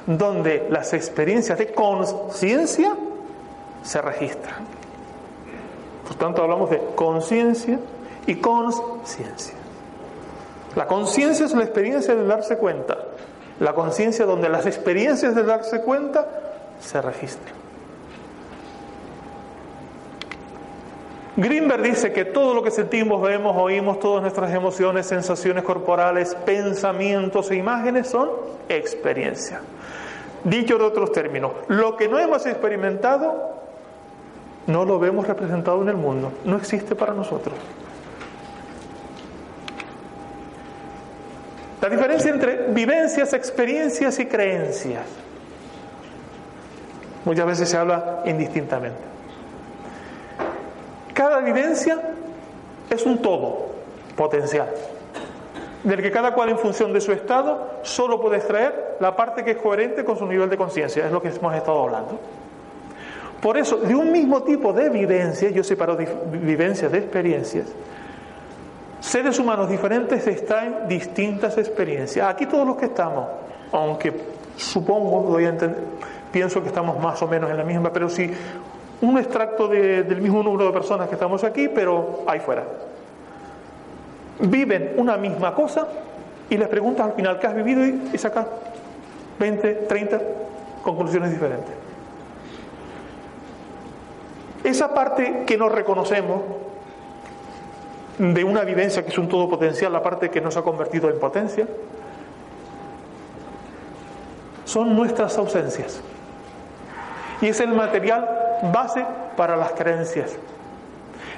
donde 0.06 0.68
las 0.70 0.94
experiencias 0.94 1.58
de 1.58 1.74
conciencia 1.74 2.96
se 3.84 4.02
registran. 4.02 4.66
Por 6.08 6.16
tanto, 6.16 6.42
hablamos 6.42 6.70
de 6.70 6.82
conciencia 6.96 7.80
y 8.26 8.36
conciencia. 8.36 9.56
La 10.76 10.88
conciencia 10.88 11.46
es 11.46 11.54
la 11.54 11.64
experiencia 11.64 12.16
de 12.16 12.26
darse 12.26 12.58
cuenta. 12.58 12.98
La 13.60 13.74
conciencia 13.74 14.26
donde 14.26 14.50
las 14.50 14.66
experiencias 14.66 15.36
de 15.36 15.44
darse 15.44 15.82
cuenta 15.82 16.28
se 16.80 17.02
registran. 17.02 17.64
Greenberg 21.36 21.82
dice 21.82 22.12
que 22.12 22.26
todo 22.26 22.54
lo 22.54 22.62
que 22.62 22.70
sentimos, 22.70 23.22
vemos, 23.22 23.56
oímos, 23.58 24.00
todas 24.00 24.22
nuestras 24.22 24.54
emociones, 24.54 25.08
sensaciones 25.08 25.64
corporales, 25.64 26.36
pensamientos 26.46 27.50
e 27.50 27.56
imágenes 27.56 28.08
son 28.10 28.30
experiencia. 28.70 29.62
Dicho 30.44 30.78
de 30.78 30.84
otros 30.84 31.12
términos, 31.12 31.54
lo 31.70 31.98
que 31.98 32.08
no 32.08 32.20
hemos 32.20 32.46
experimentado 32.46 33.63
no 34.68 34.86
lo 34.86 35.00
vemos 35.00 35.28
representado 35.28 35.82
en 35.82 35.90
el 35.90 35.98
mundo, 35.98 36.32
no 36.46 36.58
existe 36.58 36.96
para 36.96 37.14
nosotros. 37.14 37.56
La 41.82 41.90
diferencia 41.90 42.32
entre 42.32 42.68
vivencias, 42.70 43.34
experiencias 43.34 44.18
y 44.20 44.26
creencias. 44.26 45.04
Muchas 47.26 47.46
veces 47.46 47.70
se 47.70 47.76
habla 47.76 48.22
indistintamente. 48.26 49.00
Cada 51.14 51.40
vivencia 51.40 52.00
es 52.90 53.06
un 53.06 53.22
todo 53.22 53.68
potencial, 54.16 54.70
del 55.84 56.02
que 56.02 56.10
cada 56.10 56.34
cual 56.34 56.50
en 56.50 56.58
función 56.58 56.94
de 56.94 57.02
su 57.02 57.12
estado 57.12 57.80
solo 57.84 58.22
puede 58.22 58.38
extraer 58.38 58.96
la 59.02 59.16
parte 59.16 59.44
que 59.44 59.52
es 59.52 59.58
coherente 59.58 60.06
con 60.06 60.18
su 60.18 60.26
nivel 60.26 60.50
de 60.50 60.56
conciencia, 60.56 61.06
es 61.06 61.12
lo 61.12 61.22
que 61.22 61.28
hemos 61.28 61.54
estado 61.54 61.84
hablando. 61.84 62.20
Por 63.44 63.58
eso, 63.58 63.76
de 63.76 63.94
un 63.94 64.10
mismo 64.10 64.42
tipo 64.44 64.72
de 64.72 64.88
vivencia, 64.88 65.50
yo 65.50 65.66
separo 65.66 65.98
vivencias 66.32 66.90
de 66.90 66.98
experiencias, 66.98 67.68
seres 69.02 69.38
humanos 69.38 69.68
diferentes 69.68 70.26
están 70.28 70.88
distintas 70.88 71.58
experiencias. 71.58 72.26
Aquí 72.26 72.46
todos 72.46 72.66
los 72.66 72.78
que 72.78 72.86
estamos, 72.86 73.28
aunque 73.74 74.14
supongo, 74.56 75.38
a 75.38 75.52
pienso 76.32 76.62
que 76.62 76.70
estamos 76.70 76.98
más 77.02 77.22
o 77.22 77.28
menos 77.28 77.52
en 77.52 77.58
la 77.58 77.66
misma, 77.66 77.92
pero 77.92 78.08
sí 78.08 78.32
un 79.02 79.18
extracto 79.18 79.68
del 79.68 80.22
mismo 80.22 80.42
número 80.42 80.68
de 80.68 80.72
personas 80.72 81.10
que 81.10 81.16
estamos 81.16 81.44
aquí, 81.44 81.68
pero 81.68 82.24
ahí 82.26 82.40
fuera. 82.40 82.64
Viven 84.40 84.94
una 84.96 85.18
misma 85.18 85.54
cosa 85.54 85.86
y 86.50 86.56
les 86.56 86.70
preguntas 86.70 87.08
al 87.08 87.14
final 87.14 87.38
qué 87.40 87.48
has 87.48 87.56
vivido 87.56 87.86
y, 87.86 88.12
y 88.14 88.18
sacas 88.18 88.48
20, 89.38 89.74
30 89.74 90.22
conclusiones 90.82 91.30
diferentes. 91.30 91.83
Esa 94.64 94.94
parte 94.94 95.44
que 95.46 95.58
nos 95.58 95.72
reconocemos 95.72 96.42
de 98.18 98.44
una 98.44 98.62
vivencia 98.62 99.04
que 99.04 99.10
es 99.10 99.18
un 99.18 99.28
todo 99.28 99.50
potencial, 99.50 99.92
la 99.92 100.02
parte 100.02 100.30
que 100.30 100.40
nos 100.40 100.56
ha 100.56 100.62
convertido 100.62 101.10
en 101.10 101.20
potencia, 101.20 101.68
son 104.66 104.96
nuestras 104.96 105.38
ausencias. 105.38 106.02
Y 107.42 107.48
es 107.48 107.60
el 107.60 107.74
material 107.74 108.30
base 108.72 109.06
para 109.36 109.58
las 109.58 109.72
creencias. 109.74 110.36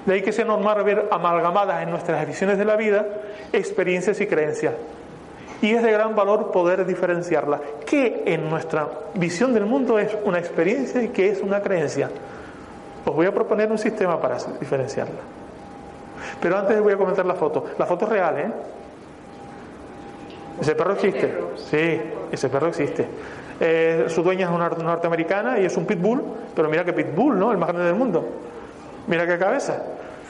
De 0.06 0.14
ahí 0.14 0.22
que 0.22 0.32
sea 0.32 0.46
normal 0.46 0.84
ver 0.84 1.08
amalgamadas 1.12 1.82
en 1.82 1.90
nuestras 1.90 2.28
visiones 2.28 2.60
de 2.60 2.66
la 2.66 2.76
vida 2.76 3.08
experiencias 3.52 4.22
y 4.22 4.28
creencias. 4.28 4.74
Y 5.62 5.72
es 5.72 5.82
de 5.82 5.92
gran 5.92 6.16
valor 6.16 6.52
poder 6.52 6.86
diferenciarlas. 6.86 7.62
¿Qué 7.86 8.24
en 8.26 8.50
nuestra 8.50 8.88
visión 9.16 9.54
del 9.54 9.66
mundo 9.66 9.98
es 9.98 10.16
una 10.24 10.38
experiencia 10.38 11.02
y 11.02 11.08
qué 11.10 11.30
es 11.30 11.42
una 11.42 11.62
creencia? 11.62 12.12
Os 13.06 13.16
voy 13.16 13.26
a 13.26 13.34
proponer 13.34 13.72
un 13.72 13.78
sistema 13.78 14.20
para 14.20 14.38
diferenciarla. 14.60 15.22
Pero 16.42 16.58
antes 16.58 16.82
voy 16.82 16.94
a 16.94 16.98
comentar 16.98 17.26
la 17.26 17.36
foto. 17.36 17.66
La 17.78 17.86
foto 17.86 18.06
es 18.06 18.12
real, 18.12 18.40
¿eh? 18.40 18.52
Ese 20.60 20.76
perro 20.76 20.94
existe. 20.94 21.38
Sí, 21.56 22.02
ese 22.32 22.50
perro 22.50 22.68
existe. 22.68 23.06
Eh, 23.60 24.06
su 24.08 24.24
dueña 24.24 24.48
es 24.48 24.52
una 24.52 24.70
norteamericana 24.70 25.60
y 25.60 25.66
es 25.66 25.78
un 25.78 25.86
pitbull, 25.86 26.24
pero 26.56 26.70
mira 26.70 26.84
que 26.84 26.94
pitbull, 26.94 27.38
¿no? 27.38 27.52
El 27.52 27.58
más 27.58 27.70
grande 27.70 27.86
del 27.86 27.96
mundo. 27.96 28.26
Mira 29.08 29.28
qué 29.28 29.38
cabeza. 29.38 29.84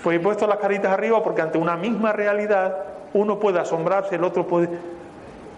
Pues 0.04 0.18
he 0.18 0.20
puesto 0.20 0.46
las 0.46 0.58
caritas 0.58 0.92
arriba 0.92 1.24
porque 1.24 1.42
ante 1.42 1.58
una 1.58 1.78
misma 1.78 2.12
realidad 2.12 2.76
uno 3.14 3.40
puede 3.40 3.60
asombrarse, 3.60 4.16
el 4.16 4.24
otro 4.24 4.46
puede 4.46 4.70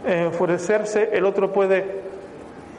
enfurecerse, 0.05 1.09
el 1.11 1.25
otro 1.25 1.51
puede, 1.51 2.01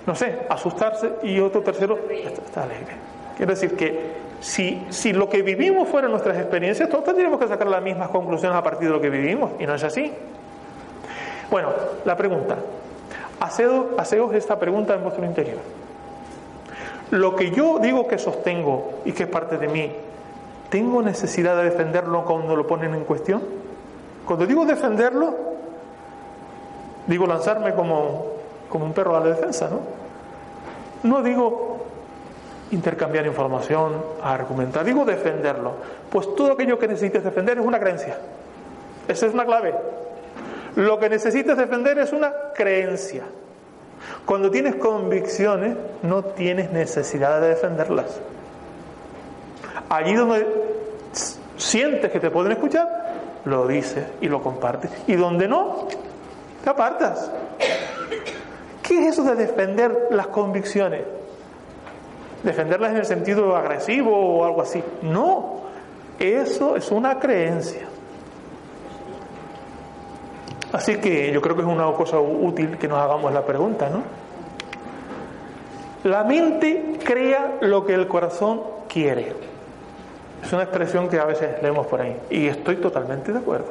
no 0.06 0.14
sé, 0.14 0.38
asustarse 0.48 1.10
y 1.22 1.40
otro 1.40 1.62
tercero 1.62 1.98
está 2.10 2.62
alegre. 2.62 2.94
Quiero 3.36 3.52
decir 3.52 3.76
que 3.76 4.27
si, 4.40 4.86
si 4.90 5.12
lo 5.12 5.28
que 5.28 5.42
vivimos 5.42 5.88
fueran 5.88 6.10
nuestras 6.10 6.36
experiencias, 6.38 6.88
todos 6.88 7.04
tendríamos 7.04 7.40
que 7.40 7.48
sacar 7.48 7.66
las 7.66 7.82
mismas 7.82 8.08
conclusiones 8.08 8.56
a 8.56 8.62
partir 8.62 8.88
de 8.88 8.94
lo 8.94 9.00
que 9.00 9.10
vivimos, 9.10 9.52
y 9.58 9.66
no 9.66 9.74
es 9.74 9.82
así. 9.82 10.12
Bueno, 11.50 11.70
la 12.04 12.16
pregunta. 12.16 12.56
Haceos 13.40 14.34
esta 14.34 14.58
pregunta 14.58 14.94
en 14.94 15.02
vuestro 15.02 15.24
interior. 15.24 15.58
Lo 17.10 17.34
que 17.34 17.50
yo 17.50 17.78
digo 17.78 18.06
que 18.06 18.18
sostengo 18.18 19.00
y 19.04 19.12
que 19.12 19.22
es 19.24 19.28
parte 19.28 19.56
de 19.56 19.68
mí, 19.68 19.92
¿tengo 20.68 21.02
necesidad 21.02 21.56
de 21.56 21.64
defenderlo 21.64 22.24
cuando 22.24 22.54
lo 22.54 22.66
ponen 22.66 22.94
en 22.94 23.04
cuestión? 23.04 23.42
Cuando 24.26 24.46
digo 24.46 24.66
defenderlo, 24.66 25.34
digo 27.06 27.26
lanzarme 27.26 27.74
como, 27.74 28.26
como 28.68 28.84
un 28.84 28.92
perro 28.92 29.16
a 29.16 29.20
la 29.20 29.26
defensa, 29.26 29.70
¿no? 29.70 29.80
No 31.08 31.22
digo 31.22 31.87
intercambiar 32.70 33.26
información, 33.26 34.04
argumentar, 34.22 34.84
digo 34.84 35.04
defenderlo. 35.04 35.74
Pues 36.10 36.34
todo 36.36 36.52
aquello 36.52 36.78
que 36.78 36.88
necesites 36.88 37.24
defender 37.24 37.58
es 37.58 37.64
una 37.64 37.78
creencia. 37.78 38.18
Esa 39.06 39.26
es 39.26 39.34
una 39.34 39.44
clave. 39.44 39.74
Lo 40.76 40.98
que 40.98 41.08
necesites 41.08 41.56
defender 41.56 41.98
es 41.98 42.12
una 42.12 42.32
creencia. 42.54 43.24
Cuando 44.24 44.50
tienes 44.50 44.76
convicciones, 44.76 45.76
no 46.02 46.22
tienes 46.22 46.70
necesidad 46.70 47.40
de 47.40 47.48
defenderlas. 47.48 48.20
Allí 49.88 50.14
donde 50.14 50.46
sientes 51.56 52.10
que 52.12 52.20
te 52.20 52.30
pueden 52.30 52.52
escuchar, 52.52 52.86
lo 53.44 53.66
dices 53.66 54.04
y 54.20 54.28
lo 54.28 54.42
compartes. 54.42 54.90
Y 55.06 55.14
donde 55.14 55.48
no, 55.48 55.88
te 56.62 56.70
apartas. 56.70 57.30
¿Qué 58.82 59.00
es 59.00 59.14
eso 59.14 59.22
de 59.24 59.34
defender 59.34 60.08
las 60.10 60.28
convicciones? 60.28 61.02
Defenderlas 62.42 62.92
en 62.92 62.98
el 62.98 63.06
sentido 63.06 63.56
agresivo 63.56 64.14
o 64.14 64.44
algo 64.44 64.62
así. 64.62 64.82
No, 65.02 65.60
eso 66.18 66.76
es 66.76 66.90
una 66.90 67.18
creencia. 67.18 67.86
Así 70.72 70.96
que 70.96 71.32
yo 71.32 71.40
creo 71.40 71.56
que 71.56 71.62
es 71.62 71.68
una 71.68 71.90
cosa 71.92 72.18
útil 72.18 72.76
que 72.76 72.88
nos 72.88 72.98
hagamos 72.98 73.32
la 73.32 73.44
pregunta, 73.44 73.88
¿no? 73.88 74.02
La 76.04 76.24
mente 76.24 76.98
crea 77.04 77.56
lo 77.60 77.84
que 77.84 77.94
el 77.94 78.06
corazón 78.06 78.60
quiere. 78.88 79.34
Es 80.42 80.52
una 80.52 80.62
expresión 80.62 81.08
que 81.08 81.18
a 81.18 81.24
veces 81.24 81.62
leemos 81.62 81.86
por 81.86 82.00
ahí 82.00 82.16
y 82.30 82.46
estoy 82.46 82.76
totalmente 82.76 83.32
de 83.32 83.38
acuerdo. 83.38 83.70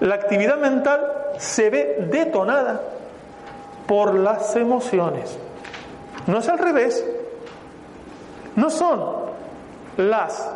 La 0.00 0.14
actividad 0.14 0.58
mental 0.58 1.00
se 1.38 1.70
ve 1.70 2.08
detonada 2.10 2.80
por 3.86 4.14
las 4.14 4.56
emociones. 4.56 5.38
No 6.26 6.38
es 6.38 6.48
al 6.48 6.58
revés. 6.58 7.04
No 8.56 8.70
son 8.70 9.02
las, 9.96 10.50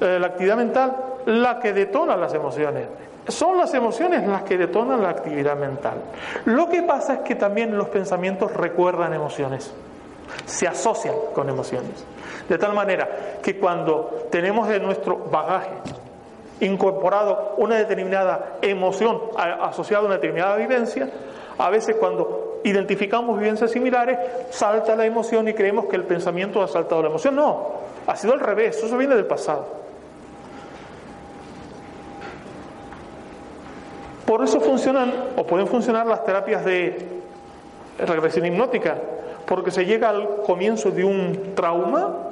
eh, 0.00 0.18
la 0.20 0.26
actividad 0.28 0.56
mental 0.56 0.96
la 1.26 1.58
que 1.58 1.72
detona 1.72 2.16
las 2.16 2.34
emociones. 2.34 2.86
Son 3.28 3.56
las 3.56 3.72
emociones 3.74 4.26
las 4.26 4.42
que 4.42 4.56
detonan 4.56 5.02
la 5.02 5.10
actividad 5.10 5.56
mental. 5.56 5.98
Lo 6.46 6.68
que 6.68 6.82
pasa 6.82 7.14
es 7.14 7.20
que 7.20 7.34
también 7.34 7.76
los 7.76 7.88
pensamientos 7.88 8.52
recuerdan 8.52 9.12
emociones. 9.14 9.72
se 10.46 10.68
asocian 10.68 11.14
con 11.34 11.48
emociones. 11.48 12.04
De 12.48 12.56
tal 12.56 12.72
manera 12.72 13.08
que 13.42 13.58
cuando 13.58 14.28
tenemos 14.30 14.68
en 14.70 14.82
nuestro 14.84 15.16
bagaje 15.16 15.72
incorporado 16.60 17.54
una 17.56 17.76
determinada 17.76 18.58
emoción 18.62 19.20
asociada 19.36 20.04
a 20.04 20.06
una 20.06 20.14
determinada 20.14 20.54
vivencia, 20.56 21.10
a 21.58 21.68
veces 21.70 21.96
cuando 21.96 22.49
identificamos 22.64 23.38
vivencias 23.38 23.70
similares, 23.70 24.18
salta 24.50 24.96
la 24.96 25.06
emoción 25.06 25.48
y 25.48 25.54
creemos 25.54 25.86
que 25.86 25.96
el 25.96 26.04
pensamiento 26.04 26.62
ha 26.62 26.68
saltado 26.68 27.02
la 27.02 27.08
emoción. 27.08 27.36
No, 27.36 27.72
ha 28.06 28.16
sido 28.16 28.32
al 28.32 28.40
revés, 28.40 28.82
eso 28.82 28.96
viene 28.96 29.14
del 29.14 29.26
pasado. 29.26 29.80
Por 34.26 34.44
eso 34.44 34.60
funcionan 34.60 35.12
o 35.36 35.44
pueden 35.44 35.66
funcionar 35.66 36.06
las 36.06 36.24
terapias 36.24 36.64
de 36.64 37.20
regresión 37.98 38.46
hipnótica, 38.46 38.96
porque 39.46 39.70
se 39.70 39.84
llega 39.84 40.10
al 40.10 40.42
comienzo 40.46 40.90
de 40.92 41.02
un 41.02 41.54
trauma 41.56 42.30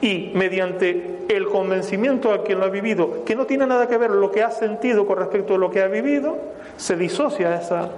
y 0.00 0.32
mediante 0.34 1.26
el 1.28 1.46
convencimiento 1.46 2.32
a 2.32 2.42
quien 2.42 2.58
lo 2.58 2.64
ha 2.64 2.68
vivido, 2.68 3.24
que 3.24 3.36
no 3.36 3.46
tiene 3.46 3.66
nada 3.66 3.86
que 3.86 3.98
ver 3.98 4.10
lo 4.10 4.30
que 4.30 4.42
ha 4.42 4.50
sentido 4.50 5.06
con 5.06 5.18
respecto 5.18 5.54
a 5.54 5.58
lo 5.58 5.70
que 5.70 5.82
ha 5.82 5.88
vivido, 5.88 6.36
se 6.76 6.96
disocia 6.96 7.54
esa, 7.54 7.90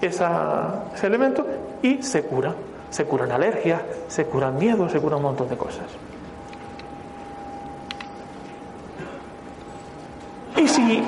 ese 0.00 1.06
elemento 1.06 1.46
y 1.82 2.02
se 2.02 2.22
cura. 2.22 2.54
Se 2.90 3.04
curan 3.04 3.30
alergias, 3.30 3.80
se 4.08 4.24
curan 4.24 4.58
miedos, 4.58 4.90
se 4.90 5.00
curan 5.00 5.18
un 5.18 5.24
montón 5.24 5.48
de 5.48 5.56
cosas. 5.56 5.86
Y 10.56 10.66
si 10.66 11.02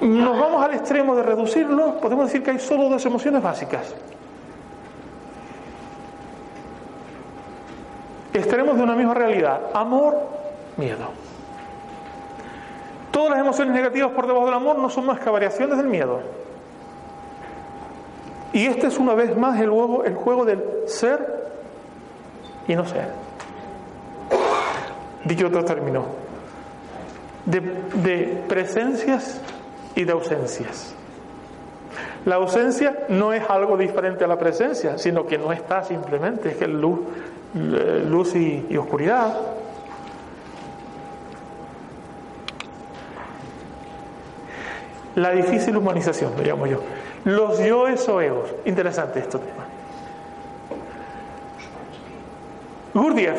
nos 0.00 0.38
vamos 0.38 0.64
al 0.64 0.74
extremo 0.74 1.16
de 1.16 1.22
reducirlo, 1.24 2.00
podemos 2.00 2.26
decir 2.26 2.44
que 2.44 2.52
hay 2.52 2.58
solo 2.60 2.88
dos 2.88 3.04
emociones 3.04 3.42
básicas. 3.42 3.92
Extremos 8.32 8.76
de 8.76 8.82
una 8.82 8.94
misma 8.94 9.14
realidad, 9.14 9.60
amor, 9.74 10.16
miedo. 10.76 11.10
Todas 13.10 13.30
las 13.30 13.40
emociones 13.40 13.74
negativas 13.74 14.12
por 14.12 14.28
debajo 14.28 14.46
del 14.46 14.54
amor 14.54 14.78
no 14.78 14.88
son 14.88 15.06
más 15.06 15.18
que 15.18 15.28
variaciones 15.28 15.76
del 15.76 15.88
miedo. 15.88 16.20
Y 18.52 18.66
este 18.66 18.88
es 18.88 18.98
una 18.98 19.14
vez 19.14 19.36
más 19.36 19.60
el 19.60 19.70
juego, 19.70 20.04
el 20.04 20.14
juego 20.14 20.44
del 20.44 20.62
ser 20.86 21.50
y 22.66 22.74
no 22.74 22.86
ser. 22.86 23.08
Dicho 25.24 25.46
otro 25.46 25.64
término, 25.64 26.06
de, 27.44 28.42
presencias 28.48 29.40
y 29.94 30.04
de 30.04 30.12
ausencias. 30.12 30.94
La 32.24 32.36
ausencia 32.36 33.06
no 33.08 33.32
es 33.32 33.48
algo 33.48 33.76
diferente 33.76 34.24
a 34.24 34.28
la 34.28 34.38
presencia, 34.38 34.98
sino 34.98 35.26
que 35.26 35.38
no 35.38 35.52
está 35.52 35.82
simplemente, 35.84 36.50
es 36.50 36.56
que 36.56 36.66
luz, 36.66 37.00
luz 37.54 38.34
y, 38.34 38.76
oscuridad. 38.76 39.34
La 45.16 45.30
difícil 45.32 45.76
humanización, 45.76 46.32
lo 46.36 46.42
llamo 46.42 46.66
yo. 46.66 46.80
Los 47.24 47.58
yoes 47.58 48.08
o 48.08 48.20
egos. 48.20 48.54
Interesante 48.64 49.20
este 49.20 49.38
tema. 49.38 49.64
Gurdjieff, 52.94 53.38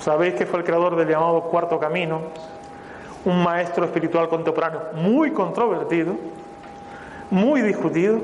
sabéis 0.00 0.34
que 0.34 0.46
fue 0.46 0.60
el 0.60 0.64
creador 0.64 0.96
del 0.96 1.08
llamado 1.08 1.42
Cuarto 1.42 1.78
Camino, 1.78 2.20
un 3.24 3.42
maestro 3.42 3.84
espiritual 3.84 4.28
contemporáneo 4.28 4.82
muy 4.94 5.30
controvertido, 5.30 6.16
muy 7.30 7.62
discutido, 7.62 8.20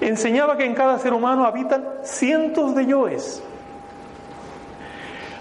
enseñaba 0.00 0.56
que 0.56 0.64
en 0.64 0.74
cada 0.74 0.98
ser 0.98 1.12
humano 1.12 1.46
habitan 1.46 1.84
cientos 2.02 2.74
de 2.74 2.86
yoes, 2.86 3.42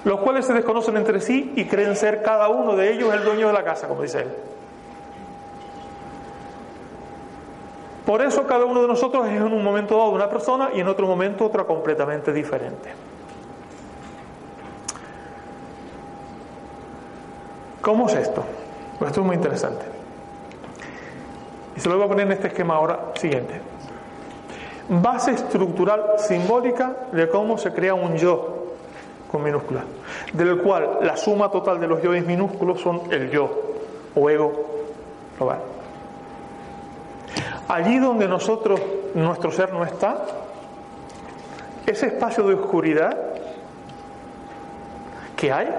los 0.04 0.20
cuales 0.20 0.46
se 0.46 0.54
desconocen 0.54 0.98
entre 0.98 1.20
sí 1.20 1.54
y 1.56 1.66
creen 1.66 1.96
ser 1.96 2.22
cada 2.22 2.50
uno 2.50 2.76
de 2.76 2.94
ellos 2.94 3.14
el 3.14 3.24
dueño 3.24 3.48
de 3.48 3.54
la 3.54 3.64
casa, 3.64 3.88
como 3.88 4.04
dice 4.04 4.20
él. 4.22 4.28
Por 8.14 8.22
eso 8.22 8.46
cada 8.46 8.66
uno 8.66 8.80
de 8.84 8.88
nosotros 8.88 9.26
es 9.26 9.34
en 9.34 9.42
un 9.42 9.64
momento 9.64 9.98
dado 9.98 10.12
una 10.12 10.30
persona 10.30 10.70
y 10.76 10.80
en 10.80 10.88
otro 10.88 11.08
momento 11.08 11.48
otra 11.48 11.64
completamente 11.64 12.32
diferente. 12.32 12.94
¿Cómo 17.82 18.08
es 18.08 18.14
esto? 18.14 18.44
Pues 19.00 19.10
esto 19.10 19.22
es 19.22 19.26
muy 19.26 19.36
interesante. 19.36 19.84
Y 21.76 21.80
se 21.80 21.90
lo 21.90 21.96
voy 21.96 22.06
a 22.06 22.08
poner 22.08 22.28
en 22.28 22.34
este 22.34 22.50
esquema 22.50 22.76
ahora 22.76 23.00
siguiente. 23.16 23.60
Base 24.90 25.32
estructural 25.32 26.04
simbólica 26.18 26.96
de 27.14 27.28
cómo 27.28 27.58
se 27.58 27.74
crea 27.74 27.96
un 27.96 28.16
yo 28.16 28.76
con 29.32 29.42
minúscula, 29.42 29.86
del 30.34 30.62
cual 30.62 31.00
la 31.02 31.18
suma 31.18 31.50
total 31.50 31.80
de 31.80 31.88
los 31.88 32.00
yoes 32.04 32.24
minúsculos 32.28 32.80
son 32.80 33.02
el 33.10 33.32
yo 33.32 33.50
o 34.14 34.30
ego 34.30 34.54
global. 35.40 35.73
Allí 37.74 37.98
donde 37.98 38.28
nosotros, 38.28 38.80
nuestro 39.16 39.52
ser 39.52 39.74
no 39.74 39.84
está, 39.84 40.26
ese 41.88 42.06
espacio 42.06 42.44
de 42.44 42.54
oscuridad 42.54 43.18
que 45.36 45.52
hay, 45.52 45.74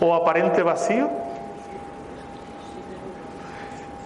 o 0.00 0.14
aparente 0.14 0.62
vacío. 0.62 1.06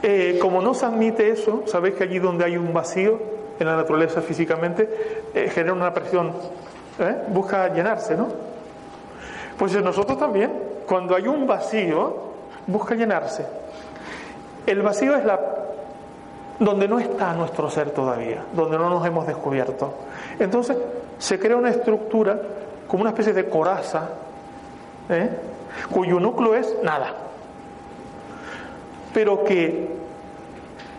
Eh, 0.03 0.37
como 0.43 0.61
no 0.61 0.75
se 0.75 0.85
admite 0.85 1.31
eso, 1.31 1.63
sabéis 1.67 1.95
que 1.95 2.03
allí 2.03 2.19
donde 2.19 2.45
hay 2.45 2.57
un 2.57 2.73
vacío 2.73 3.21
en 3.61 3.69
la 3.69 3.77
naturaleza 3.77 4.23
físicamente, 4.23 5.29
eh, 5.33 5.49
genera 5.55 5.75
una 5.75 5.95
presión, 5.95 6.33
¿eh? 6.99 7.23
busca 7.29 7.73
llenarse, 7.73 8.17
¿no? 8.17 8.27
Pues 9.57 9.81
nosotros 9.81 10.19
también, 10.19 10.51
cuando 10.89 11.15
hay 11.15 11.29
un 11.29 11.47
vacío, 11.47 12.17
busca 12.67 12.97
llenarse. 12.97 13.47
El 14.67 14.83
vacío 14.83 15.15
es 15.15 15.25
la 15.25 15.39
donde 16.59 16.89
no 16.89 16.99
está 16.99 17.33
nuestro 17.35 17.69
ser 17.71 17.91
todavía, 17.91 18.43
donde 18.55 18.79
no 18.79 18.89
nos 18.89 19.07
hemos 19.07 19.27
descubierto. 19.27 19.93
Entonces 20.39 20.77
se 21.19 21.39
crea 21.39 21.57
una 21.57 21.71
estructura 21.71 22.41
como 22.89 23.03
una 23.03 23.11
especie 23.11 23.33
de 23.33 23.49
coraza, 23.49 24.09
¿eh? 25.09 25.29
cuyo 25.91 26.19
núcleo 26.19 26.55
es 26.55 26.77
nada. 26.83 27.15
Pero 29.13 29.45
que 29.45 29.89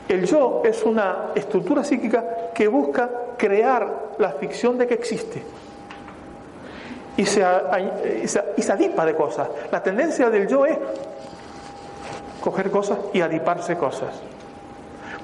el 0.09 0.25
yo 0.25 0.61
es 0.63 0.83
una 0.83 1.29
estructura 1.35 1.83
psíquica 1.83 2.51
que 2.53 2.67
busca 2.67 3.09
crear 3.37 4.07
la 4.17 4.31
ficción 4.31 4.77
de 4.77 4.87
que 4.87 4.93
existe. 4.93 5.43
Y 7.17 7.25
se, 7.25 7.43
y 8.55 8.61
se, 8.61 8.71
adipa 8.71 9.03
de 9.03 9.15
cosas. 9.15 9.49
La 9.71 9.81
tendencia 9.81 10.29
del 10.29 10.47
yo 10.47 10.67
es 10.67 10.77
coger 12.47 12.71
cosas 12.71 12.97
y 13.11 13.19
adiparse 13.19 13.75
cosas. 13.75 14.21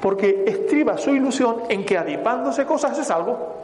Porque 0.02 0.44
estriba 0.46 0.98
su 0.98 1.12
ilusión 1.12 1.62
en 1.70 1.86
que 1.86 1.98
adipándose 1.98 2.66
cosas 2.66 3.00
es 3.00 3.10
algo. 3.10 3.56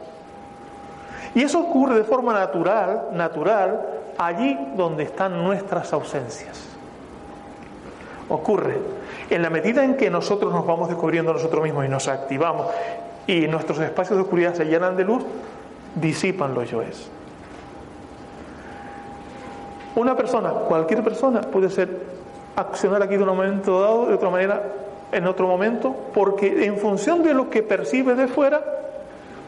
Y 1.34 1.42
eso 1.42 1.60
ocurre 1.60 1.96
de 1.96 2.04
forma 2.04 2.32
natural, 2.32 3.08
natural, 3.12 3.86
allí 4.16 4.58
donde 4.76 5.02
están 5.02 5.44
nuestras 5.44 5.92
ausencias. 5.92 6.68
Ocurre 8.30 8.78
en 9.28 9.42
la 9.42 9.50
medida 9.50 9.84
en 9.84 9.94
que 9.98 10.08
nosotros 10.08 10.54
nos 10.54 10.66
vamos 10.66 10.88
descubriendo 10.88 11.34
nosotros 11.34 11.62
mismos 11.62 11.84
y 11.84 11.88
nos 11.90 12.08
activamos 12.08 12.66
y 13.26 13.46
nuestros 13.46 13.78
espacios 13.80 14.16
de 14.16 14.22
oscuridad 14.22 14.54
se 14.54 14.64
llenan 14.64 14.96
de 14.96 15.04
luz, 15.04 15.22
disipan 15.96 16.54
los 16.54 16.70
yoes. 16.70 17.10
Una 19.96 20.16
persona, 20.16 20.50
cualquier 20.50 21.04
persona, 21.04 21.42
puede 21.42 21.68
ser 21.68 22.19
accionar 22.60 23.02
aquí 23.02 23.16
de 23.16 23.22
un 23.22 23.28
momento 23.28 23.80
dado, 23.80 24.06
de 24.06 24.14
otra 24.14 24.30
manera 24.30 24.62
en 25.12 25.26
otro 25.26 25.46
momento, 25.46 25.94
porque 26.14 26.64
en 26.64 26.78
función 26.78 27.22
de 27.22 27.34
lo 27.34 27.50
que 27.50 27.62
percibe 27.62 28.14
de 28.14 28.28
fuera, 28.28 28.62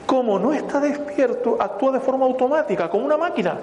como 0.06 0.38
no 0.38 0.52
está 0.52 0.80
despierto, 0.80 1.56
actúa 1.60 1.92
de 1.92 2.00
forma 2.00 2.26
automática, 2.26 2.88
como 2.88 3.04
una 3.04 3.16
máquina 3.16 3.58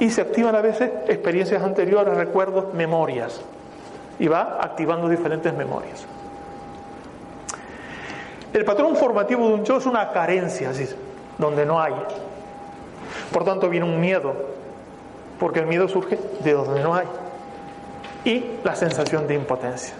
y 0.00 0.08
se 0.10 0.22
activan 0.22 0.56
a 0.56 0.62
veces 0.62 0.90
experiencias 1.06 1.62
anteriores, 1.62 2.16
recuerdos, 2.16 2.72
memorias. 2.72 3.40
Y 4.18 4.28
va 4.28 4.58
activando 4.60 5.08
diferentes 5.08 5.54
memorias. 5.54 6.04
El 8.52 8.64
patrón 8.64 8.96
formativo 8.96 9.46
de 9.48 9.54
un 9.54 9.64
yo 9.64 9.76
es 9.76 9.86
una 9.86 10.10
carencia, 10.10 10.70
así, 10.70 10.88
donde 11.38 11.64
no 11.64 11.80
hay. 11.80 11.94
Por 13.32 13.44
tanto, 13.44 13.68
viene 13.68 13.86
un 13.86 14.00
miedo, 14.00 14.34
porque 15.38 15.60
el 15.60 15.66
miedo 15.66 15.86
surge 15.86 16.18
de 16.42 16.52
donde 16.52 16.82
no 16.82 16.94
hay. 16.94 17.06
Y 18.24 18.44
la 18.64 18.74
sensación 18.74 19.26
de 19.26 19.34
impotencia. 19.34 19.94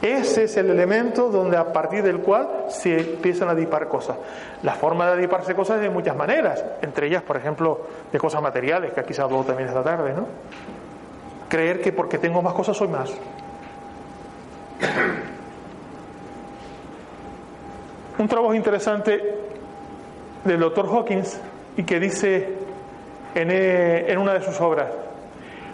Ese 0.00 0.44
es 0.44 0.56
el 0.56 0.70
elemento 0.70 1.28
donde 1.28 1.56
a 1.56 1.72
partir 1.72 2.04
del 2.04 2.20
cual 2.20 2.66
se 2.68 3.00
empiezan 3.00 3.48
a 3.48 3.54
dipar 3.54 3.88
cosas. 3.88 4.16
La 4.62 4.74
forma 4.74 5.06
de 5.06 5.12
adiparse 5.14 5.54
cosas 5.54 5.76
es 5.76 5.82
de 5.82 5.90
muchas 5.90 6.16
maneras, 6.16 6.64
entre 6.82 7.08
ellas, 7.08 7.22
por 7.22 7.36
ejemplo, 7.36 7.80
de 8.12 8.18
cosas 8.18 8.40
materiales, 8.40 8.92
que 8.92 9.00
aquí 9.00 9.12
se 9.12 9.22
habló 9.22 9.42
también 9.42 9.68
esta 9.68 9.82
tarde, 9.82 10.12
¿no? 10.14 10.26
Creer 11.48 11.80
que 11.80 11.92
porque 11.92 12.18
tengo 12.18 12.40
más 12.42 12.54
cosas 12.54 12.76
soy 12.76 12.88
más. 12.88 13.12
Un 18.18 18.28
trabajo 18.28 18.54
interesante 18.54 19.20
del 20.44 20.60
doctor 20.60 20.86
Hawkins 20.86 21.40
y 21.76 21.82
que 21.82 21.98
dice 21.98 22.54
en, 23.34 23.50
eh, 23.50 24.10
en 24.10 24.18
una 24.18 24.34
de 24.34 24.42
sus 24.42 24.60
obras, 24.60 24.88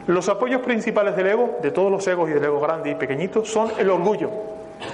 los 0.07 0.29
apoyos 0.29 0.61
principales 0.61 1.17
del 1.17 1.29
ego, 1.29 1.59
de 1.63 1.71
todos 1.71 1.91
los 1.91 2.07
egos 2.07 2.29
y 2.29 2.33
del 2.35 2.45
ego 2.45 2.61
grande 2.61 2.91
y 2.91 2.95
pequeñito, 2.95 3.45
son 3.45 3.71
el 3.79 3.89
orgullo, 3.89 4.31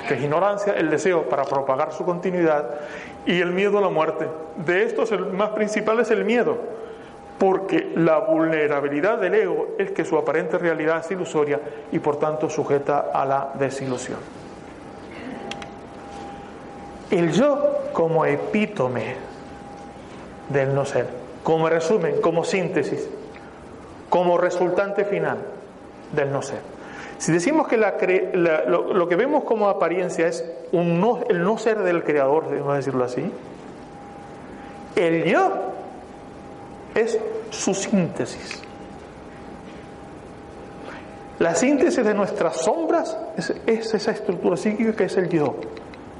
que 0.06 0.14
es 0.14 0.22
ignorancia, 0.22 0.74
el 0.74 0.88
deseo 0.88 1.28
para 1.28 1.44
propagar 1.44 1.92
su 1.92 2.04
continuidad 2.04 2.70
y 3.26 3.40
el 3.40 3.50
miedo 3.50 3.78
a 3.78 3.80
la 3.80 3.88
muerte. 3.88 4.28
De 4.56 4.84
estos 4.84 5.10
el 5.10 5.26
más 5.26 5.50
principal 5.50 5.98
es 5.98 6.10
el 6.12 6.24
miedo, 6.24 6.58
porque 7.38 7.90
la 7.96 8.18
vulnerabilidad 8.18 9.18
del 9.18 9.34
ego 9.34 9.68
es 9.78 9.90
que 9.90 10.04
su 10.04 10.16
aparente 10.16 10.58
realidad 10.58 11.00
es 11.04 11.10
ilusoria 11.10 11.60
y 11.90 11.98
por 11.98 12.18
tanto 12.18 12.48
sujeta 12.48 13.10
a 13.12 13.26
la 13.26 13.50
desilusión. 13.54 14.18
El 17.10 17.32
yo 17.32 17.78
como 17.92 18.24
epítome 18.24 19.16
del 20.48 20.72
no 20.72 20.84
ser, 20.84 21.08
como 21.42 21.68
resumen, 21.68 22.20
como 22.20 22.44
síntesis, 22.44 23.08
como 24.10 24.36
resultante 24.36 25.06
final 25.06 25.38
del 26.12 26.30
no 26.30 26.42
ser. 26.42 26.58
Si 27.16 27.32
decimos 27.32 27.68
que 27.68 27.76
lo, 27.76 29.08
que 29.08 29.16
vemos 29.16 29.44
como 29.44 29.68
apariencia 29.68 30.26
es 30.26 30.44
un 30.72 31.00
no, 31.00 31.20
el 31.28 31.42
no 31.42 31.56
ser 31.58 31.78
del 31.78 32.02
creador, 32.02 32.48
debemos 32.48 32.74
decirlo 32.76 33.04
así, 33.04 33.30
el 34.96 35.24
yo 35.24 35.52
es 36.94 37.18
su 37.50 37.74
síntesis. 37.74 38.62
La 41.38 41.54
síntesis 41.54 42.04
de 42.04 42.12
nuestras 42.12 42.56
sombras 42.56 43.16
es, 43.36 43.54
es 43.66 43.94
esa 43.94 44.10
estructura 44.10 44.56
psíquica 44.56 44.92
que 44.92 45.04
es 45.04 45.16
el 45.16 45.28
yo, 45.28 45.56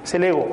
es 0.05 0.15
el 0.15 0.25
ego. 0.25 0.47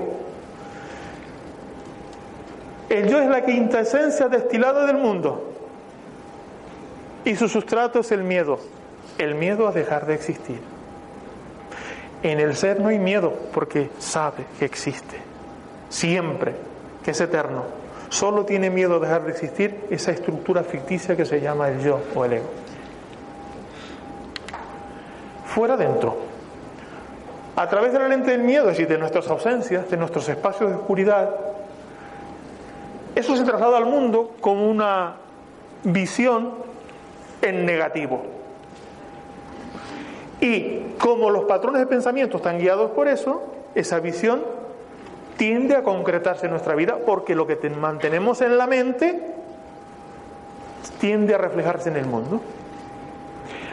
El 2.90 3.08
yo 3.10 3.20
es 3.20 3.30
la 3.30 3.46
quinta 3.46 3.82
esencia 3.82 4.28
destilada 4.28 4.86
del 4.86 4.98
mundo 4.98 5.47
y 7.28 7.36
su 7.36 7.50
sustrato 7.50 8.00
es 8.00 8.12
el 8.14 8.24
miedo, 8.24 8.58
el 9.18 9.36
miedo 9.36 9.68
a 9.68 9.74
dejar 9.74 10.06
de 10.06 10.14
existir. 10.14 10.62
En 12.24 12.40
el 12.40 12.56
ser 12.56 12.80
no 12.80 12.88
hay 12.88 13.00
miedo 13.00 13.34
porque 13.54 13.90
sabe 14.00 14.46
que 14.58 14.64
existe, 14.64 15.18
siempre, 15.90 16.56
que 17.04 17.12
es 17.12 17.20
eterno. 17.20 17.66
Solo 18.08 18.46
tiene 18.46 18.70
miedo 18.70 18.96
a 18.96 19.00
dejar 19.00 19.26
de 19.26 19.32
existir 19.32 19.88
esa 19.90 20.12
estructura 20.12 20.64
ficticia 20.64 21.18
que 21.18 21.26
se 21.26 21.42
llama 21.42 21.68
el 21.68 21.84
yo 21.84 22.00
o 22.16 22.24
el 22.24 22.32
ego. 22.32 22.50
Fuera 25.48 25.76
dentro. 25.76 26.16
A 27.58 27.68
través 27.68 27.92
de 27.92 28.00
la 28.00 28.08
lente 28.08 28.32
del 28.32 28.44
miedo, 28.44 28.70
es 28.70 28.78
decir, 28.78 28.88
de 28.88 28.98
nuestras 28.98 29.28
ausencias, 29.28 29.90
de 29.90 29.98
nuestros 29.98 30.30
espacios 30.30 30.70
de 30.70 30.78
oscuridad, 30.78 31.30
eso 33.16 33.36
se 33.36 33.44
traslada 33.44 33.78
al 33.78 33.86
mundo 33.86 34.38
como 34.40 34.72
una 34.72 35.16
visión 35.84 36.77
en 37.48 37.66
negativo. 37.66 38.24
Y 40.40 40.82
como 41.00 41.30
los 41.32 41.46
patrones 41.46 41.80
de 41.80 41.88
pensamiento 41.88 42.38
están 42.38 42.60
guiados 42.60 42.92
por 42.92 43.08
eso, 43.08 43.44
esa 43.76 44.00
visión 44.00 44.44
tiende 45.38 45.76
a 45.76 45.84
concretarse 45.84 46.46
en 46.46 46.52
nuestra 46.52 46.76
vida 46.76 46.98
porque 47.06 47.36
lo 47.36 47.48
que 47.48 47.58
mantenemos 47.70 48.42
en 48.42 48.58
la 48.58 48.68
mente 48.68 49.22
tiende 51.00 51.36
a 51.36 51.38
reflejarse 51.38 51.90
en 51.90 51.98
el 51.98 52.06
mundo. 52.06 52.42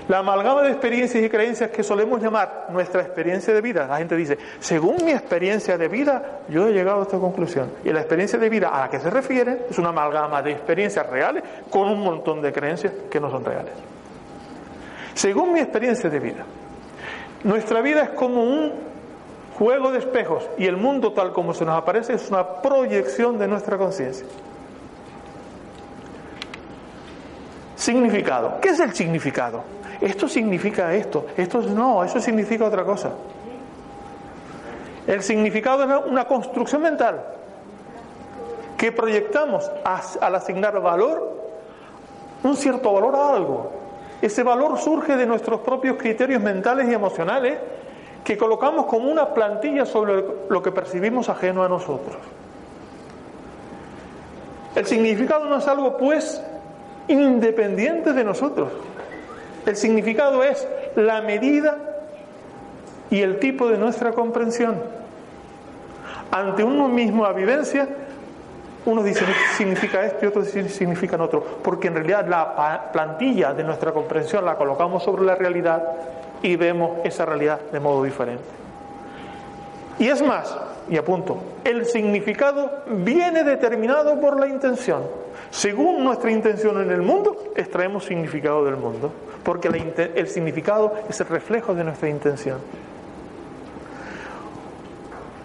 La 0.08 0.18
amalgama 0.18 0.62
de 0.62 0.70
experiencias 0.70 1.24
y 1.24 1.30
creencias 1.30 1.70
que 1.70 1.82
solemos 1.82 2.20
llamar 2.20 2.66
nuestra 2.68 3.00
experiencia 3.00 3.54
de 3.54 3.62
vida, 3.62 3.86
la 3.86 3.96
gente 3.96 4.14
dice, 4.16 4.36
según 4.60 4.96
mi 5.02 5.12
experiencia 5.12 5.78
de 5.78 5.88
vida, 5.88 6.40
yo 6.48 6.68
he 6.68 6.72
llegado 6.72 7.00
a 7.00 7.02
esta 7.04 7.18
conclusión. 7.18 7.70
Y 7.84 7.90
la 7.90 8.00
experiencia 8.00 8.38
de 8.38 8.50
vida 8.50 8.68
a 8.68 8.80
la 8.80 8.90
que 8.90 9.00
se 9.00 9.08
refiere 9.08 9.66
es 9.70 9.78
una 9.78 9.88
amalgama 9.88 10.42
de 10.42 10.52
experiencias 10.52 11.08
reales 11.08 11.42
con 11.70 11.88
un 11.88 12.02
montón 12.02 12.42
de 12.42 12.52
creencias 12.52 12.92
que 13.10 13.18
no 13.18 13.30
son 13.30 13.44
reales. 13.46 13.72
Según 15.14 15.54
mi 15.54 15.60
experiencia 15.60 16.10
de 16.10 16.18
vida, 16.20 16.44
nuestra 17.44 17.80
vida 17.80 18.02
es 18.02 18.10
como 18.10 18.42
un 18.42 18.72
juego 19.56 19.90
de 19.90 20.00
espejos 20.00 20.44
y 20.58 20.66
el 20.66 20.76
mundo 20.76 21.12
tal 21.12 21.32
como 21.32 21.54
se 21.54 21.64
nos 21.64 21.78
aparece 21.78 22.14
es 22.14 22.28
una 22.28 22.60
proyección 22.60 23.38
de 23.38 23.48
nuestra 23.48 23.78
conciencia. 23.78 24.26
Significado. 27.76 28.60
¿Qué 28.60 28.70
es 28.70 28.80
el 28.80 28.92
significado? 28.92 29.62
Esto 30.04 30.28
significa 30.28 30.92
esto, 30.92 31.24
esto 31.34 31.62
no, 31.62 32.04
eso 32.04 32.20
significa 32.20 32.66
otra 32.66 32.84
cosa. 32.84 33.12
El 35.06 35.22
significado 35.22 35.82
es 35.84 36.06
una 36.10 36.26
construcción 36.26 36.82
mental 36.82 37.24
que 38.76 38.92
proyectamos 38.92 39.70
al 40.20 40.34
asignar 40.34 40.78
valor, 40.78 41.32
un 42.42 42.54
cierto 42.54 42.92
valor 42.92 43.16
a 43.16 43.30
algo. 43.30 43.72
Ese 44.20 44.42
valor 44.42 44.76
surge 44.78 45.16
de 45.16 45.24
nuestros 45.24 45.60
propios 45.60 45.96
criterios 45.96 46.42
mentales 46.42 46.86
y 46.90 46.92
emocionales 46.92 47.56
que 48.22 48.36
colocamos 48.36 48.84
como 48.84 49.10
una 49.10 49.32
plantilla 49.32 49.86
sobre 49.86 50.22
lo 50.50 50.62
que 50.62 50.70
percibimos 50.70 51.30
ajeno 51.30 51.64
a 51.64 51.68
nosotros. 51.70 52.16
El 54.74 54.84
significado 54.84 55.46
no 55.46 55.56
es 55.56 55.66
algo, 55.66 55.96
pues, 55.96 56.42
independiente 57.08 58.12
de 58.12 58.22
nosotros. 58.22 58.68
El 59.66 59.76
significado 59.76 60.42
es 60.42 60.66
la 60.96 61.22
medida 61.22 61.76
y 63.10 63.22
el 63.22 63.38
tipo 63.38 63.68
de 63.68 63.78
nuestra 63.78 64.12
comprensión. 64.12 64.76
Ante 66.30 66.64
una 66.64 66.88
misma 66.88 67.32
vivencia, 67.32 67.88
uno 68.86 69.02
dice 69.02 69.24
significa 69.56 70.04
esto 70.04 70.24
y 70.24 70.28
otros 70.28 70.48
significan 70.48 71.20
otro, 71.20 71.42
porque 71.62 71.88
en 71.88 71.94
realidad 71.94 72.26
la 72.26 72.90
plantilla 72.92 73.54
de 73.54 73.64
nuestra 73.64 73.92
comprensión 73.92 74.44
la 74.44 74.56
colocamos 74.56 75.02
sobre 75.02 75.24
la 75.24 75.34
realidad 75.34 75.82
y 76.42 76.56
vemos 76.56 76.98
esa 77.04 77.24
realidad 77.24 77.60
de 77.72 77.80
modo 77.80 78.02
diferente. 78.04 78.44
Y 79.98 80.08
es 80.08 80.20
más, 80.20 80.54
y 80.88 80.96
apunto, 80.96 81.38
el 81.64 81.86
significado 81.86 82.70
viene 82.88 83.44
determinado 83.44 84.20
por 84.20 84.38
la 84.38 84.48
intención. 84.48 85.02
Según 85.50 86.04
nuestra 86.04 86.30
intención 86.30 86.80
en 86.80 86.90
el 86.90 87.02
mundo, 87.02 87.36
extraemos 87.56 88.04
significado 88.04 88.64
del 88.64 88.76
mundo, 88.76 89.12
porque 89.42 89.68
el 89.68 90.28
significado 90.28 90.94
es 91.08 91.20
el 91.20 91.28
reflejo 91.28 91.74
de 91.74 91.84
nuestra 91.84 92.08
intención. 92.08 92.58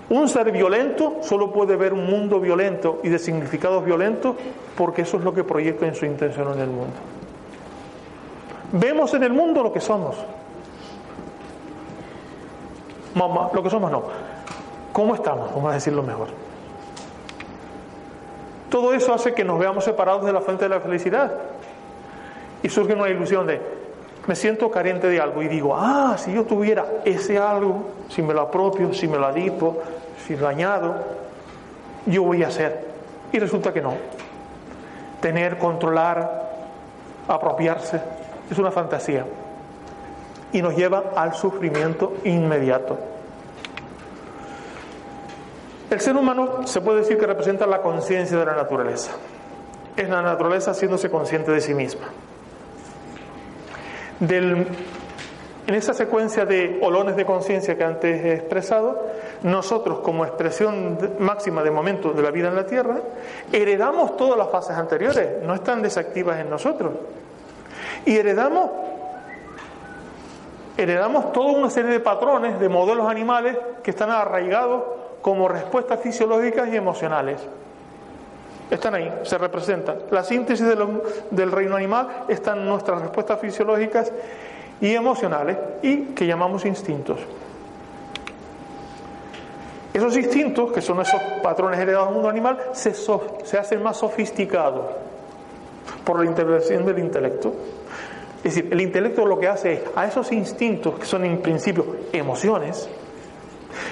Un 0.10 0.28
ser 0.28 0.52
violento 0.52 1.18
solo 1.22 1.52
puede 1.52 1.76
ver 1.76 1.94
un 1.94 2.08
mundo 2.10 2.40
violento 2.40 3.00
y 3.04 3.10
de 3.10 3.20
significados 3.20 3.86
violentos 3.86 4.36
porque 4.76 5.04
eso 5.04 5.18
es 5.18 5.24
lo 5.24 5.34
que 5.34 5.44
proyecta 5.44 5.86
en 5.86 5.94
su 5.94 6.06
intención 6.06 6.52
en 6.54 6.60
el 6.62 6.70
mundo. 6.70 6.96
Vemos 8.72 9.14
en 9.14 9.24
el 9.24 9.34
mundo 9.34 9.62
lo 9.62 9.72
que 9.72 9.80
somos. 9.80 10.16
Mamá, 13.14 13.50
lo 13.54 13.62
que 13.62 13.70
somos 13.70 13.92
no. 13.92 14.04
¿Cómo 14.94 15.16
estamos? 15.16 15.54
Vamos 15.54 15.72
a 15.72 15.76
decirlo 15.76 16.04
mejor. 16.04 16.28
Todo 18.70 18.94
eso 18.94 19.14
hace 19.14 19.34
que 19.34 19.44
nos 19.44 19.60
veamos 19.60 19.84
separados 19.84 20.26
de 20.26 20.32
la 20.32 20.42
fuente 20.42 20.66
de 20.66 20.70
la 20.70 20.80
felicidad. 20.80 21.32
Y 22.62 22.70
surge 22.70 22.94
una 22.94 23.10
ilusión 23.10 23.48
de, 23.48 23.62
me 24.28 24.36
siento 24.36 24.70
carente 24.70 25.08
de 25.08 25.20
algo 25.20 25.42
y 25.42 25.48
digo, 25.48 25.76
ah, 25.76 26.16
si 26.18 26.34
yo 26.34 26.44
tuviera 26.44 26.86
ese 27.06 27.38
algo, 27.40 27.88
si 28.10 28.22
me 28.22 28.34
lo 28.34 28.42
apropio, 28.42 28.94
si 28.94 29.08
me 29.08 29.18
lo 29.18 29.26
adipo, 29.26 29.82
si 30.28 30.36
lo 30.36 30.48
añado, 30.48 30.96
yo 32.06 32.24
voy 32.24 32.44
a 32.44 32.52
ser. 32.52 32.86
Y 33.32 33.40
resulta 33.40 33.74
que 33.74 33.82
no. 33.82 33.94
Tener, 35.22 35.58
controlar, 35.58 36.50
apropiarse, 37.28 38.02
es 38.52 38.58
una 38.58 38.72
fantasía. 38.72 39.26
Y 40.52 40.62
nos 40.62 40.76
lleva 40.76 41.12
al 41.16 41.34
sufrimiento 41.34 42.14
inmediato. 42.24 42.98
El 45.90 46.00
ser 46.02 46.16
humano 46.16 46.68
se 46.68 46.82
puede 46.82 47.00
decir 47.00 47.18
que 47.18 47.26
representa 47.26 47.66
la 47.66 47.82
conciencia 47.82 48.38
de 48.38 48.46
la 48.46 48.56
naturaleza. 48.56 49.12
Es 49.96 50.08
la 50.08 50.22
naturaleza 50.22 50.72
haciéndose 50.72 51.10
consciente 51.10 51.52
de 51.52 51.62
sí 51.62 51.74
misma. 51.74 52.08
en 54.22 55.76
esa 55.76 55.94
secuencia 55.94 56.46
de 56.46 56.80
olones 56.82 57.16
de 57.16 57.26
conciencia 57.26 57.78
que 57.78 57.84
antes 57.84 58.24
he 58.26 58.34
expresado, 58.34 59.08
nosotros 59.44 60.00
como 60.00 60.26
expresión 60.26 60.98
máxima 61.20 61.64
de 61.64 61.72
momento 61.72 62.12
de 62.12 62.22
la 62.22 62.32
vida 62.32 62.50
en 62.50 62.56
la 62.56 62.66
Tierra, 62.66 62.98
heredamos 63.52 64.18
todas 64.18 64.38
las 64.38 64.50
fases 64.50 64.76
anteriores, 64.76 65.44
no 65.44 65.54
están 65.54 65.82
desactivas 65.82 66.40
en 66.40 66.50
nosotros. 66.50 66.94
Y 68.06 68.16
heredamos 68.16 68.72
heredamos 70.78 71.34
toda 71.34 71.52
una 71.52 71.70
serie 71.70 71.92
de 71.92 72.00
patrones, 72.00 72.60
de 72.60 72.70
modelos 72.70 73.08
animales 73.08 73.58
que 73.84 73.92
están 73.92 74.12
arraigados 74.12 74.99
como 75.22 75.48
respuestas 75.48 76.00
fisiológicas 76.00 76.70
y 76.70 76.76
emocionales. 76.76 77.40
Están 78.70 78.96
ahí, 78.96 79.12
se 79.24 79.38
representan. 79.38 79.98
La 80.12 80.24
síntesis 80.24 80.66
del 81.32 81.52
reino 81.52 81.76
animal 81.76 82.26
están 82.28 82.66
nuestras 82.66 83.02
respuestas 83.02 83.40
fisiológicas 83.40 84.12
y 84.80 84.94
emocionales 84.94 85.58
y 85.82 86.06
que 86.14 86.28
llamamos 86.28 86.66
instintos. 86.66 87.20
Esos 89.94 90.16
instintos, 90.16 90.72
que 90.72 90.82
son 90.82 91.02
esos 91.02 91.20
patrones 91.42 91.80
heredados 91.80 92.08
del 92.08 92.14
mundo 92.14 92.30
animal, 92.30 92.58
se, 92.74 92.94
se 92.94 93.58
hacen 93.58 93.82
más 93.82 93.98
sofisticados 93.98 94.86
por 96.06 96.20
la 96.20 96.26
intervención 96.26 96.86
del 96.86 97.00
intelecto. 97.00 97.54
Es 98.38 98.56
decir, 98.56 98.70
el 98.72 98.80
intelecto 98.82 99.26
lo 99.26 99.40
que 99.40 99.48
hace 99.48 99.74
es 99.74 99.82
a 99.96 100.06
esos 100.06 100.32
instintos, 100.32 100.98
que 101.00 101.06
son 101.06 101.26
en 101.26 101.42
principio 101.42 101.86
emociones, 102.14 102.88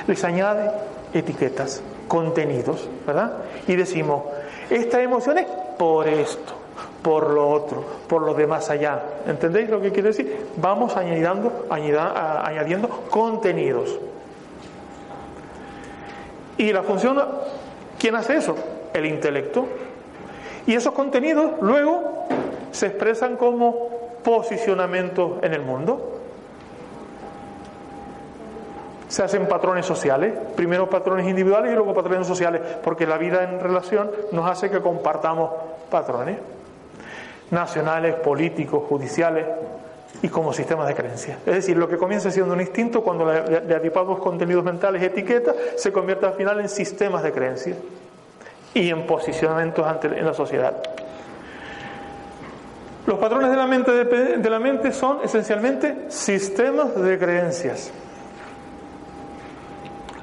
les 0.08 0.24
añade 0.24 0.72
etiquetas, 1.18 1.82
contenidos, 2.08 2.90
¿verdad? 3.06 3.34
Y 3.68 3.76
decimos, 3.76 4.24
esta 4.70 5.02
emoción 5.02 5.38
es 5.38 5.48
por 5.78 6.08
esto, 6.08 6.54
por 7.02 7.30
lo 7.30 7.50
otro, 7.50 7.84
por 8.08 8.22
lo 8.22 8.34
de 8.34 8.48
más 8.48 8.70
allá. 8.70 9.02
¿Entendéis 9.28 9.70
lo 9.70 9.82
que 9.82 9.92
quiere 9.92 10.10
decir? 10.10 10.48
Vamos 10.58 10.96
añadiendo, 10.98 11.66
añadiendo 11.70 12.90
contenidos. 13.10 14.00
Y 16.58 16.74
la 16.74 16.84
función, 16.84 17.24
¿quién 18.00 18.16
hace 18.16 18.38
eso? 18.38 18.56
El 18.94 19.06
intelecto. 19.06 19.68
Y 20.66 20.74
esos 20.74 20.94
contenidos 20.94 21.52
luego 21.62 22.26
se 22.72 22.88
expresan 22.88 23.38
como 23.38 23.90
posicionamiento 24.24 25.40
en 25.42 25.54
el 25.54 25.62
mundo. 25.62 26.20
Se 29.08 29.24
hacen 29.24 29.48
patrones 29.48 29.86
sociales, 29.86 30.34
primero 30.56 30.90
patrones 30.90 31.28
individuales 31.28 31.72
y 31.72 31.76
luego 31.76 31.94
patrones 31.94 32.28
sociales, 32.28 32.62
porque 32.84 33.08
la 33.08 33.18
vida 33.18 33.44
en 33.44 33.60
relación 33.60 34.12
nos 34.32 34.50
hace 34.50 34.70
que 34.70 34.82
compartamos 34.82 35.52
patrones 35.90 36.38
nacionales, 37.52 38.16
políticos, 38.16 38.84
judiciales 38.90 39.46
y 40.22 40.30
como 40.30 40.52
sistemas 40.52 40.88
de 40.88 40.96
creencia. 40.96 41.38
Es 41.46 41.54
decir, 41.54 41.78
lo 41.78 41.88
que 41.88 41.98
comienza 41.98 42.32
siendo 42.32 42.54
un 42.54 42.62
instinto, 42.62 43.02
cuando 43.02 43.32
le 43.32 43.76
adipamos 43.76 44.20
contenidos 44.20 44.64
mentales, 44.64 45.02
etiquetas, 45.02 45.56
se 45.76 45.92
convierte 45.92 46.26
al 46.26 46.34
final 46.34 46.60
en 46.60 46.68
sistemas 46.68 47.24
de 47.24 47.32
creencia 47.32 47.76
y 48.74 48.90
en 48.90 49.06
posicionamientos 49.06 49.86
en 50.04 50.26
la 50.26 50.34
sociedad. 50.34 50.76
Los 53.06 53.20
patrones 53.20 53.50
de 53.50 53.56
la 53.56 53.68
mente, 53.68 53.92
de 53.92 54.50
la 54.50 54.60
mente 54.60 54.92
son 54.92 55.20
esencialmente 55.24 56.08
sistemas 56.10 56.94
de 57.02 57.18
creencias. 57.18 57.92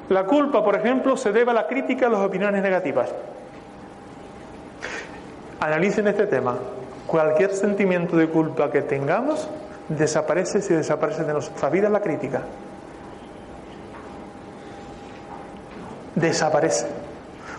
La 0.09 0.25
culpa, 0.25 0.63
por 0.63 0.75
ejemplo, 0.75 1.17
se 1.17 1.31
debe 1.31 1.51
a 1.51 1.53
la 1.53 1.67
crítica 1.67 2.07
a 2.07 2.09
las 2.09 2.21
opiniones 2.21 2.61
negativas. 2.61 3.09
Analicen 5.59 6.07
este 6.07 6.27
tema. 6.27 6.55
Cualquier 7.07 7.53
sentimiento 7.53 8.17
de 8.17 8.27
culpa 8.27 8.71
que 8.71 8.81
tengamos 8.81 9.47
desaparece 9.89 10.61
si 10.61 10.73
desaparece 10.73 11.23
de 11.23 11.33
nuestra 11.33 11.69
vida 11.69 11.89
la 11.89 12.01
crítica. 12.01 12.41
Desaparece. 16.15 16.87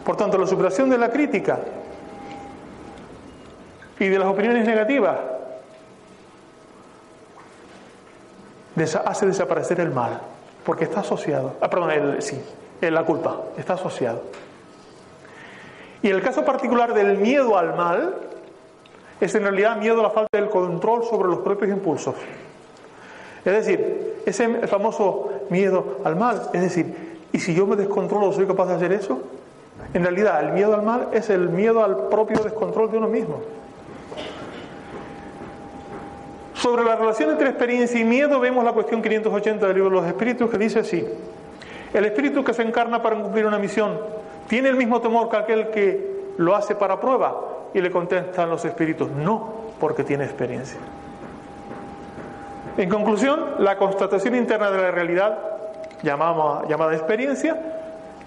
Por 0.05 0.17
tanto, 0.17 0.39
la 0.39 0.47
superación 0.47 0.89
de 0.89 0.99
la 0.99 1.11
crítica 1.11 1.59
y 3.99 4.09
de 4.09 4.19
las 4.19 4.29
opiniones 4.29 4.67
negativas 4.67 5.17
hace 9.05 9.27
desaparecer 9.27 9.81
el 9.81 9.91
mal, 9.91 10.21
porque 10.67 10.85
está 10.85 11.01
asociado, 11.01 11.55
ah, 11.61 11.71
perdón, 11.71 11.93
el, 11.93 12.23
sí, 12.23 12.39
la 12.81 13.05
culpa, 13.05 13.41
está 13.57 13.75
asociado. 13.75 14.21
Y 16.03 16.11
el 16.11 16.21
caso 16.21 16.45
particular 16.45 16.93
del 16.93 17.19
miedo 17.19 17.57
al 17.57 17.75
mal 17.77 18.17
es 19.21 19.35
en 19.35 19.43
realidad 19.43 19.77
miedo 19.77 20.01
a 20.01 20.03
la 20.03 20.11
falta 20.11 20.39
del 20.39 20.51
control 20.51 21.05
sobre 21.05 21.29
los 21.29 21.39
propios 21.39 21.71
impulsos. 21.71 22.17
Es 23.45 23.53
decir, 23.53 24.23
ese 24.27 24.67
famoso 24.67 25.31
miedo 25.51 25.99
al 26.05 26.17
mal, 26.17 26.51
es 26.53 26.61
decir, 26.61 27.19
¿y 27.33 27.39
si 27.39 27.55
yo 27.55 27.65
me 27.67 27.77
descontrolo, 27.77 28.33
soy 28.33 28.47
capaz 28.47 28.67
de 28.67 28.75
hacer 28.75 28.93
eso? 28.93 29.21
En 29.95 30.03
realidad, 30.03 30.45
el 30.45 30.53
miedo 30.53 30.75
al 30.75 30.83
mal 30.83 31.09
es 31.13 31.31
el 31.31 31.49
miedo 31.49 31.85
al 31.85 32.09
propio 32.09 32.43
descontrol 32.43 32.91
de 32.91 32.99
uno 32.99 33.07
mismo. 33.07 33.41
Sobre 36.57 36.85
la 36.85 36.97
relación 36.97 37.31
entre 37.31 37.51
experiencia 37.51 38.01
y 38.01 38.05
miedo 38.05 38.41
vemos 38.41 38.65
la 38.65 38.73
cuestión 38.73 39.03
580 39.03 39.67
del 39.67 39.75
libro 39.77 39.91
de 39.91 39.97
los 39.97 40.07
espíritus 40.07 40.51
que 40.51 40.57
dice 40.57 40.79
así. 40.79 41.07
El 41.93 42.05
espíritu 42.07 42.43
que 42.43 42.55
se 42.55 42.63
encarna 42.63 43.03
para 43.03 43.21
cumplir 43.21 43.45
una 43.45 43.59
misión 43.59 44.01
tiene 44.49 44.71
el 44.71 44.77
mismo 44.77 45.01
temor 45.01 45.29
que 45.29 45.37
aquel 45.37 45.71
que 45.71 46.17
lo 46.39 46.55
hace 46.57 46.75
para 46.75 46.99
prueba 46.99 47.41
y 47.75 47.81
le 47.81 47.91
contestan 47.91 48.49
los 48.49 48.65
espíritus, 48.65 49.11
no, 49.11 49.53
porque 49.79 50.03
tiene 50.03 50.25
experiencia. 50.25 50.79
En 52.79 52.89
conclusión, 52.89 53.57
la 53.59 53.77
constatación 53.77 54.35
interna 54.35 54.71
de 54.71 54.79
la 54.81 54.91
realidad, 54.91 55.39
llamada 56.03 56.95
experiencia, 56.95 57.61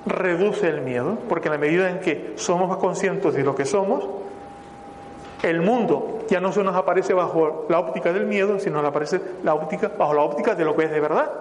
reduce 0.05 0.67
el 0.67 0.81
miedo, 0.81 1.17
porque 1.27 1.47
en 1.47 1.53
la 1.53 1.57
medida 1.57 1.89
en 1.89 1.99
que 1.99 2.33
somos 2.35 2.69
más 2.69 2.77
conscientes 2.77 3.33
de 3.33 3.43
lo 3.43 3.55
que 3.55 3.65
somos, 3.65 4.07
el 5.43 5.61
mundo 5.61 6.19
ya 6.27 6.39
no 6.39 6.51
se 6.51 6.63
nos 6.63 6.75
aparece 6.75 7.13
bajo 7.13 7.65
la 7.69 7.79
óptica 7.79 8.11
del 8.11 8.25
miedo, 8.25 8.59
sino 8.59 8.81
nos 8.81 8.89
aparece 8.89 9.21
la 9.43 9.53
óptica, 9.53 9.91
bajo 9.97 10.13
la 10.13 10.21
óptica 10.21 10.55
de 10.55 10.65
lo 10.65 10.75
que 10.75 10.85
es 10.85 10.91
de 10.91 10.99
verdad, 10.99 11.31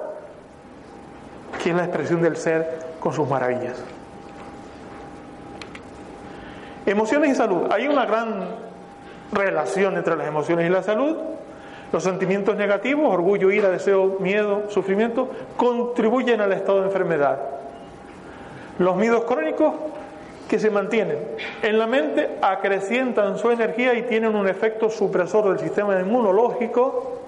que 1.63 1.71
es 1.71 1.77
la 1.77 1.85
expresión 1.85 2.23
del 2.23 2.37
ser 2.37 2.87
con 3.01 3.13
sus 3.13 3.29
maravillas. 3.29 3.83
Emociones 6.87 7.33
y 7.33 7.35
salud. 7.35 7.71
Hay 7.71 7.87
una 7.87 8.07
gran 8.07 8.47
relación 9.33 9.97
entre 9.97 10.17
las 10.17 10.27
emociones 10.27 10.67
y 10.67 10.71
la 10.71 10.83
salud. 10.83 11.17
Los 11.93 12.03
sentimientos 12.03 12.57
negativos, 12.57 13.13
orgullo, 13.13 13.51
ira, 13.51 13.69
deseo, 13.69 14.17
miedo, 14.21 14.65
sufrimiento, 14.69 15.31
contribuyen 15.57 16.41
al 16.41 16.53
estado 16.53 16.81
de 16.81 16.87
enfermedad. 16.87 17.41
Los 18.79 18.97
miedos 18.97 19.25
crónicos 19.25 19.75
que 20.49 20.59
se 20.59 20.71
mantienen 20.71 21.19
en 21.63 21.79
la 21.79 21.87
mente 21.87 22.39
acrecientan 22.41 23.39
su 23.39 23.51
energía 23.51 23.95
y 23.95 24.03
tienen 24.03 24.35
un 24.35 24.49
efecto 24.49 24.89
supresor 24.89 25.49
del 25.51 25.59
sistema 25.59 26.01
inmunológico 26.01 27.21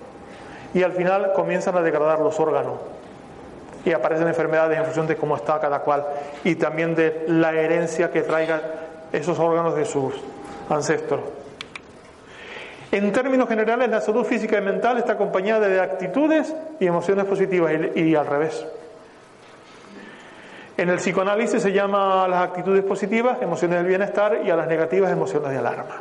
y 0.72 0.82
al 0.82 0.92
final 0.92 1.32
comienzan 1.34 1.76
a 1.76 1.82
degradar 1.82 2.20
los 2.20 2.38
órganos 2.40 2.74
y 3.84 3.92
aparecen 3.92 4.28
enfermedades 4.28 4.78
en 4.78 4.84
función 4.84 5.06
de 5.06 5.16
cómo 5.16 5.36
está 5.36 5.60
cada 5.60 5.80
cual 5.80 6.04
y 6.44 6.54
también 6.54 6.94
de 6.94 7.24
la 7.28 7.52
herencia 7.52 8.10
que 8.10 8.22
traigan 8.22 8.60
esos 9.12 9.38
órganos 9.38 9.74
de 9.74 9.84
sus 9.84 10.14
ancestros. 10.68 11.20
En 12.92 13.12
términos 13.12 13.48
generales, 13.48 13.88
la 13.88 14.00
salud 14.00 14.24
física 14.24 14.58
y 14.58 14.62
mental 14.62 14.98
está 14.98 15.12
acompañada 15.12 15.68
de 15.68 15.80
actitudes 15.80 16.54
y 16.80 16.86
emociones 16.86 17.24
positivas 17.24 17.72
y, 17.94 18.14
al 18.16 18.26
revés. 18.26 18.66
En 20.80 20.88
el 20.88 20.96
psicoanálisis 20.96 21.62
se 21.62 21.72
llama 21.72 22.24
a 22.24 22.28
las 22.28 22.42
actitudes 22.42 22.82
positivas 22.82 23.36
emociones 23.42 23.80
del 23.80 23.86
bienestar 23.86 24.40
y 24.42 24.48
a 24.48 24.56
las 24.56 24.66
negativas 24.66 25.12
emociones 25.12 25.50
de 25.50 25.58
alarma. 25.58 25.96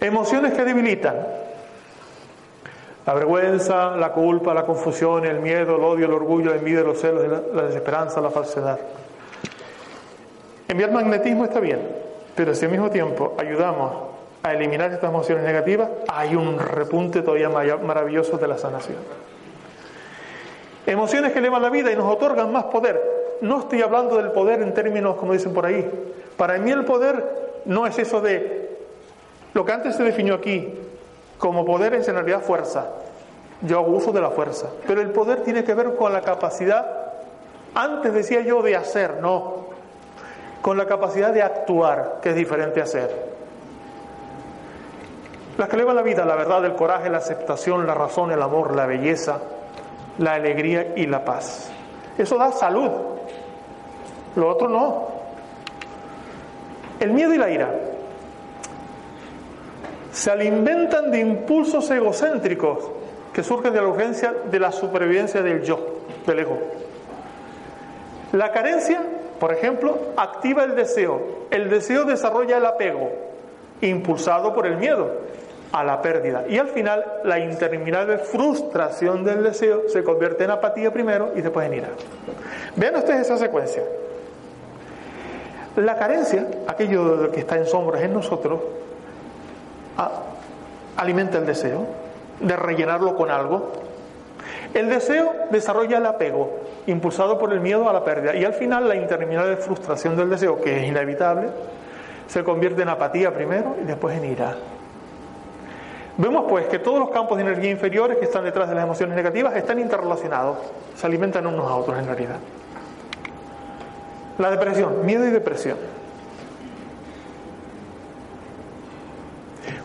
Emociones 0.00 0.54
que 0.54 0.64
debilitan. 0.64 1.16
La 3.04 3.12
vergüenza, 3.12 3.94
la 3.94 4.10
culpa, 4.12 4.54
la 4.54 4.64
confusión, 4.64 5.26
el 5.26 5.40
miedo, 5.40 5.76
el 5.76 5.82
odio, 5.82 6.06
el 6.06 6.14
orgullo, 6.14 6.48
la 6.48 6.56
envidia, 6.56 6.80
los 6.80 6.98
celos, 6.98 7.22
la 7.52 7.64
desesperanza, 7.64 8.22
la 8.22 8.30
falsedad. 8.30 8.78
Enviar 10.66 10.92
magnetismo 10.92 11.44
está 11.44 11.60
bien, 11.60 11.80
pero 12.34 12.54
si 12.54 12.64
al 12.64 12.70
mismo 12.70 12.88
tiempo 12.88 13.34
ayudamos 13.38 13.92
a 14.42 14.54
eliminar 14.54 14.90
estas 14.92 15.10
emociones 15.10 15.44
negativas, 15.44 15.90
hay 16.08 16.36
un 16.36 16.58
repunte 16.58 17.20
todavía 17.20 17.50
maravilloso 17.50 18.38
de 18.38 18.48
la 18.48 18.56
sanación. 18.56 19.33
Emociones 20.86 21.32
que 21.32 21.38
elevan 21.38 21.62
la 21.62 21.70
vida 21.70 21.90
y 21.90 21.96
nos 21.96 22.12
otorgan 22.12 22.52
más 22.52 22.64
poder. 22.64 23.00
No 23.40 23.60
estoy 23.60 23.82
hablando 23.82 24.16
del 24.16 24.32
poder 24.32 24.62
en 24.62 24.74
términos 24.74 25.16
como 25.16 25.32
dicen 25.32 25.54
por 25.54 25.66
ahí. 25.66 25.90
Para 26.36 26.58
mí 26.58 26.70
el 26.70 26.84
poder 26.84 27.62
no 27.64 27.86
es 27.86 27.98
eso 27.98 28.20
de 28.20 28.76
lo 29.54 29.64
que 29.64 29.72
antes 29.72 29.96
se 29.96 30.02
definió 30.02 30.34
aquí 30.34 30.74
como 31.38 31.64
poder 31.64 31.94
es 31.94 32.08
en 32.08 32.14
realidad 32.14 32.40
fuerza. 32.40 32.86
Yo 33.62 33.78
hago 33.78 33.88
uso 33.92 34.12
de 34.12 34.20
la 34.20 34.30
fuerza. 34.30 34.68
Pero 34.86 35.00
el 35.00 35.10
poder 35.10 35.42
tiene 35.42 35.64
que 35.64 35.74
ver 35.74 35.94
con 35.94 36.12
la 36.12 36.20
capacidad, 36.20 36.86
antes 37.74 38.12
decía 38.12 38.40
yo 38.40 38.62
de 38.62 38.76
hacer, 38.76 39.18
no, 39.20 39.66
con 40.60 40.76
la 40.76 40.86
capacidad 40.86 41.32
de 41.32 41.42
actuar, 41.42 42.18
que 42.22 42.30
es 42.30 42.36
diferente 42.36 42.80
a 42.80 42.84
hacer. 42.84 43.34
Las 45.56 45.68
que 45.68 45.76
elevan 45.76 45.96
la 45.96 46.02
vida, 46.02 46.24
la 46.24 46.34
verdad, 46.34 46.64
el 46.64 46.74
coraje, 46.74 47.08
la 47.08 47.18
aceptación, 47.18 47.86
la 47.86 47.94
razón, 47.94 48.32
el 48.32 48.42
amor, 48.42 48.74
la 48.74 48.86
belleza, 48.86 49.38
la 50.18 50.34
alegría 50.34 50.92
y 50.96 51.06
la 51.06 51.24
paz. 51.24 51.70
Eso 52.16 52.38
da 52.38 52.52
salud. 52.52 52.90
Lo 54.36 54.48
otro 54.48 54.68
no. 54.68 55.08
El 57.00 57.12
miedo 57.12 57.34
y 57.34 57.38
la 57.38 57.50
ira 57.50 57.70
se 60.12 60.30
alimentan 60.30 61.10
de 61.10 61.18
impulsos 61.18 61.90
egocéntricos 61.90 62.88
que 63.32 63.42
surgen 63.42 63.72
de 63.72 63.82
la 63.82 63.88
urgencia 63.88 64.32
de 64.48 64.60
la 64.60 64.70
supervivencia 64.70 65.42
del 65.42 65.62
yo, 65.62 65.98
del 66.24 66.38
ego. 66.38 66.58
La 68.32 68.52
carencia, 68.52 69.02
por 69.40 69.52
ejemplo, 69.52 69.98
activa 70.16 70.62
el 70.62 70.76
deseo. 70.76 71.46
El 71.50 71.68
deseo 71.68 72.04
desarrolla 72.04 72.58
el 72.58 72.66
apego, 72.66 73.10
impulsado 73.80 74.54
por 74.54 74.66
el 74.66 74.76
miedo. 74.76 75.10
A 75.74 75.82
la 75.82 76.00
pérdida. 76.00 76.44
Y 76.48 76.56
al 76.56 76.68
final, 76.68 77.04
la 77.24 77.40
interminable 77.40 78.18
frustración 78.18 79.24
del 79.24 79.42
deseo 79.42 79.88
se 79.88 80.04
convierte 80.04 80.44
en 80.44 80.52
apatía 80.52 80.92
primero 80.92 81.32
y 81.34 81.40
después 81.40 81.66
en 81.66 81.74
ira. 81.74 81.88
Vean 82.76 82.94
ustedes 82.94 83.22
esa 83.22 83.36
secuencia. 83.36 83.82
La 85.74 85.98
carencia, 85.98 86.46
aquello 86.68 87.32
que 87.32 87.40
está 87.40 87.56
en 87.56 87.66
sombras 87.66 88.02
en 88.02 88.14
nosotros, 88.14 88.60
alimenta 90.96 91.38
el 91.38 91.46
deseo 91.46 91.84
de 92.38 92.54
rellenarlo 92.54 93.16
con 93.16 93.32
algo. 93.32 93.72
El 94.74 94.88
deseo 94.88 95.32
desarrolla 95.50 95.98
el 95.98 96.06
apego, 96.06 96.52
impulsado 96.86 97.36
por 97.36 97.52
el 97.52 97.58
miedo 97.58 97.88
a 97.88 97.92
la 97.92 98.04
pérdida. 98.04 98.36
Y 98.36 98.44
al 98.44 98.54
final 98.54 98.86
la 98.86 98.94
interminable 98.94 99.56
frustración 99.56 100.16
del 100.16 100.30
deseo, 100.30 100.60
que 100.60 100.82
es 100.82 100.88
inevitable, 100.88 101.48
se 102.28 102.44
convierte 102.44 102.82
en 102.82 102.90
apatía 102.90 103.34
primero 103.34 103.74
y 103.82 103.86
después 103.86 104.16
en 104.16 104.24
ira. 104.26 104.54
Vemos 106.16 106.44
pues 106.48 106.66
que 106.66 106.78
todos 106.78 107.00
los 107.00 107.10
campos 107.10 107.36
de 107.36 107.42
energía 107.42 107.70
inferiores 107.70 108.18
que 108.18 108.24
están 108.24 108.44
detrás 108.44 108.68
de 108.68 108.74
las 108.76 108.84
emociones 108.84 109.16
negativas 109.16 109.56
están 109.56 109.80
interrelacionados, 109.80 110.58
se 110.94 111.06
alimentan 111.06 111.46
unos 111.46 111.68
a 111.68 111.74
otros 111.74 111.98
en 111.98 112.06
realidad. 112.06 112.36
La 114.38 114.50
depresión, 114.50 115.04
miedo 115.04 115.26
y 115.26 115.30
depresión. 115.30 115.76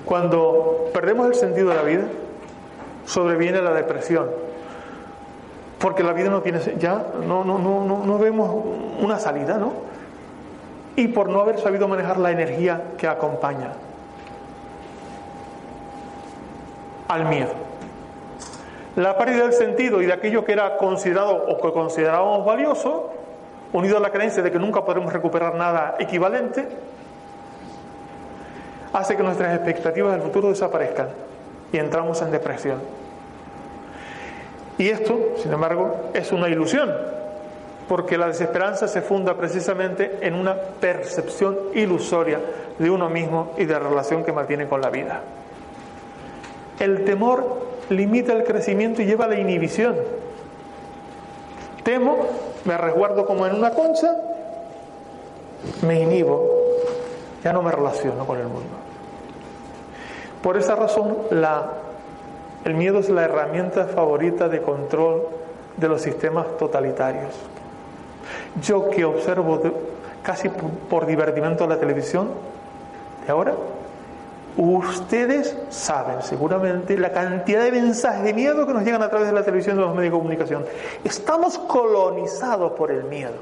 Cuando 0.05 0.89
perdemos 0.93 1.27
el 1.27 1.36
sentido 1.36 1.69
de 1.69 1.75
la 1.75 1.84
vida, 1.84 2.03
sobreviene 3.05 3.61
la 3.61 3.73
depresión. 3.73 4.27
Porque 5.80 6.03
la 6.03 6.13
vida 6.13 6.30
no 6.30 6.41
tiene 6.41 6.59
ya 6.77 7.05
no 7.25 7.43
no 7.43 7.57
no 7.57 8.03
no, 8.05 8.17
vemos 8.17 8.65
una 8.99 9.17
salida, 9.17 9.57
¿no? 9.57 9.73
Y 10.95 11.07
por 11.07 11.30
no 11.30 11.39
haber 11.39 11.59
sabido 11.59 11.88
manejar 11.88 12.17
la 12.17 12.32
energía 12.32 12.82
que 12.97 13.07
acompaña. 13.07 13.71
Al 17.10 17.26
miedo. 17.26 17.51
La 18.95 19.18
pérdida 19.18 19.43
del 19.43 19.53
sentido 19.53 20.01
y 20.01 20.05
de 20.05 20.14
aquello 20.14 20.45
que 20.45 20.53
era 20.53 20.78
considerado 20.78 21.36
o 21.36 21.60
que 21.60 21.72
considerábamos 21.74 22.45
valioso, 22.45 23.12
unido 23.74 23.97
a 23.97 23.99
la 23.99 24.12
creencia 24.12 24.41
de 24.41 24.51
que 24.51 24.60
nunca 24.60 24.86
podremos 24.86 25.12
recuperar 25.12 25.55
nada 25.55 25.95
equivalente, 25.99 26.68
hace 28.93 29.16
que 29.16 29.24
nuestras 29.24 29.55
expectativas 29.55 30.14
del 30.14 30.22
futuro 30.22 30.49
desaparezcan 30.49 31.10
y 31.72 31.78
entramos 31.78 32.22
en 32.22 32.32
depresión. 32.32 32.80
Y 34.78 34.89
esto, 34.89 35.34
sin 35.38 35.51
embargo, 35.51 36.12
es 36.14 36.32
una 36.32 36.47
ilusión, 36.47 36.91
porque 37.88 38.18
la 38.18 38.28
desesperanza 38.28 38.88
se 38.88 39.01
funda 39.01 39.36
precisamente 39.36 40.20
en 40.22 40.36
una 40.36 40.55
percepción 40.55 41.57
ilusoria 41.74 42.39
de 42.78 42.89
uno 42.89 43.10
mismo 43.10 43.53
y 43.57 43.66
de 43.66 43.74
la 43.74 43.80
relación 43.80 44.24
que 44.24 44.32
mantiene 44.32 44.68
con 44.68 44.82
la 44.82 44.89
vida. 44.89 45.22
El 46.80 47.03
temor 47.05 47.45
limita 47.89 48.34
el 48.34 48.43
crecimiento 48.43 49.01
y 49.01 49.05
lleva 49.05 49.25
a 49.25 49.27
la 49.27 49.39
inhibición. 49.39 49.95
Temo, 51.84 52.17
me 52.65 52.77
resguardo 52.77 53.25
como 53.25 53.47
en 53.47 53.55
una 53.55 53.71
concha, 53.71 54.15
me 55.82 56.01
inhibo, 56.01 56.47
ya 57.43 57.51
no 57.51 57.61
me 57.61 57.71
relaciono 57.71 58.25
con 58.25 58.38
el 58.39 58.47
mundo. 58.47 58.69
Por 60.41 60.55
esa 60.55 60.75
razón, 60.75 61.17
el 62.65 62.73
miedo 62.75 62.99
es 62.99 63.09
la 63.09 63.23
herramienta 63.23 63.86
favorita 63.86 64.47
de 64.47 64.61
control 64.61 65.27
de 65.77 65.88
los 65.89 66.01
sistemas 66.01 66.57
totalitarios. 66.57 67.34
Yo 68.61 68.89
que 68.89 69.03
observo 69.03 69.61
casi 70.23 70.49
por 70.49 71.05
divertimento 71.05 71.67
la 71.67 71.77
televisión 71.77 72.30
de 73.25 73.32
ahora, 73.32 73.53
Ustedes 74.62 75.55
saben 75.70 76.22
seguramente 76.22 76.97
la 76.97 77.14
cantidad 77.14 77.64
de 77.64 77.72
mensajes 77.72 78.26
de 78.26 78.34
miedo 78.34 78.68
que 78.68 78.74
nos 78.74 78.84
llegan 78.84 79.01
a 79.01 79.10
través 79.10 79.30
de 79.30 79.34
la 79.34 79.41
televisión 79.41 79.78
y 79.78 79.80
de 79.80 79.86
los 79.86 79.95
medios 79.95 80.12
de 80.12 80.18
comunicación. 80.18 80.66
Estamos 81.01 81.57
colonizados 81.57 82.74
por 82.74 82.91
el 82.91 83.05
miedo. 83.05 83.36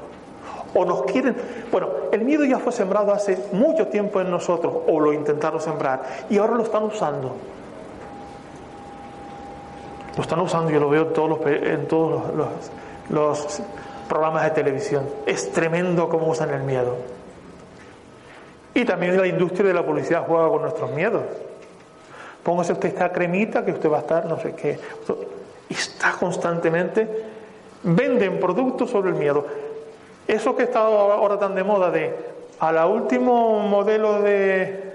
O 0.74 0.84
nos 0.84 1.02
quieren. 1.02 1.34
Bueno, 1.72 1.88
el 2.12 2.24
miedo 2.24 2.44
ya 2.44 2.60
fue 2.60 2.70
sembrado 2.70 3.12
hace 3.12 3.36
mucho 3.50 3.88
tiempo 3.88 4.20
en 4.20 4.30
nosotros, 4.30 4.72
o 4.86 5.00
lo 5.00 5.12
intentaron 5.12 5.60
sembrar, 5.60 6.02
y 6.30 6.38
ahora 6.38 6.54
lo 6.54 6.62
están 6.62 6.84
usando. 6.84 7.34
Lo 10.14 10.22
están 10.22 10.38
usando, 10.38 10.70
yo 10.70 10.78
lo 10.78 10.88
veo 10.88 11.02
en 11.02 11.12
todos 11.12 11.30
los, 11.30 11.40
en 11.46 11.88
todos 11.88 12.22
los 13.10 13.62
programas 14.08 14.44
de 14.44 14.50
televisión. 14.50 15.02
Es 15.26 15.50
tremendo 15.50 16.08
cómo 16.08 16.28
usan 16.28 16.50
el 16.50 16.62
miedo. 16.62 17.17
Y 18.78 18.84
también 18.84 19.16
la 19.16 19.26
industria 19.26 19.66
de 19.66 19.74
la 19.74 19.84
publicidad 19.84 20.24
juega 20.24 20.48
con 20.48 20.62
nuestros 20.62 20.92
miedos. 20.92 21.22
Póngase 22.44 22.74
usted 22.74 22.90
esta 22.90 23.10
cremita 23.10 23.64
que 23.64 23.72
usted 23.72 23.90
va 23.90 23.96
a 23.96 24.00
estar, 24.02 24.24
no 24.26 24.38
sé 24.38 24.54
qué. 24.54 24.78
Está 25.68 26.12
constantemente. 26.12 27.08
Venden 27.82 28.38
productos 28.38 28.88
sobre 28.88 29.10
el 29.10 29.16
miedo. 29.16 29.44
Eso 30.28 30.54
que 30.54 30.62
está 30.62 30.78
ahora 30.78 31.40
tan 31.40 31.56
de 31.56 31.64
moda 31.64 31.90
de 31.90 32.14
a 32.60 32.70
la 32.70 32.86
último 32.86 33.58
modelo 33.66 34.22
de, 34.22 34.92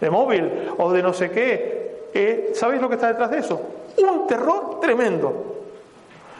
de 0.00 0.10
móvil 0.10 0.72
o 0.78 0.90
de 0.94 1.02
no 1.02 1.12
sé 1.12 1.30
qué, 1.30 2.08
eh, 2.14 2.52
¿sabéis 2.54 2.80
lo 2.80 2.88
que 2.88 2.94
está 2.94 3.08
detrás 3.08 3.30
de 3.32 3.38
eso? 3.40 3.60
Un 3.98 4.26
terror 4.26 4.80
tremendo. 4.80 5.56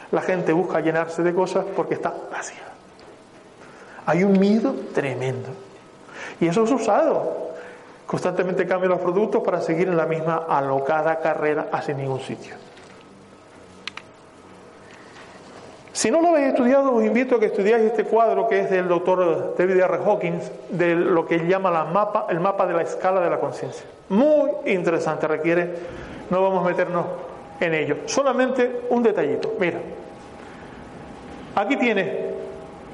La 0.09 0.21
gente 0.21 0.51
busca 0.51 0.79
llenarse 0.79 1.21
de 1.21 1.31
cosas 1.31 1.63
porque 1.75 1.93
está 1.93 2.11
vacía. 2.31 2.73
Hay 4.07 4.23
un 4.23 4.39
miedo 4.39 4.73
tremendo. 4.95 5.49
Y 6.43 6.47
eso 6.49 6.65
es 6.65 6.71
usado. 6.71 7.53
Constantemente 8.05 8.67
cambian 8.67 8.91
los 8.91 8.99
productos 8.99 9.41
para 9.43 9.61
seguir 9.61 9.87
en 9.87 9.95
la 9.95 10.05
misma 10.05 10.45
alocada 10.49 11.19
carrera 11.19 11.69
hacia 11.71 11.93
ningún 11.93 12.19
sitio. 12.19 12.55
Si 15.93 16.11
no 16.11 16.21
lo 16.21 16.29
habéis 16.29 16.49
estudiado, 16.49 16.93
os 16.95 17.05
invito 17.05 17.35
a 17.35 17.39
que 17.39 17.45
estudiáis 17.45 17.85
este 17.85 18.03
cuadro 18.03 18.49
que 18.49 18.59
es 18.59 18.69
del 18.69 18.89
doctor 18.89 19.55
David 19.57 19.79
R. 19.79 19.99
Hawkins, 20.05 20.51
de 20.69 20.95
lo 20.95 21.25
que 21.25 21.35
él 21.35 21.47
llama 21.47 21.71
la 21.71 21.85
mapa, 21.85 22.27
el 22.29 22.41
mapa 22.41 22.67
de 22.67 22.73
la 22.73 22.81
escala 22.81 23.21
de 23.21 23.29
la 23.29 23.39
conciencia. 23.39 23.85
Muy 24.09 24.51
interesante, 24.65 25.25
requiere, 25.29 25.73
no 26.29 26.43
vamos 26.43 26.65
a 26.65 26.67
meternos 26.67 27.05
en 27.61 27.73
ello. 27.73 27.97
Solamente 28.05 28.81
un 28.89 29.01
detallito. 29.01 29.53
Mira, 29.57 29.79
aquí 31.55 31.77
tiene 31.77 32.33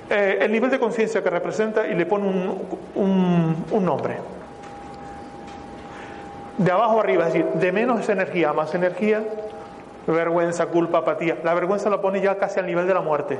eh, 0.10 0.39
el 0.41 0.51
nivel 0.51 0.72
de 0.72 0.80
conciencia 0.80 1.22
que 1.22 1.30
representa 1.30 1.88
y 1.88 1.93
le 1.93 2.05
pone 2.05 2.28
un, 2.28 3.66
un, 3.72 3.86
nombre. 3.86 4.18
De 6.57 6.72
abajo 6.72 6.99
arriba, 6.99 7.28
es 7.28 7.34
decir, 7.34 7.45
de 7.53 7.72
menos 7.72 8.10
energía 8.10 8.49
a 8.49 8.53
más 8.53 8.74
energía, 8.74 9.24
vergüenza, 10.07 10.66
culpa, 10.66 10.99
apatía. 10.99 11.38
La 11.43 11.53
vergüenza 11.53 11.91
la 11.91 12.01
pone 12.01 12.22
ya 12.22 12.38
casi 12.38 12.60
al 12.60 12.66
nivel 12.66 12.88
de 12.88 12.93
la 12.93 13.01
muerte. 13.01 13.39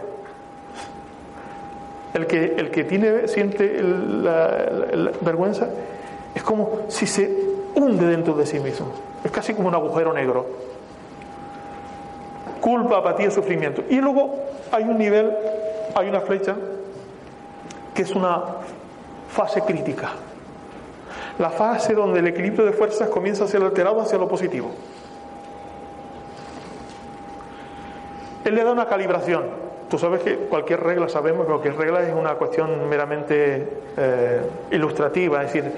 El 2.14 2.28
que, 2.28 2.56
el 2.58 2.70
que 2.70 2.84
tiene, 2.84 3.28
siente 3.28 3.82
la, 3.82 5.12
vergüenza 5.22 5.70
es 6.36 6.44
como 6.44 6.82
si 6.88 7.08
se 7.08 7.36
hunde 7.74 8.06
dentro 8.06 8.36
de 8.36 8.46
sí 8.46 8.60
mismo. 8.60 8.92
Es 9.24 9.32
casi 9.32 9.56
como 9.56 9.70
un 9.70 9.76
agujero 9.76 10.14
negro. 10.14 10.46
Culpa, 12.62 12.98
apatía, 12.98 13.32
sufrimiento. 13.32 13.84
Y 13.90 14.02
luego 14.02 14.36
hay 14.72 14.84
un 14.84 14.98
nivel 14.98 15.34
hay 15.96 16.10
una 16.10 16.22
flecha 16.22 16.56
que 17.94 18.04
es 18.04 18.12
una 18.12 18.42
fase 19.30 19.62
crítica. 19.62 20.12
La 21.38 21.50
fase 21.50 21.94
donde 21.94 22.20
el 22.20 22.28
equilibrio 22.28 22.66
de 22.66 22.74
fuerzas 22.74 23.10
comienza 23.10 23.46
a 23.46 23.48
ser 23.48 23.62
alterado 23.62 24.02
hacia 24.02 24.18
lo 24.18 24.28
positivo. 24.28 24.72
Él 28.44 28.56
le 28.56 28.64
da 28.64 28.72
una 28.72 28.88
calibración. 28.88 29.46
Tú 29.90 29.98
sabes 29.98 30.22
que 30.22 30.36
cualquier 30.36 30.82
regla, 30.82 31.10
sabemos 31.10 31.42
que 31.42 31.52
cualquier 31.52 31.76
regla 31.76 32.04
es 32.04 32.14
una 32.14 32.36
cuestión 32.36 32.88
meramente 32.90 33.68
eh, 33.98 34.42
ilustrativa, 34.72 35.44
es 35.44 35.54
decir, 35.54 35.72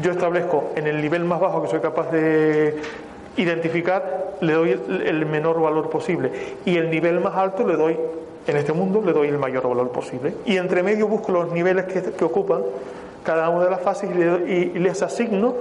yo 0.00 0.12
establezco 0.12 0.72
en 0.76 0.86
el 0.86 1.00
nivel 1.00 1.24
más 1.24 1.40
bajo 1.40 1.62
que 1.62 1.68
soy 1.68 1.80
capaz 1.80 2.10
de 2.10 2.80
identificar, 3.36 4.34
le 4.40 4.52
doy 4.52 4.80
el 5.06 5.26
menor 5.26 5.60
valor 5.60 5.88
posible 5.90 6.30
y 6.64 6.76
el 6.76 6.90
nivel 6.90 7.20
más 7.20 7.34
alto 7.34 7.66
le 7.66 7.76
doy 7.76 7.96
en 8.48 8.56
este 8.56 8.72
mundo 8.72 9.02
le 9.04 9.12
doy 9.12 9.28
el 9.28 9.38
mayor 9.38 9.68
valor 9.68 9.90
posible. 9.90 10.34
Y 10.46 10.56
entre 10.56 10.82
medio 10.82 11.06
busco 11.06 11.32
los 11.32 11.52
niveles 11.52 11.84
que, 11.84 12.24
ocupan 12.24 12.62
cada 13.22 13.50
una 13.50 13.64
de 13.64 13.70
las 13.70 13.82
fases 13.82 14.10
y, 14.10 14.78
les 14.78 15.02
asigno 15.02 15.54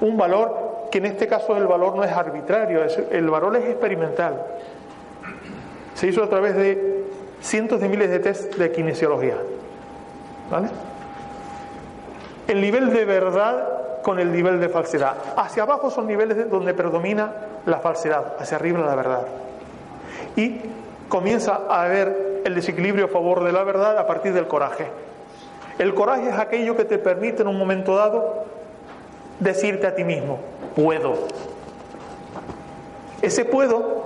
un 0.00 0.16
valor 0.16 0.88
que 0.90 0.98
en 0.98 1.06
este 1.06 1.26
caso 1.26 1.56
el 1.56 1.66
valor 1.66 1.96
no 1.96 2.04
es 2.04 2.12
arbitrario, 2.12 2.82
el 3.10 3.28
valor 3.28 3.56
es 3.56 3.64
experimental. 3.64 4.40
Se 5.94 6.06
hizo 6.06 6.22
a 6.22 6.28
través 6.28 6.54
de 6.54 7.04
cientos 7.40 7.80
de 7.80 7.88
miles 7.88 8.08
de 8.08 8.20
test 8.20 8.54
de 8.54 8.70
kinesiología. 8.70 9.36
El 12.46 12.60
nivel 12.60 12.92
de 12.92 13.04
verdad 13.04 14.00
con 14.02 14.20
el 14.20 14.30
nivel 14.32 14.60
de 14.60 14.68
falsedad. 14.68 15.16
Hacia 15.36 15.64
abajo 15.64 15.90
son 15.90 16.06
niveles 16.06 16.48
donde 16.50 16.74
predomina 16.74 17.32
la 17.66 17.78
falsedad, 17.78 18.34
hacia 18.38 18.56
arriba 18.56 18.80
la 18.80 18.94
verdad. 18.94 19.26
Y 20.36 20.60
comienza 21.12 21.60
a 21.68 21.82
haber 21.82 22.40
el 22.46 22.54
desequilibrio 22.54 23.04
a 23.04 23.08
favor 23.08 23.44
de 23.44 23.52
la 23.52 23.62
verdad 23.64 23.98
a 23.98 24.06
partir 24.06 24.32
del 24.32 24.46
coraje. 24.46 24.86
El 25.78 25.92
coraje 25.92 26.30
es 26.30 26.38
aquello 26.38 26.74
que 26.74 26.86
te 26.86 26.96
permite 26.96 27.42
en 27.42 27.48
un 27.48 27.58
momento 27.58 27.94
dado 27.94 28.44
decirte 29.38 29.86
a 29.86 29.94
ti 29.94 30.04
mismo, 30.04 30.38
puedo. 30.74 31.12
Ese 33.20 33.44
puedo 33.44 34.04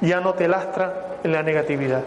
ya 0.00 0.20
no 0.20 0.34
te 0.34 0.48
lastra 0.48 0.92
en 1.22 1.30
la 1.30 1.44
negatividad. 1.44 2.02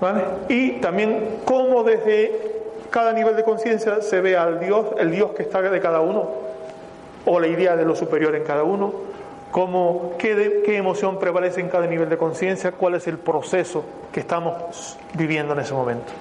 ¿Vale? 0.00 0.22
Y 0.48 0.70
también 0.74 1.40
cómo 1.44 1.82
desde 1.82 2.40
cada 2.90 3.12
nivel 3.12 3.34
de 3.34 3.42
conciencia 3.42 4.00
se 4.00 4.20
ve 4.20 4.36
al 4.36 4.60
Dios, 4.60 4.86
el 4.96 5.10
Dios 5.10 5.32
que 5.32 5.42
está 5.42 5.60
de 5.60 5.80
cada 5.80 6.02
uno, 6.02 6.28
o 7.26 7.40
la 7.40 7.48
idea 7.48 7.74
de 7.74 7.84
lo 7.84 7.96
superior 7.96 8.36
en 8.36 8.44
cada 8.44 8.62
uno, 8.62 9.07
cómo, 9.50 10.14
qué, 10.18 10.62
emoción 10.76 11.18
prevalece 11.18 11.60
en 11.60 11.68
cada 11.68 11.86
nivel 11.86 12.08
de 12.08 12.16
conciencia, 12.16 12.72
cuál 12.72 12.94
es 12.94 13.06
el 13.06 13.18
proceso 13.18 13.84
que 14.12 14.20
estamos 14.20 14.96
viviendo 15.14 15.54
en 15.54 15.60
ese 15.60 15.74
momento. 15.74 16.12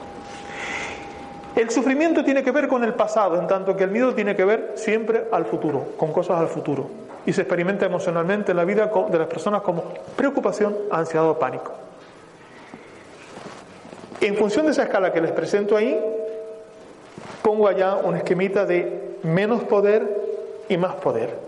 El 1.56 1.70
sufrimiento 1.72 2.24
tiene 2.24 2.44
que 2.44 2.52
ver 2.52 2.68
con 2.68 2.84
el 2.84 2.94
pasado, 2.94 3.40
en 3.40 3.48
tanto 3.48 3.76
que 3.76 3.84
el 3.84 3.92
miedo 3.92 4.14
tiene 4.14 4.36
que 4.36 4.46
ver 4.46 4.74
siempre 4.76 5.26
al 5.32 5.46
futuro, 5.46 5.94
con 5.98 6.12
cosas 6.12 6.40
al 6.40 6.48
futuro. 6.48 6.88
Y 7.26 7.34
se 7.34 7.42
experimenta 7.42 7.86
emocionalmente 7.86 8.52
en 8.52 8.58
la 8.58 8.64
vida 8.64 8.92
de 9.10 9.18
las 9.18 9.28
personas 9.28 9.62
como 9.62 9.84
preocupación, 10.16 10.76
ansiedad 10.92 11.28
o 11.28 11.38
pánico. 11.38 11.72
En 14.22 14.36
función 14.36 14.66
de 14.66 14.72
esa 14.72 14.84
escala 14.84 15.12
que 15.12 15.20
les 15.20 15.32
presento 15.32 15.76
ahí, 15.76 16.00
pongo 17.42 17.68
allá 17.68 17.96
un 17.96 18.16
esquemita 18.16 18.66
de 18.66 19.18
menos 19.24 19.64
poder 19.64 20.08
y 20.70 20.78
más 20.78 20.96
poder. 20.96 21.47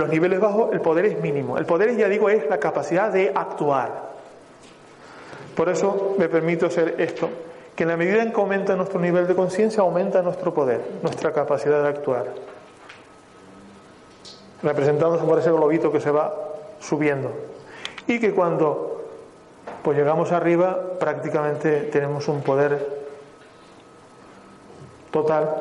Los 0.00 0.08
niveles 0.08 0.40
bajos, 0.40 0.72
el 0.72 0.80
poder 0.80 1.04
es 1.04 1.20
mínimo. 1.20 1.58
El 1.58 1.66
poder, 1.66 1.94
ya 1.94 2.08
digo, 2.08 2.30
es 2.30 2.48
la 2.48 2.56
capacidad 2.56 3.12
de 3.12 3.30
actuar. 3.34 4.08
Por 5.54 5.68
eso 5.68 6.14
me 6.16 6.26
permito 6.26 6.64
hacer 6.64 6.94
esto, 6.98 7.28
que 7.76 7.82
en 7.82 7.90
la 7.90 7.98
medida 7.98 8.22
en 8.22 8.32
que 8.32 8.40
aumenta 8.40 8.74
nuestro 8.76 8.98
nivel 8.98 9.26
de 9.26 9.34
conciencia, 9.34 9.82
aumenta 9.82 10.22
nuestro 10.22 10.54
poder, 10.54 10.80
nuestra 11.02 11.34
capacidad 11.34 11.82
de 11.82 11.88
actuar. 11.90 12.28
Representándose 14.62 15.22
por 15.22 15.38
ese 15.38 15.52
globito 15.52 15.92
que 15.92 16.00
se 16.00 16.10
va 16.10 16.34
subiendo. 16.80 17.30
Y 18.06 18.18
que 18.18 18.32
cuando 18.32 19.04
pues 19.82 19.98
llegamos 19.98 20.32
arriba, 20.32 20.80
prácticamente 20.98 21.90
tenemos 21.92 22.26
un 22.28 22.40
poder 22.40 23.02
total 25.10 25.56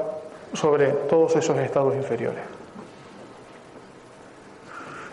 sobre 0.53 0.91
todos 1.09 1.35
esos 1.35 1.57
estados 1.57 1.93
inferiores. 1.93 2.58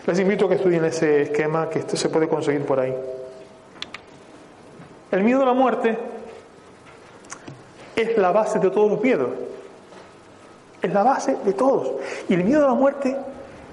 Les 0.07 0.19
invito 0.19 0.45
a 0.45 0.49
que 0.49 0.55
estudien 0.55 0.85
ese 0.85 1.23
esquema 1.23 1.69
que 1.69 1.81
se 1.81 2.07
puede 2.07 2.29
conseguir 2.29 2.65
por 2.65 2.79
ahí. 2.79 2.95
El 5.11 5.23
miedo 5.23 5.43
a 5.43 5.45
la 5.45 5.53
muerte 5.53 5.97
es 7.93 8.17
la 8.17 8.31
base 8.31 8.59
de 8.59 8.69
todos 8.69 8.89
los 8.89 9.01
miedos. 9.01 9.29
Es 10.81 10.93
la 10.93 11.03
base 11.03 11.35
de 11.43 11.51
todos. 11.51 11.91
Y 12.29 12.35
el 12.35 12.45
miedo 12.45 12.63
a 12.63 12.69
la 12.69 12.73
muerte 12.73 13.17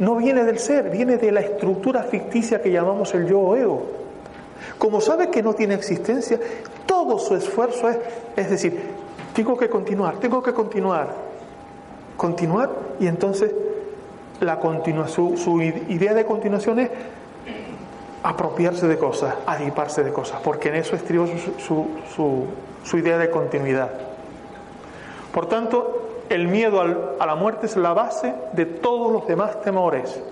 no 0.00 0.16
viene 0.16 0.42
del 0.42 0.58
ser, 0.58 0.90
viene 0.90 1.18
de 1.18 1.30
la 1.30 1.40
estructura 1.40 2.02
ficticia 2.02 2.60
que 2.60 2.72
llamamos 2.72 3.14
el 3.14 3.28
yo 3.28 3.38
o 3.38 3.54
ego. 3.54 3.86
Como 4.76 5.00
sabe 5.00 5.30
que 5.30 5.40
no 5.40 5.54
tiene 5.54 5.74
existencia, 5.74 6.40
todo 6.84 7.18
su 7.20 7.36
esfuerzo 7.36 7.88
es, 7.88 7.98
es 8.34 8.50
decir, 8.50 8.80
tengo 9.34 9.56
que 9.56 9.68
continuar, 9.68 10.16
tengo 10.18 10.42
que 10.42 10.52
continuar, 10.52 11.14
continuar 12.16 12.70
y 12.98 13.06
entonces 13.06 13.52
la 14.40 14.58
su, 15.08 15.60
idea 15.88 16.14
de 16.14 16.24
continuación 16.24 16.80
es 16.80 16.90
apropiarse 18.22 18.86
de 18.86 18.98
cosas, 18.98 19.34
adiparse 19.46 20.02
de 20.02 20.12
cosas, 20.12 20.40
porque 20.42 20.68
en 20.68 20.76
eso 20.76 20.96
estriba 20.96 21.26
su, 21.58 21.86
su 22.84 22.98
idea 22.98 23.18
de 23.18 23.30
continuidad. 23.30 23.90
Por 25.32 25.46
tanto, 25.46 26.04
el 26.28 26.48
miedo 26.48 26.80
a 26.80 27.26
la 27.26 27.34
muerte 27.34 27.66
es 27.66 27.76
la 27.76 27.92
base 27.92 28.34
de 28.52 28.66
todos 28.66 29.12
los 29.12 29.26
demás 29.26 29.60
temores. 29.62 30.22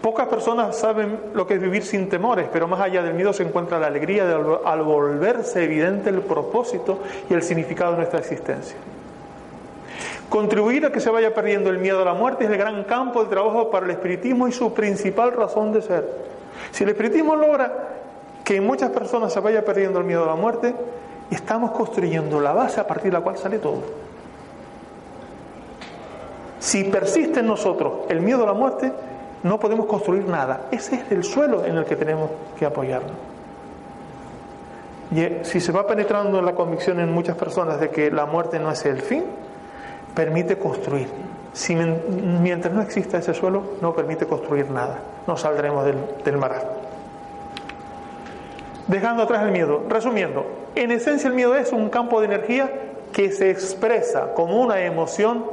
Pocas 0.00 0.26
personas 0.26 0.76
saben 0.76 1.18
lo 1.32 1.46
que 1.46 1.54
es 1.54 1.60
vivir 1.60 1.84
sin 1.84 2.08
temores, 2.08 2.48
pero 2.52 2.66
más 2.66 2.80
allá 2.80 3.02
del 3.02 3.14
miedo 3.14 3.32
se 3.32 3.44
encuentra 3.44 3.78
la 3.78 3.86
alegría 3.86 4.26
de, 4.26 4.58
al 4.64 4.82
volverse 4.82 5.62
evidente 5.62 6.10
el 6.10 6.22
propósito 6.22 6.98
y 7.30 7.34
el 7.34 7.42
significado 7.42 7.92
de 7.92 7.98
nuestra 7.98 8.18
existencia. 8.18 8.76
Contribuir 10.32 10.86
a 10.86 10.90
que 10.90 10.98
se 10.98 11.10
vaya 11.10 11.34
perdiendo 11.34 11.68
el 11.68 11.76
miedo 11.76 12.00
a 12.00 12.06
la 12.06 12.14
muerte 12.14 12.44
es 12.44 12.50
el 12.50 12.56
gran 12.56 12.84
campo 12.84 13.22
de 13.22 13.28
trabajo 13.28 13.70
para 13.70 13.84
el 13.84 13.92
espiritismo 13.92 14.48
y 14.48 14.52
su 14.52 14.72
principal 14.72 15.32
razón 15.32 15.74
de 15.74 15.82
ser. 15.82 16.08
Si 16.70 16.84
el 16.84 16.88
espiritismo 16.88 17.36
logra 17.36 17.70
que 18.42 18.56
en 18.56 18.66
muchas 18.66 18.88
personas 18.92 19.30
se 19.30 19.40
vaya 19.40 19.62
perdiendo 19.62 19.98
el 19.98 20.06
miedo 20.06 20.24
a 20.24 20.28
la 20.28 20.34
muerte, 20.34 20.74
estamos 21.30 21.72
construyendo 21.72 22.40
la 22.40 22.54
base 22.54 22.80
a 22.80 22.86
partir 22.86 23.12
de 23.12 23.18
la 23.18 23.20
cual 23.20 23.36
sale 23.36 23.58
todo. 23.58 23.82
Si 26.60 26.84
persiste 26.84 27.40
en 27.40 27.46
nosotros 27.46 28.06
el 28.08 28.22
miedo 28.22 28.44
a 28.44 28.46
la 28.46 28.54
muerte, 28.54 28.90
no 29.42 29.60
podemos 29.60 29.84
construir 29.84 30.26
nada. 30.26 30.62
Ese 30.70 30.94
es 30.94 31.12
el 31.12 31.24
suelo 31.24 31.66
en 31.66 31.76
el 31.76 31.84
que 31.84 31.96
tenemos 31.96 32.30
que 32.58 32.64
apoyarnos. 32.64 33.12
Y 35.10 35.20
eh, 35.20 35.40
si 35.42 35.60
se 35.60 35.72
va 35.72 35.86
penetrando 35.86 36.38
en 36.38 36.46
la 36.46 36.54
convicción 36.54 37.00
en 37.00 37.12
muchas 37.12 37.36
personas 37.36 37.78
de 37.78 37.90
que 37.90 38.10
la 38.10 38.24
muerte 38.24 38.58
no 38.58 38.70
es 38.70 38.82
el 38.86 39.02
fin, 39.02 39.24
permite 40.14 40.58
construir. 40.58 41.08
Si, 41.52 41.74
mientras 41.74 42.72
no 42.72 42.80
exista 42.80 43.18
ese 43.18 43.34
suelo, 43.34 43.62
no 43.80 43.94
permite 43.94 44.26
construir 44.26 44.70
nada. 44.70 44.98
No 45.26 45.36
saldremos 45.36 45.84
del, 45.84 45.96
del 46.24 46.40
Dejando 48.86 49.22
atrás 49.22 49.42
el 49.44 49.52
miedo. 49.52 49.82
Resumiendo, 49.88 50.46
en 50.74 50.90
esencia 50.90 51.28
el 51.28 51.34
miedo 51.34 51.54
es 51.54 51.72
un 51.72 51.90
campo 51.90 52.20
de 52.20 52.26
energía 52.26 52.70
que 53.12 53.30
se 53.30 53.50
expresa 53.50 54.32
como 54.34 54.60
una 54.60 54.80
emoción, 54.80 55.44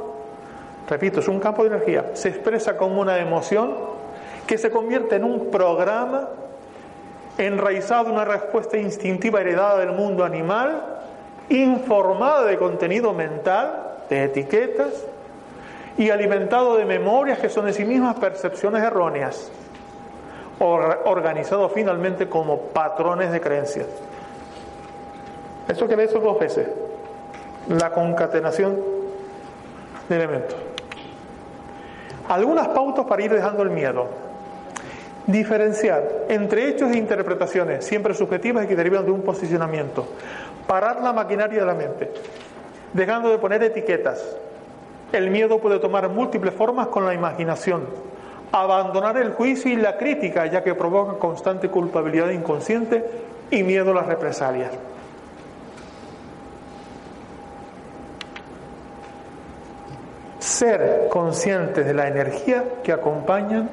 repito, 0.88 1.20
es 1.20 1.28
un 1.28 1.40
campo 1.40 1.62
de 1.62 1.68
energía, 1.68 2.10
se 2.14 2.30
expresa 2.30 2.76
como 2.76 3.00
una 3.00 3.18
emoción 3.18 3.74
que 4.46 4.56
se 4.56 4.70
convierte 4.70 5.16
en 5.16 5.24
un 5.24 5.50
programa 5.50 6.30
enraizado 7.36 8.08
en 8.08 8.14
una 8.14 8.24
respuesta 8.24 8.78
instintiva 8.78 9.40
heredada 9.40 9.78
del 9.78 9.92
mundo 9.92 10.24
animal, 10.24 10.82
informada 11.50 12.44
de 12.44 12.56
contenido 12.56 13.12
mental 13.12 13.89
de 14.10 14.24
etiquetas 14.24 15.06
y 15.96 16.10
alimentado 16.10 16.76
de 16.76 16.84
memorias 16.84 17.38
que 17.38 17.48
son 17.48 17.68
en 17.68 17.74
sí 17.74 17.84
mismas 17.84 18.16
percepciones 18.16 18.82
erróneas, 18.82 19.50
organizado 20.58 21.68
finalmente 21.70 22.28
como 22.28 22.60
patrones 22.60 23.32
de 23.32 23.40
creencias. 23.40 23.86
Esto 25.68 25.86
que 25.86 26.02
eso 26.02 26.18
dos 26.18 26.38
veces, 26.38 26.66
la 27.68 27.90
concatenación 27.90 28.78
de 30.08 30.16
elementos. 30.16 30.56
Algunas 32.28 32.68
pautas 32.68 33.06
para 33.06 33.22
ir 33.22 33.32
dejando 33.32 33.62
el 33.62 33.70
miedo. 33.70 34.06
Diferenciar 35.26 36.02
entre 36.28 36.68
hechos 36.68 36.90
e 36.90 36.98
interpretaciones, 36.98 37.84
siempre 37.84 38.14
subjetivas 38.14 38.64
y 38.64 38.68
que 38.68 38.74
derivan 38.74 39.04
de 39.04 39.12
un 39.12 39.22
posicionamiento. 39.22 40.06
Parar 40.66 41.00
la 41.02 41.12
maquinaria 41.12 41.60
de 41.60 41.66
la 41.66 41.74
mente 41.74 42.10
dejando 42.92 43.30
de 43.30 43.38
poner 43.38 43.62
etiquetas. 43.62 44.24
El 45.12 45.30
miedo 45.30 45.58
puede 45.58 45.78
tomar 45.78 46.08
múltiples 46.08 46.54
formas 46.54 46.88
con 46.88 47.04
la 47.04 47.14
imaginación. 47.14 47.84
Abandonar 48.52 49.16
el 49.16 49.32
juicio 49.32 49.70
y 49.70 49.76
la 49.76 49.96
crítica, 49.96 50.46
ya 50.46 50.62
que 50.62 50.74
provoca 50.74 51.18
constante 51.18 51.68
culpabilidad 51.68 52.30
inconsciente 52.30 53.04
y 53.50 53.62
miedo 53.62 53.92
a 53.92 53.94
las 53.94 54.06
represalias. 54.06 54.70
Ser 60.38 61.08
conscientes 61.10 61.86
de 61.86 61.94
la 61.94 62.08
energía 62.08 62.64
que 62.82 62.92
acompañan 62.92 63.70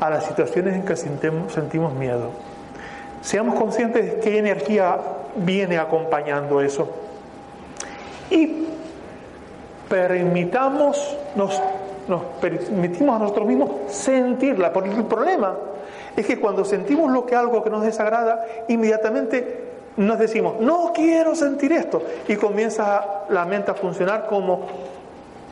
a 0.00 0.10
las 0.10 0.26
situaciones 0.26 0.74
en 0.74 0.84
que 0.84 0.96
sentimos 0.96 1.94
miedo. 1.94 2.30
Seamos 3.22 3.54
conscientes 3.56 4.04
de 4.04 4.20
qué 4.20 4.38
energía 4.38 4.98
viene 5.36 5.78
acompañando 5.78 6.60
eso 6.60 7.01
y 8.32 8.66
permitamos, 9.88 11.16
nos, 11.36 11.60
permitimos 12.40 13.16
a 13.16 13.18
nosotros 13.18 13.46
mismos 13.46 13.70
sentirla, 13.88 14.72
porque 14.72 14.90
el 14.90 15.04
problema 15.04 15.54
es 16.16 16.26
que 16.26 16.40
cuando 16.40 16.64
sentimos 16.64 17.12
lo 17.12 17.26
que 17.26 17.36
algo 17.36 17.62
que 17.62 17.68
nos 17.68 17.82
desagrada, 17.82 18.44
inmediatamente 18.68 19.70
nos 19.98 20.18
decimos, 20.18 20.54
no 20.60 20.92
quiero 20.94 21.34
sentir 21.34 21.72
esto, 21.72 22.02
y 22.26 22.36
comienza 22.36 23.04
la 23.28 23.44
mente 23.44 23.70
a 23.70 23.74
funcionar 23.74 24.26
como, 24.26 24.62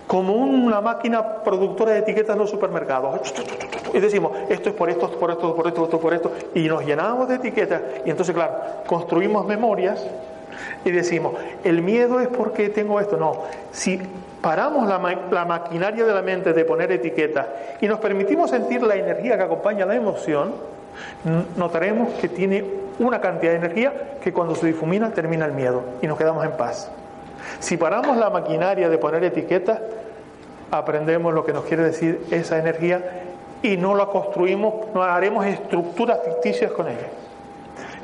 como 0.06 0.34
una 0.34 0.80
máquina 0.80 1.42
productora 1.42 1.92
de 1.92 1.98
etiquetas 1.98 2.32
en 2.34 2.38
los 2.40 2.50
supermercados. 2.50 3.20
Y 3.92 4.00
decimos, 4.00 4.32
esto 4.48 4.70
es 4.70 4.74
por 4.74 4.88
esto, 4.88 5.10
por 5.10 5.30
esto, 5.32 5.54
por 5.54 5.66
esto, 5.66 5.84
esto, 5.84 6.00
por 6.00 6.14
esto, 6.14 6.32
y 6.54 6.66
nos 6.66 6.82
llenamos 6.86 7.28
de 7.28 7.34
etiquetas, 7.34 7.82
y 8.06 8.10
entonces, 8.10 8.34
claro, 8.34 8.54
construimos 8.86 9.46
memorias 9.46 10.02
y 10.84 10.90
decimos, 10.90 11.34
el 11.64 11.82
miedo 11.82 12.20
es 12.20 12.28
porque 12.28 12.68
tengo 12.68 13.00
esto. 13.00 13.16
No, 13.16 13.44
si 13.72 14.00
paramos 14.40 14.88
la, 14.88 14.98
maquinaria 15.44 16.04
de 16.04 16.12
la 16.12 16.22
mente 16.22 16.52
de 16.52 16.64
poner 16.64 16.90
etiquetas 16.92 17.46
y 17.80 17.88
nos 17.88 18.00
permitimos 18.00 18.50
sentir 18.50 18.82
la 18.82 18.94
energía 18.94 19.36
que 19.36 19.42
acompaña 19.42 19.86
la 19.86 19.94
emoción, 19.94 20.54
notaremos 21.56 22.14
que 22.14 22.28
tiene 22.28 22.64
una 22.98 23.20
cantidad 23.20 23.52
de 23.52 23.58
energía 23.58 23.92
que 24.22 24.32
cuando 24.32 24.54
se 24.54 24.66
difumina 24.66 25.10
termina 25.10 25.46
el 25.46 25.52
miedo 25.52 25.82
y 26.02 26.06
nos 26.06 26.18
quedamos 26.18 26.44
en 26.44 26.52
paz. 26.52 26.90
Si 27.58 27.76
paramos 27.76 28.16
la 28.16 28.30
maquinaria 28.30 28.88
de 28.88 28.98
poner 28.98 29.24
etiquetas, 29.24 29.80
aprendemos 30.70 31.34
lo 31.34 31.44
que 31.44 31.52
nos 31.52 31.64
quiere 31.64 31.84
decir 31.84 32.20
esa 32.30 32.58
energía 32.58 33.22
y 33.62 33.76
no 33.76 33.94
la 33.94 34.06
construimos, 34.06 34.86
no 34.94 35.02
haremos 35.02 35.44
estructuras 35.46 36.20
ficticias 36.24 36.72
con 36.72 36.88
ella. 36.88 37.08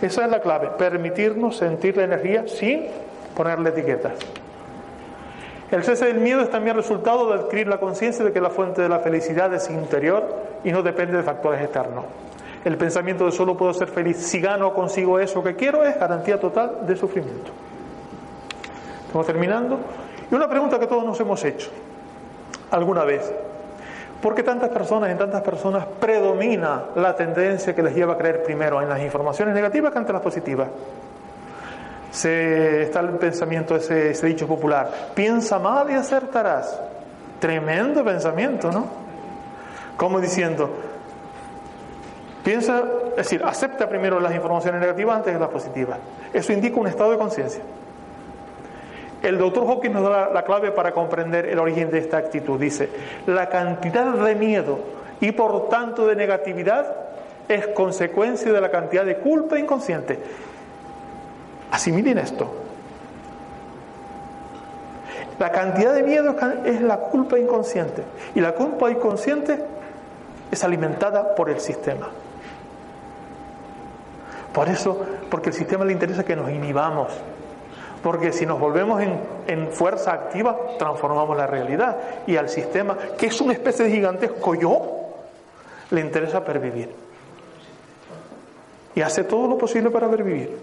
Esa 0.03 0.25
es 0.25 0.31
la 0.31 0.41
clave, 0.41 0.71
permitirnos 0.79 1.57
sentir 1.57 1.97
la 1.97 2.05
energía 2.05 2.47
sin 2.47 2.87
ponerle 3.35 3.71
etiquetas. 3.71 4.13
El 5.71 5.83
cese 5.83 6.07
del 6.07 6.19
miedo 6.19 6.43
es 6.43 6.51
también 6.51 6.77
resultado 6.77 7.29
de 7.29 7.35
adquirir 7.35 7.67
la 7.67 7.79
conciencia 7.79 8.25
de 8.25 8.33
que 8.33 8.41
la 8.41 8.51
fuente 8.51 8.83
de 8.83 8.89
la 8.89 9.01
felicidad 9.01 9.53
es 9.53 9.69
interior 9.69 10.25
y 10.63 10.71
no 10.71 10.83
depende 10.83 11.17
de 11.17 11.23
factores 11.23 11.61
externos. 11.61 12.05
El 12.65 12.77
pensamiento 12.77 13.25
de 13.25 13.33
solo 13.33 13.57
puedo 13.57 13.73
ser 13.73 13.89
feliz 13.89 14.17
si 14.17 14.41
gano 14.41 14.75
consigo 14.75 15.19
eso 15.19 15.43
que 15.43 15.57
quiero 15.57 15.85
es 15.85 15.99
garantía 15.99 16.39
total 16.39 16.87
de 16.87 16.97
sufrimiento. 16.97 17.51
Estamos 19.07 19.27
terminando. 19.27 19.79
Y 20.31 20.35
una 20.35 20.49
pregunta 20.49 20.79
que 20.79 20.87
todos 20.87 21.05
nos 21.05 21.19
hemos 21.21 21.45
hecho 21.45 21.71
alguna 22.71 23.05
vez. 23.05 23.33
¿Por 24.27 24.35
qué 24.35 24.43
tantas 24.43 24.71
personas, 24.71 25.09
en 25.11 25.19
tantas 25.19 25.41
personas, 25.41 25.87
predomina 26.01 26.87
la 26.97 27.15
tendencia 27.15 27.77
que 27.77 27.81
les 27.81 27.95
lleva 27.95 28.15
a 28.15 28.19
creer 28.19 28.43
primero 28.43 28.83
en 28.83 28.89
las 28.89 29.01
informaciones 29.01 29.55
negativas 29.55 29.93
que 29.93 29.99
ante 29.99 30.13
las 30.13 30.21
positivas? 30.21 30.67
Se, 32.11 32.83
está 32.83 32.99
el 32.99 33.11
pensamiento, 33.11 33.77
ese, 33.77 34.11
ese 34.11 34.27
dicho 34.27 34.49
popular, 34.49 34.91
piensa 35.15 35.61
mal 35.61 35.89
y 35.93 35.95
acertarás. 35.95 36.77
Tremendo 37.39 38.05
pensamiento, 38.05 38.73
¿no? 38.73 38.87
Como 39.97 40.21
diciendo, 40.21 40.71
piensa, 42.43 42.83
es 43.11 43.17
decir, 43.19 43.45
acepta 43.45 43.89
primero 43.89 44.19
las 44.19 44.35
informaciones 44.35 44.81
negativas 44.81 45.19
antes 45.19 45.35
de 45.35 45.39
las 45.39 45.51
positivas. 45.51 46.01
Eso 46.33 46.53
indica 46.53 46.81
un 46.81 46.89
estado 46.89 47.13
de 47.13 47.19
conciencia. 47.19 47.63
El 49.27 49.39
doctor 49.39 49.67
Hawking 49.67 49.91
nos 49.91 50.09
da 50.09 50.31
la 50.33 50.45
clave 50.45 50.71
para 50.71 50.93
comprender 50.93 51.47
el 51.47 51.59
origen 51.59 51.91
de 51.91 51.99
esta 51.99 52.17
actitud. 52.17 52.61
Dice, 52.61 52.89
la 53.27 53.49
cantidad 53.49 54.15
de 54.15 54.37
miedo 54.37 54.79
y 55.21 55.33
por 55.33 55.69
tanto 55.69 56.07
de 56.07 56.15
negatividad 56.15 56.95
es 57.49 57.67
consecuencia 57.69 58.53
de 58.53 58.61
la 58.61 58.71
cantidad 58.71 59.05
de 59.05 59.17
culpa 59.17 59.59
inconsciente. 59.59 60.21
Asimilen 61.73 62.19
esto. 62.19 62.49
La 65.41 65.51
cantidad 65.51 65.93
de 65.93 66.05
miedo 66.05 66.37
es 66.65 66.81
la 66.81 66.99
culpa 66.99 67.37
inconsciente 67.37 68.05
y 68.33 68.41
la 68.41 68.53
culpa 68.53 68.93
inconsciente 68.93 69.59
es 70.53 70.63
alimentada 70.63 71.35
por 71.35 71.51
el 71.51 71.59
sistema. 71.59 72.11
Por 74.53 74.69
eso, 74.69 75.05
porque 75.29 75.49
el 75.49 75.55
sistema 75.57 75.85
le 75.85 75.93
interesa 75.93 76.25
que 76.25 76.37
nos 76.37 76.49
inhibamos, 76.49 77.09
porque 78.07 78.33
si 78.33 78.47
nos 78.47 78.61
volvemos 78.61 79.03
en, 79.49 79.69
fuerza 79.73 80.13
activa, 80.13 80.57
transformamos 80.79 81.37
la 81.37 81.49
realidad. 81.49 81.97
Y 82.29 82.37
al 82.37 82.49
sistema, 82.49 82.97
que 83.19 83.27
es 83.27 83.41
una 83.41 83.53
especie 83.53 83.85
de 83.85 83.91
gigantesco 83.91 84.55
yo, 84.55 85.09
le 85.91 86.03
interesa 86.03 86.45
pervivir. 86.45 86.89
Y 88.95 89.01
hace 89.01 89.25
todo 89.25 89.49
lo 89.49 89.59
posible 89.59 89.91
para 89.91 90.09
pervivir. 90.09 90.57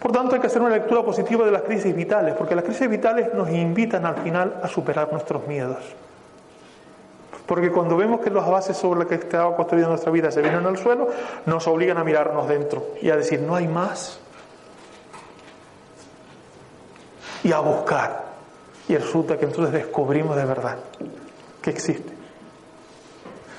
Por 0.00 0.10
tanto, 0.10 0.36
hay 0.36 0.40
que 0.40 0.46
hacer 0.46 0.62
una 0.62 0.70
lectura 0.70 1.02
positiva 1.02 1.44
de 1.44 1.52
las 1.52 1.60
crisis 1.64 1.94
vitales, 1.94 2.34
porque 2.34 2.54
las 2.54 2.64
crisis 2.64 2.88
vitales 2.88 3.34
nos 3.34 3.50
invitan 3.50 4.06
al 4.06 4.16
final 4.16 4.58
a 4.62 4.68
superar 4.68 5.12
nuestros 5.12 5.46
miedos. 5.46 5.84
Porque 7.44 7.70
cuando 7.70 7.98
vemos 7.98 8.20
que 8.20 8.30
las 8.30 8.48
bases 8.48 8.78
sobre 8.78 9.00
las 9.00 9.08
que 9.08 9.16
estaba 9.16 9.54
construyendo 9.54 9.90
nuestra 9.90 10.10
vida 10.10 10.30
se 10.30 10.40
vienen 10.40 10.64
al 10.64 10.78
suelo, 10.78 11.08
nos 11.44 11.66
obligan 11.68 11.98
a 11.98 12.04
mirarnos 12.04 12.48
dentro 12.48 12.86
y 13.02 13.10
a 13.10 13.16
decir, 13.16 13.42
no 13.42 13.54
hay 13.54 13.68
más. 13.68 14.20
Y 17.42 17.52
a 17.52 17.58
buscar. 17.60 18.24
Y 18.88 18.96
resulta 18.96 19.36
que 19.36 19.46
entonces 19.46 19.72
descubrimos 19.72 20.36
de 20.36 20.44
verdad 20.44 20.76
que 21.60 21.70
existe. 21.70 22.12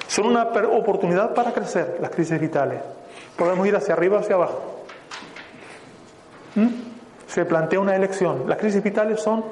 Son 0.08 0.26
una 0.26 0.44
oportunidad 0.44 1.34
para 1.34 1.52
crecer 1.52 1.98
las 2.02 2.10
crisis 2.12 2.40
vitales. 2.40 2.82
Podemos 3.36 3.68
ir 3.68 3.76
hacia 3.76 3.94
arriba 3.94 4.18
o 4.18 4.20
hacia 4.22 4.36
abajo. 4.36 4.84
¿Mm? 6.56 6.68
Se 7.28 7.46
plantea 7.46 7.80
una 7.80 7.96
elección. 7.96 8.44
Las 8.48 8.58
crisis 8.58 8.82
vitales 8.82 9.22
son, 9.22 9.44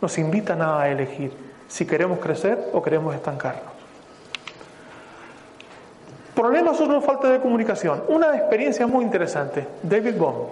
nos 0.00 0.18
invitan 0.18 0.60
a 0.60 0.86
elegir 0.88 1.32
si 1.66 1.86
queremos 1.86 2.18
crecer 2.18 2.68
o 2.74 2.82
queremos 2.82 3.14
estancarnos. 3.14 3.72
Problemas 6.34 6.76
son 6.76 7.02
falta 7.02 7.28
de 7.30 7.40
comunicación. 7.40 8.04
Una 8.08 8.36
experiencia 8.36 8.86
muy 8.86 9.04
interesante. 9.04 9.66
David 9.82 10.16
Bond 10.16 10.48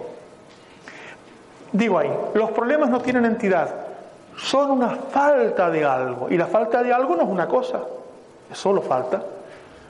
Digo 1.73 1.97
ahí, 1.97 2.11
los 2.33 2.51
problemas 2.51 2.89
no 2.89 2.99
tienen 2.99 3.25
entidad, 3.25 3.69
son 4.37 4.71
una 4.71 4.89
falta 4.89 5.69
de 5.69 5.85
algo. 5.85 6.29
Y 6.29 6.37
la 6.37 6.47
falta 6.47 6.83
de 6.83 6.91
algo 6.91 7.15
no 7.15 7.23
es 7.23 7.29
una 7.29 7.47
cosa, 7.47 7.79
es 8.51 8.57
solo 8.57 8.81
falta. 8.81 9.21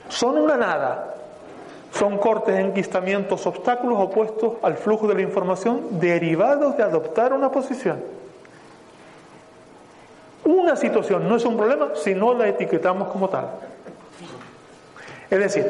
Son 0.09 0.37
una 0.37 0.57
nada. 0.57 1.07
Son 1.93 2.17
cortes, 2.19 2.57
enquistamientos, 2.57 3.45
obstáculos 3.45 3.99
opuestos 3.99 4.53
al 4.61 4.77
flujo 4.77 5.07
de 5.07 5.15
la 5.15 5.21
información 5.21 5.99
derivados 5.99 6.77
de 6.77 6.83
adoptar 6.83 7.33
una 7.33 7.51
posición. 7.51 8.01
Una 10.45 10.75
situación 10.75 11.27
no 11.27 11.35
es 11.35 11.43
un 11.43 11.57
problema 11.57 11.89
si 11.95 12.13
no 12.15 12.33
la 12.33 12.47
etiquetamos 12.47 13.09
como 13.09 13.27
tal. 13.27 13.45
Es 15.29 15.39
decir, 15.39 15.65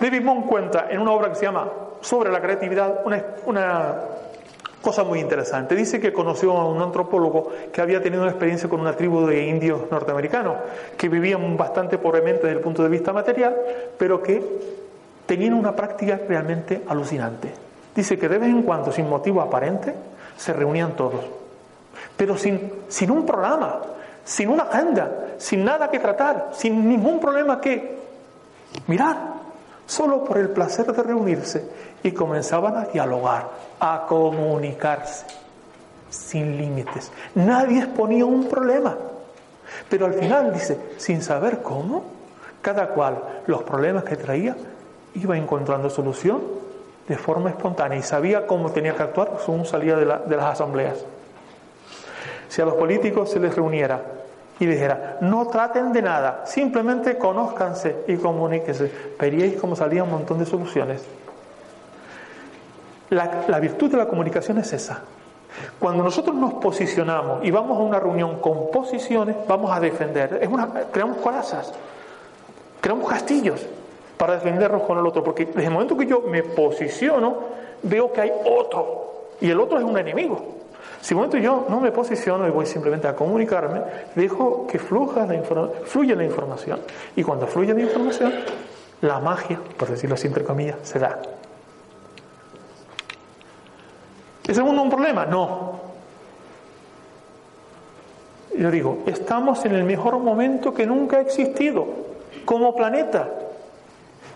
David 0.00 0.22
Mon 0.22 0.42
cuenta 0.42 0.86
en 0.90 1.00
una 1.00 1.10
obra 1.12 1.28
que 1.28 1.34
se 1.34 1.44
llama 1.44 1.68
Sobre 2.00 2.30
la 2.30 2.40
creatividad 2.40 3.00
una 3.04 3.94
Cosa 4.82 5.04
muy 5.04 5.20
interesante. 5.20 5.76
Dice 5.76 6.00
que 6.00 6.12
conoció 6.12 6.58
a 6.58 6.68
un 6.68 6.82
antropólogo 6.82 7.52
que 7.72 7.80
había 7.80 8.02
tenido 8.02 8.22
una 8.22 8.32
experiencia 8.32 8.68
con 8.68 8.80
una 8.80 8.96
tribu 8.96 9.24
de 9.24 9.46
indios 9.46 9.82
norteamericanos 9.92 10.56
que 10.96 11.08
vivían 11.08 11.56
bastante 11.56 11.98
pobremente 11.98 12.42
desde 12.42 12.58
el 12.58 12.64
punto 12.64 12.82
de 12.82 12.88
vista 12.88 13.12
material, 13.12 13.56
pero 13.96 14.20
que 14.20 14.42
tenían 15.24 15.54
una 15.54 15.76
práctica 15.76 16.18
realmente 16.28 16.82
alucinante. 16.88 17.54
Dice 17.94 18.18
que 18.18 18.28
de 18.28 18.38
vez 18.38 18.48
en 18.48 18.64
cuando, 18.64 18.90
sin 18.90 19.08
motivo 19.08 19.40
aparente, 19.40 19.94
se 20.36 20.52
reunían 20.52 20.96
todos, 20.96 21.24
pero 22.16 22.36
sin, 22.36 22.72
sin 22.88 23.12
un 23.12 23.24
programa, 23.24 23.82
sin 24.24 24.48
una 24.48 24.64
agenda, 24.64 25.34
sin 25.38 25.64
nada 25.64 25.90
que 25.90 26.00
tratar, 26.00 26.50
sin 26.54 26.88
ningún 26.88 27.20
problema 27.20 27.60
que 27.60 27.98
mirar, 28.88 29.16
solo 29.86 30.24
por 30.24 30.38
el 30.38 30.48
placer 30.50 30.86
de 30.92 31.02
reunirse 31.04 31.91
y 32.02 32.12
comenzaban 32.12 32.76
a 32.76 32.84
dialogar, 32.86 33.48
a 33.80 34.04
comunicarse 34.08 35.26
sin 36.10 36.56
límites. 36.56 37.10
Nadie 37.34 37.78
exponía 37.78 38.24
un 38.24 38.48
problema. 38.48 38.96
Pero 39.88 40.06
al 40.06 40.14
final 40.14 40.52
dice, 40.52 40.78
sin 40.98 41.22
saber 41.22 41.62
cómo, 41.62 42.04
cada 42.60 42.88
cual 42.88 43.42
los 43.46 43.62
problemas 43.62 44.04
que 44.04 44.16
traía 44.16 44.56
iba 45.14 45.36
encontrando 45.36 45.90
solución 45.90 46.40
de 47.08 47.16
forma 47.16 47.50
espontánea 47.50 47.98
y 47.98 48.02
sabía 48.02 48.46
cómo 48.46 48.70
tenía 48.70 48.94
que 48.94 49.02
actuar 49.02 49.38
según 49.44 49.64
salía 49.64 49.96
de, 49.96 50.04
de 50.04 50.36
las 50.36 50.46
asambleas. 50.46 51.04
Si 52.48 52.60
a 52.60 52.64
los 52.66 52.74
políticos 52.74 53.30
se 53.30 53.40
les 53.40 53.54
reuniera 53.54 54.02
y 54.60 54.66
dijera, 54.66 55.16
no 55.22 55.48
traten 55.48 55.92
de 55.92 56.02
nada, 56.02 56.42
simplemente 56.46 57.16
conózcanse 57.16 58.04
y 58.06 58.16
comuníquense, 58.16 58.92
veríais 59.18 59.60
cómo 59.60 59.74
salía 59.74 60.04
un 60.04 60.10
montón 60.10 60.38
de 60.38 60.46
soluciones. 60.46 61.02
La, 63.12 63.60
virtud 63.60 63.90
de 63.90 63.98
la 63.98 64.08
comunicación 64.08 64.56
es 64.56 64.72
esa. 64.72 65.02
Cuando 65.78 66.02
nosotros 66.02 66.34
nos 66.34 66.54
posicionamos 66.54 67.44
y 67.44 67.50
vamos 67.50 67.78
a 67.78 67.82
una 67.82 68.00
reunión 68.00 68.40
con 68.40 68.70
posiciones, 68.70 69.36
vamos 69.46 69.70
a 69.70 69.78
defender. 69.80 70.48
Creamos 70.90 71.18
corazas, 71.18 71.74
creamos 72.80 73.06
castillos 73.06 73.66
para 74.16 74.34
defendernos 74.36 74.84
con 74.84 74.98
el 74.98 75.06
otro. 75.06 75.22
Porque 75.22 75.44
desde 75.44 75.64
el 75.64 75.70
momento 75.72 75.94
que 75.94 76.06
yo 76.06 76.22
me 76.22 76.42
posiciono, 76.42 77.36
veo 77.82 78.10
que 78.10 78.22
hay 78.22 78.32
otro. 78.46 79.26
Y 79.42 79.50
el 79.50 79.60
otro 79.60 79.78
es 79.78 79.84
un 79.84 79.98
enemigo. 79.98 80.42
Si 81.02 81.12
el 81.12 81.16
momento 81.16 81.36
yo 81.36 81.66
no 81.68 81.80
me 81.80 81.92
posiciono 81.92 82.48
y 82.48 82.50
voy 82.50 82.64
simplemente 82.64 83.08
a 83.08 83.14
comunicarme, 83.14 83.82
dejo 84.14 84.66
que 84.66 84.78
fluya 84.78 85.26
la, 85.26 85.42
fluya 85.84 86.14
la 86.16 86.24
información. 86.24 86.80
Y 87.14 87.22
cuando 87.24 87.46
fluye 87.46 87.74
la 87.74 87.82
información, 87.82 88.32
la 89.02 89.20
magia, 89.20 89.60
por 89.76 89.90
decirlo 89.90 90.14
así 90.14 90.28
entre 90.28 90.44
comillas, 90.44 90.78
se 90.82 90.98
da. 90.98 91.20
¿Es 94.46 94.58
el 94.58 94.64
mundo 94.64 94.82
un 94.82 94.90
problema? 94.90 95.24
No. 95.26 95.80
Yo 98.56 98.70
digo, 98.70 98.98
estamos 99.06 99.64
en 99.64 99.74
el 99.74 99.84
mejor 99.84 100.18
momento 100.18 100.74
que 100.74 100.86
nunca 100.86 101.18
ha 101.18 101.20
existido 101.20 101.86
como 102.44 102.74
planeta. 102.74 103.28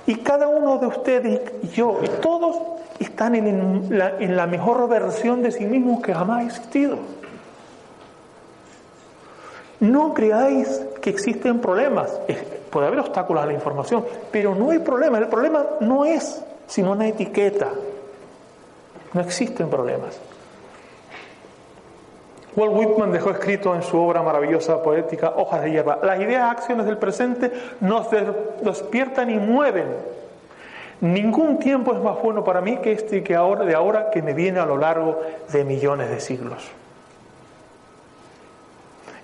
Y 0.06 0.16
cada 0.16 0.48
uno 0.48 0.78
de 0.78 0.86
ustedes 0.86 1.40
y 1.62 1.68
yo 1.68 1.98
y 2.02 2.08
todos 2.20 2.56
están 2.98 3.34
en 3.34 3.88
la, 4.36 4.46
mejor 4.46 4.88
versión 4.88 5.42
de 5.42 5.50
sí 5.50 5.64
mismos 5.64 6.02
que 6.02 6.14
jamás 6.14 6.42
ha 6.42 6.46
existido. 6.46 6.98
No 9.80 10.14
creáis 10.14 10.80
que 11.02 11.10
existen 11.10 11.60
problemas. 11.60 12.10
Puede 12.70 12.86
haber 12.86 13.00
obstáculos 13.00 13.42
a 13.42 13.46
la 13.46 13.52
información, 13.52 14.04
pero 14.30 14.54
no 14.54 14.70
hay 14.70 14.78
problema. 14.78 15.18
El 15.18 15.28
problema 15.28 15.66
no 15.80 16.04
es 16.04 16.42
sino 16.66 16.92
una 16.92 17.06
etiqueta. 17.06 17.68
No 19.12 19.20
existen 19.20 19.68
problemas. 19.68 20.20
Walt 22.56 22.72
Whitman 22.74 23.12
dejó 23.12 23.30
escrito 23.30 23.74
en 23.74 23.82
su 23.82 24.00
obra 24.00 24.22
maravillosa 24.22 24.82
poética 24.82 25.34
Hojas 25.36 25.62
de 25.62 25.72
hierba, 25.72 25.98
las 26.02 26.18
ideas 26.20 26.50
acciones 26.50 26.86
del 26.86 26.96
presente 26.96 27.52
nos 27.80 28.08
despiertan 28.62 29.28
y 29.28 29.38
mueven. 29.38 29.84
Ningún 31.02 31.58
tiempo 31.58 31.92
es 31.92 32.00
más 32.00 32.20
bueno 32.22 32.42
para 32.42 32.62
mí 32.62 32.78
que 32.78 32.92
este 32.92 33.22
que 33.22 33.34
ahora 33.34 33.66
de 33.66 33.74
ahora 33.74 34.08
que 34.10 34.22
me 34.22 34.32
viene 34.32 34.58
a 34.58 34.64
lo 34.64 34.78
largo 34.78 35.20
de 35.52 35.64
millones 35.64 36.08
de 36.08 36.20
siglos. 36.20 36.70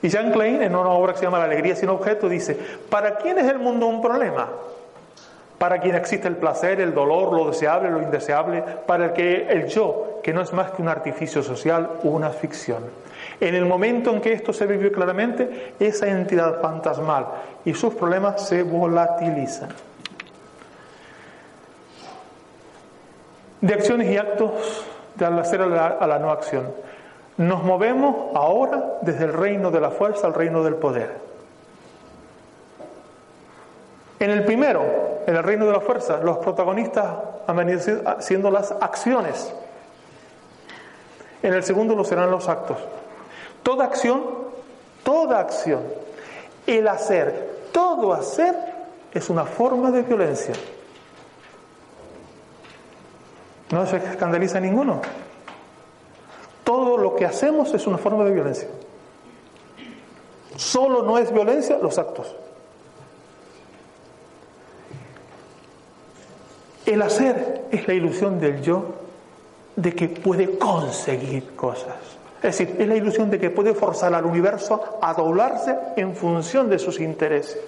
Y 0.03 0.09
Jean 0.09 0.33
Klein, 0.33 0.63
en 0.63 0.75
una 0.75 0.91
obra 0.91 1.13
que 1.13 1.21
se 1.21 1.25
llama 1.25 1.39
La 1.39 1.45
alegría 1.45 1.77
sin 1.77 1.89
objeto, 1.89 2.29
dice, 2.29 2.59
¿para 2.91 3.17
quién 3.17 3.39
es 3.39 3.47
el 3.47 3.59
mundo 3.59 3.87
un 3.87 4.03
problema? 4.03 4.49
Para 5.63 5.79
quien 5.79 5.95
existe 5.95 6.27
el 6.27 6.39
placer, 6.39 6.81
el 6.81 6.93
dolor, 6.93 7.33
lo 7.33 7.47
deseable, 7.47 7.89
lo 7.89 8.03
indeseable, 8.03 8.65
para 8.85 9.05
el 9.05 9.13
que 9.13 9.47
el 9.49 9.69
yo, 9.69 10.19
que 10.21 10.33
no 10.33 10.41
es 10.41 10.53
más 10.53 10.73
que 10.73 10.83
un 10.83 10.89
artificio 10.89 11.41
social 11.41 11.89
una 12.03 12.31
ficción. 12.31 12.83
En 13.41 13.55
el 13.55 13.65
momento 13.65 14.11
en 14.11 14.21
que 14.21 14.33
esto 14.33 14.53
se 14.53 14.67
vive 14.67 14.91
claramente, 14.91 15.75
esa 15.79 16.09
entidad 16.09 16.61
fantasmal 16.61 17.27
y 17.65 17.75
sus 17.75 17.95
problemas 17.95 18.45
se 18.45 18.65
volatilizan. 18.65 19.69
De 23.61 23.73
acciones 23.73 24.11
y 24.11 24.17
actos 24.17 24.85
de 25.15 25.27
hacer 25.27 25.63
a 25.63 26.07
la 26.09 26.19
no 26.19 26.33
acción. 26.33 26.73
Nos 27.37 27.63
movemos 27.63 28.35
ahora 28.35 28.99
desde 29.03 29.27
el 29.27 29.33
reino 29.33 29.71
de 29.71 29.81
la 29.81 29.93
fuerza 29.93 30.27
al 30.27 30.35
reino 30.35 30.65
del 30.65 30.75
poder. 30.75 31.22
En 34.23 34.31
el 34.31 34.45
primero, 34.45 34.85
en 35.27 35.35
el 35.35 35.43
reino 35.43 35.67
de 35.67 35.73
la 35.73 35.81
fuerza, 35.81 36.19
los 36.19 36.39
protagonistas 36.39 37.13
han 37.45 37.57
venido 37.57 37.81
siendo 38.21 38.53
las 38.53 38.71
acciones. 38.71 39.53
En 41.43 41.53
el 41.53 41.65
segundo 41.65 41.97
lo 41.97 42.05
serán 42.05 42.31
los 42.31 42.49
actos. 42.49 42.79
Toda 43.65 43.85
acción, 43.85 44.23
toda 45.03 45.41
acción, 45.41 45.81
el 46.69 46.87
hacer, 46.87 47.63
todo 47.73 48.13
hacer 48.13 48.55
es 49.13 49.29
una 49.29 49.45
forma 49.45 49.91
de 49.91 50.03
violencia. 50.03 50.55
No 53.73 53.85
se 53.87 53.97
escandaliza 53.97 54.61
ninguno. 54.61 55.03
Todo 56.63 56.97
lo 56.97 57.17
que 57.17 57.27
hacemos 57.27 57.75
es 57.75 57.89
una 57.89 57.99
forma 57.99 58.23
de 58.23 58.31
violencia. 58.31 58.69
Solo 60.55 61.03
no 61.03 61.19
es 61.19 61.33
violencia 61.33 61.77
los 61.83 61.99
actos. 61.99 62.37
El 66.93 67.01
hacer 67.01 67.65
es 67.71 67.89
la 67.89 67.95
ilusión 67.95 68.39
del 68.39 68.61
yo 68.61 68.85
de 69.77 69.95
que 69.95 70.11
puede 70.11 70.59
conseguir 70.59 71.57
cosas. 71.57 71.97
Es 72.43 72.59
decir, 72.59 72.77
es 72.79 72.87
la 72.87 72.95
ilusión 72.95 73.31
de 73.31 73.39
que 73.39 73.49
puede 73.49 73.73
forzar 73.73 74.13
al 74.13 74.27
universo 74.27 74.99
a 75.01 75.15
doblarse 75.15 75.75
en 75.97 76.15
función 76.15 76.69
de 76.69 76.79
sus 76.79 77.01
intereses. 77.01 77.59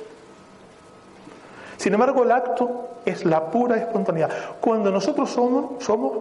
Sin 1.79 1.95
embargo, 1.95 2.23
el 2.23 2.33
acto 2.33 2.99
es 3.07 3.25
la 3.25 3.51
pura 3.51 3.79
espontaneidad. 3.79 4.29
Cuando 4.61 4.91
nosotros 4.91 5.31
somos, 5.31 5.83
somos 5.83 6.13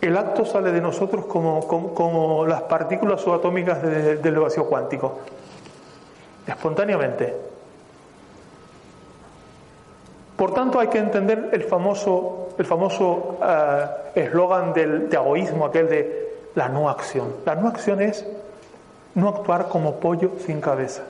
el 0.00 0.16
acto 0.16 0.44
sale 0.44 0.72
de 0.72 0.80
nosotros 0.80 1.26
como, 1.26 1.64
como, 1.94 2.44
las 2.44 2.62
partículas 2.62 3.20
subatómicas 3.20 3.80
del 3.82 4.36
vacío 4.40 4.66
cuántico, 4.66 5.20
espontáneamente. 6.44 7.57
Por 10.38 10.54
tanto, 10.54 10.80
hay 10.80 10.88
que 10.88 10.98
entender 10.98 11.50
el 11.52 11.64
famoso 11.64 12.48
el 12.58 12.66
famoso 12.66 13.38
eh, 13.42 13.86
eslogan 14.16 14.72
del 14.72 15.08
de 15.08 15.16
egoísmo, 15.16 15.66
aquel 15.66 15.88
de 15.88 16.28
la 16.56 16.68
no 16.68 16.90
acción. 16.90 17.36
La 17.46 17.54
no 17.54 17.68
acción 17.68 18.02
es 18.02 18.26
no 19.14 19.28
actuar 19.28 19.68
como 19.68 20.00
pollo 20.00 20.32
sin 20.44 20.60
cabeza. 20.60 21.02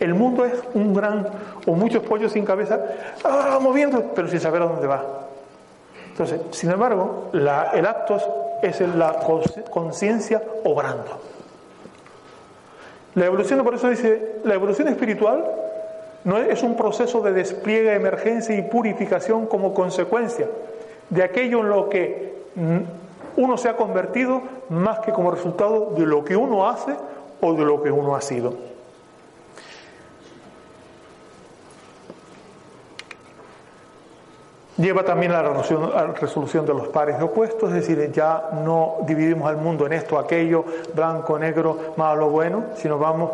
El 0.00 0.14
mundo 0.14 0.44
es 0.44 0.54
un 0.72 0.94
gran 0.94 1.26
o 1.66 1.72
muchos 1.72 2.02
pollos 2.02 2.32
sin 2.32 2.44
cabeza, 2.44 2.80
ah, 3.22 3.58
moviendo, 3.60 4.12
pero 4.14 4.28
sin 4.28 4.40
saber 4.40 4.62
a 4.62 4.66
dónde 4.66 4.86
va. 4.86 5.04
Entonces, 6.08 6.40
sin 6.50 6.70
embargo, 6.70 7.30
el 7.32 7.86
acto 7.86 8.18
es 8.62 8.80
la 8.80 9.18
conciencia 9.70 10.42
obrando. 10.64 11.20
La 13.14 13.26
evolución, 13.26 13.62
por 13.62 13.74
eso 13.74 13.90
dice, 13.90 14.36
la 14.44 14.54
evolución 14.54 14.88
espiritual 14.88 15.44
no 16.24 16.38
es 16.38 16.62
un 16.62 16.76
proceso 16.76 17.20
de 17.20 17.32
despliegue, 17.32 17.94
emergencia 17.94 18.56
y 18.56 18.62
purificación 18.62 19.46
como 19.46 19.74
consecuencia 19.74 20.48
de 21.10 21.22
aquello 21.22 21.60
en 21.60 21.68
lo 21.68 21.88
que 21.88 22.34
uno 23.36 23.56
se 23.58 23.68
ha 23.68 23.76
convertido 23.76 24.42
más 24.70 25.00
que 25.00 25.12
como 25.12 25.30
resultado 25.30 25.92
de 25.96 26.06
lo 26.06 26.24
que 26.24 26.36
uno 26.36 26.68
hace 26.68 26.94
o 27.40 27.52
de 27.52 27.64
lo 27.64 27.82
que 27.82 27.90
uno 27.90 28.16
ha 28.16 28.22
sido. 28.22 28.54
Lleva 34.78 35.04
también 35.04 35.30
a 35.30 35.42
la 35.42 36.06
resolución 36.18 36.66
de 36.66 36.74
los 36.74 36.88
pares 36.88 37.20
opuestos, 37.22 37.68
es 37.68 37.86
decir, 37.86 38.10
ya 38.10 38.50
no 38.64 38.96
dividimos 39.06 39.48
al 39.48 39.58
mundo 39.58 39.86
en 39.86 39.92
esto, 39.92 40.18
aquello, 40.18 40.64
blanco, 40.92 41.38
negro, 41.38 41.94
malo, 41.96 42.28
bueno, 42.30 42.64
sino 42.74 42.98
vamos 42.98 43.30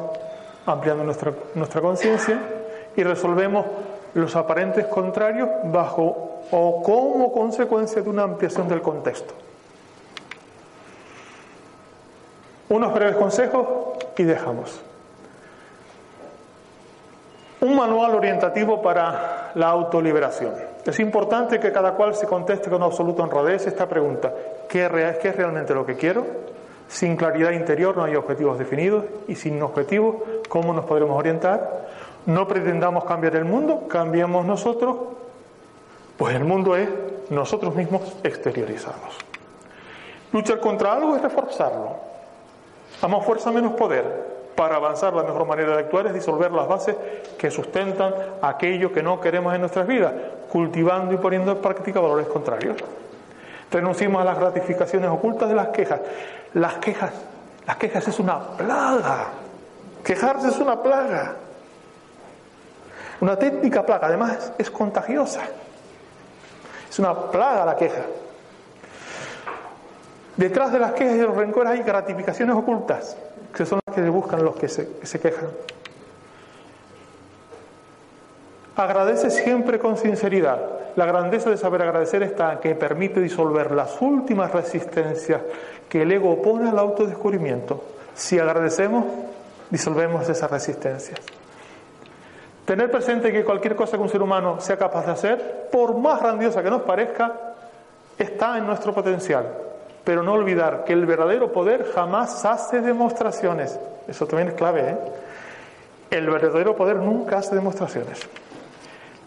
ampliando 0.66 1.02
nuestra 1.04 1.80
conciencia 1.80 2.59
y 2.96 3.02
resolvemos 3.02 3.66
los 4.14 4.34
aparentes 4.36 4.86
contrarios 4.86 5.48
bajo 5.64 6.42
o 6.50 6.82
como 6.82 7.32
consecuencia 7.32 8.02
de 8.02 8.10
una 8.10 8.24
ampliación 8.24 8.68
del 8.68 8.82
contexto. 8.82 9.34
Unos 12.68 12.94
breves 12.94 13.16
consejos 13.16 13.66
y 14.16 14.22
dejamos. 14.22 14.80
Un 17.60 17.76
manual 17.76 18.14
orientativo 18.14 18.80
para 18.80 19.50
la 19.54 19.68
autoliberación. 19.68 20.54
Es 20.84 20.98
importante 20.98 21.60
que 21.60 21.72
cada 21.72 21.92
cual 21.92 22.14
se 22.14 22.26
conteste 22.26 22.70
con 22.70 22.82
absoluta 22.82 23.22
honradez 23.22 23.66
esta 23.66 23.88
pregunta. 23.88 24.32
¿Qué, 24.68 24.84
es 24.86 25.36
realmente 25.36 25.74
lo 25.74 25.84
que 25.84 25.96
quiero? 25.96 26.24
Sin 26.88 27.16
claridad 27.16 27.50
interior 27.50 27.96
no 27.96 28.04
hay 28.04 28.16
objetivos 28.16 28.58
definidos 28.58 29.04
y 29.28 29.34
sin 29.34 29.62
objetivos, 29.62 30.16
¿cómo 30.48 30.72
nos 30.72 30.84
podremos 30.86 31.18
orientar? 31.18 31.88
No 32.30 32.46
pretendamos 32.46 33.04
cambiar 33.06 33.34
el 33.34 33.44
mundo, 33.44 33.88
cambiemos 33.88 34.46
nosotros, 34.46 34.96
pues 36.16 36.36
el 36.36 36.44
mundo 36.44 36.76
es 36.76 36.88
nosotros 37.28 37.74
mismos 37.74 38.02
exteriorizados. 38.22 39.18
Luchar 40.32 40.60
contra 40.60 40.92
algo 40.92 41.16
es 41.16 41.22
reforzarlo. 41.22 41.96
A 43.02 43.08
más 43.08 43.26
fuerza, 43.26 43.50
menos 43.50 43.72
poder. 43.72 44.04
Para 44.54 44.76
avanzar, 44.76 45.12
la 45.12 45.24
mejor 45.24 45.44
manera 45.44 45.72
de 45.72 45.80
actuar 45.80 46.06
es 46.06 46.14
disolver 46.14 46.52
las 46.52 46.68
bases 46.68 46.94
que 47.36 47.50
sustentan 47.50 48.14
aquello 48.42 48.92
que 48.92 49.02
no 49.02 49.20
queremos 49.20 49.52
en 49.52 49.62
nuestras 49.62 49.88
vidas, 49.88 50.12
cultivando 50.52 51.12
y 51.12 51.16
poniendo 51.16 51.50
en 51.50 51.58
práctica 51.58 51.98
valores 51.98 52.28
contrarios. 52.28 52.76
Renunciemos 53.72 54.22
a 54.22 54.24
las 54.24 54.38
gratificaciones 54.38 55.10
ocultas 55.10 55.48
de 55.48 55.56
las 55.56 55.68
quejas. 55.70 56.00
Las 56.54 56.74
quejas, 56.74 57.10
las 57.66 57.76
quejas 57.76 58.06
es 58.06 58.20
una 58.20 58.38
plaga. 58.38 59.30
Quejarse 60.04 60.46
es 60.46 60.58
una 60.60 60.80
plaga. 60.80 61.34
Una 63.20 63.36
técnica 63.36 63.84
plaga, 63.84 64.06
además 64.06 64.52
es 64.56 64.70
contagiosa. 64.70 65.42
Es 66.88 66.98
una 66.98 67.14
plaga 67.30 67.64
la 67.66 67.76
queja. 67.76 68.02
Detrás 70.36 70.72
de 70.72 70.78
las 70.78 70.92
quejas 70.92 71.16
y 71.16 71.20
los 71.20 71.36
rencores 71.36 71.70
hay 71.70 71.82
gratificaciones 71.82 72.56
ocultas, 72.56 73.16
que 73.54 73.66
son 73.66 73.78
las 73.86 73.94
que 73.94 74.08
buscan 74.08 74.42
los 74.42 74.56
que 74.56 74.68
se, 74.68 75.20
quejan. 75.20 75.50
Agradece 78.74 79.30
siempre 79.30 79.78
con 79.78 79.98
sinceridad. 79.98 80.58
La 80.96 81.04
grandeza 81.04 81.50
de 81.50 81.58
saber 81.58 81.82
agradecer 81.82 82.22
está 82.22 82.58
que 82.58 82.74
permite 82.74 83.20
disolver 83.20 83.72
las 83.72 84.00
últimas 84.00 84.50
resistencias 84.50 85.42
que 85.90 86.02
el 86.02 86.10
ego 86.10 86.30
opone 86.30 86.70
al 86.70 86.78
autodescubrimiento. 86.78 87.84
Si 88.14 88.38
agradecemos, 88.38 89.04
disolvemos 89.68 90.26
esas 90.26 90.50
resistencias. 90.50 91.20
Tener 92.70 92.88
presente 92.88 93.32
que 93.32 93.42
cualquier 93.42 93.74
cosa 93.74 93.96
que 93.96 94.02
un 94.04 94.08
ser 94.08 94.22
humano 94.22 94.60
sea 94.60 94.76
capaz 94.76 95.04
de 95.04 95.10
hacer, 95.10 95.68
por 95.72 95.96
más 95.96 96.20
grandiosa 96.20 96.62
que 96.62 96.70
nos 96.70 96.82
parezca, 96.82 97.32
está 98.16 98.58
en 98.58 98.64
nuestro 98.64 98.94
potencial. 98.94 99.44
Pero 100.04 100.22
no 100.22 100.34
olvidar 100.34 100.84
que 100.84 100.92
el 100.92 101.04
verdadero 101.04 101.50
poder 101.50 101.90
jamás 101.92 102.44
hace 102.44 102.80
demostraciones. 102.80 103.76
Eso 104.06 104.24
también 104.26 104.50
es 104.50 104.54
clave. 104.54 104.88
¿eh? 104.88 104.96
El 106.12 106.30
verdadero 106.30 106.76
poder 106.76 106.98
nunca 106.98 107.38
hace 107.38 107.56
demostraciones. 107.56 108.20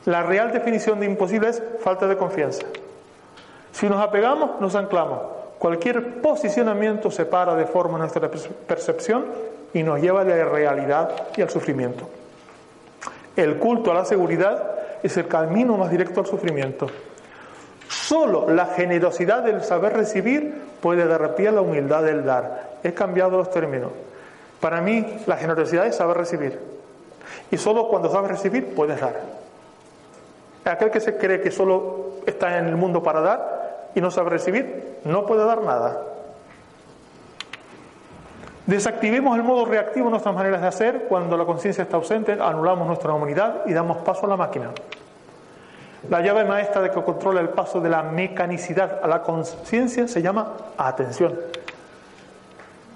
La 0.06 0.24
real 0.24 0.54
definición 0.54 1.02
de 1.02 1.08
imposible 1.08 1.50
es 1.50 1.62
falta 1.82 2.08
de 2.08 2.16
confianza. 2.16 2.66
Si 3.74 3.90
nos 3.90 4.02
apegamos, 4.02 4.62
nos 4.62 4.74
anclamos. 4.76 5.20
Cualquier 5.60 6.22
posicionamiento 6.22 7.12
separa 7.12 7.56
de 7.56 7.66
forma 7.66 7.98
nuestra 7.98 8.32
percepción 8.66 9.26
y 9.74 9.84
nos 9.84 10.00
lleva 10.00 10.22
a 10.22 10.24
la 10.24 10.46
realidad 10.46 11.12
y 11.36 11.42
al 11.42 11.50
sufrimiento. 11.50 12.23
El 13.36 13.58
culto 13.58 13.92
a 13.92 13.96
la 13.96 14.06
seguridad 14.06 14.72
es 15.02 15.18
el 15.18 15.28
camino 15.28 15.78
más 15.78 15.90
directo 15.90 16.20
al 16.20 16.26
sufrimiento. 16.28 16.88
Solo 17.90 18.50
la 18.50 18.68
generosidad 18.68 19.44
del 19.44 19.64
saber 19.64 19.94
recibir 19.94 20.62
puede 20.82 21.06
dar 21.06 21.36
pie 21.36 21.50
a 21.50 21.52
la 21.52 21.62
humildad 21.62 22.04
del 22.04 22.26
dar. 22.26 22.78
He 22.84 22.94
cambiado 22.94 23.38
los 23.38 23.52
términos. 23.52 23.92
Para 24.60 24.82
mí, 24.82 25.06
la 25.26 25.38
generosidad 25.38 25.86
es 25.86 25.96
saber 25.96 26.18
recibir. 26.18 26.60
Y 27.52 27.58
solo 27.58 27.88
cuando 27.88 28.10
sabes 28.12 28.32
recibir, 28.32 28.74
puedes 28.76 29.00
dar. 29.00 29.16
Aquel 30.66 30.92
que 30.92 31.00
se 31.00 31.18
cree 31.18 31.42
que 31.42 31.52
solo 31.52 32.22
está 32.26 32.58
en 32.58 32.68
el 32.68 32.76
mundo 32.76 33.04
para 33.04 33.22
dar 33.22 33.92
y 33.96 34.02
no 34.02 34.10
sabe 34.12 34.30
recibir, 34.30 35.00
no 35.04 35.26
puede 35.26 35.46
dar 35.46 35.62
nada. 35.62 36.13
Desactivemos 38.66 39.36
el 39.36 39.44
modo 39.44 39.66
reactivo 39.66 40.06
en 40.06 40.12
nuestras 40.12 40.34
maneras 40.34 40.62
de 40.62 40.68
hacer. 40.68 41.06
Cuando 41.10 41.36
la 41.36 41.46
conciencia 41.46 41.84
está 41.84 41.98
ausente, 41.98 42.32
anulamos 42.34 42.88
nuestra 42.88 43.14
humanidad 43.14 43.64
y 43.66 43.74
damos 43.74 43.98
paso 43.98 44.26
a 44.26 44.30
la 44.30 44.38
máquina. 44.38 44.72
La 46.10 46.22
llave 46.22 46.46
maestra 46.46 46.82
de 46.82 46.92
que 46.92 47.02
controla 47.02 47.42
el 47.42 47.50
paso 47.50 47.82
de 47.82 47.90
la 47.90 48.04
mecanicidad 48.04 49.00
a 49.04 49.08
la 49.08 49.22
conciencia 49.22 50.08
se 50.08 50.22
llama 50.22 50.54
atención. 50.78 51.38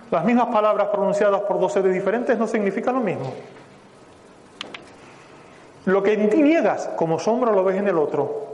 Las 0.09 0.23
mismas 0.23 0.47
palabras 0.47 0.87
pronunciadas 0.87 1.41
por 1.41 1.59
dos 1.59 1.73
seres 1.73 1.93
diferentes 1.93 2.37
no 2.37 2.47
significan 2.47 2.95
lo 2.95 3.01
mismo. 3.01 3.33
Lo 5.85 6.03
que 6.03 6.13
en 6.13 6.29
ti 6.29 6.41
niegas 6.41 6.89
como 6.95 7.19
sombra 7.19 7.51
lo 7.51 7.63
ves 7.63 7.77
en 7.77 7.87
el 7.87 7.97
otro. 7.97 8.47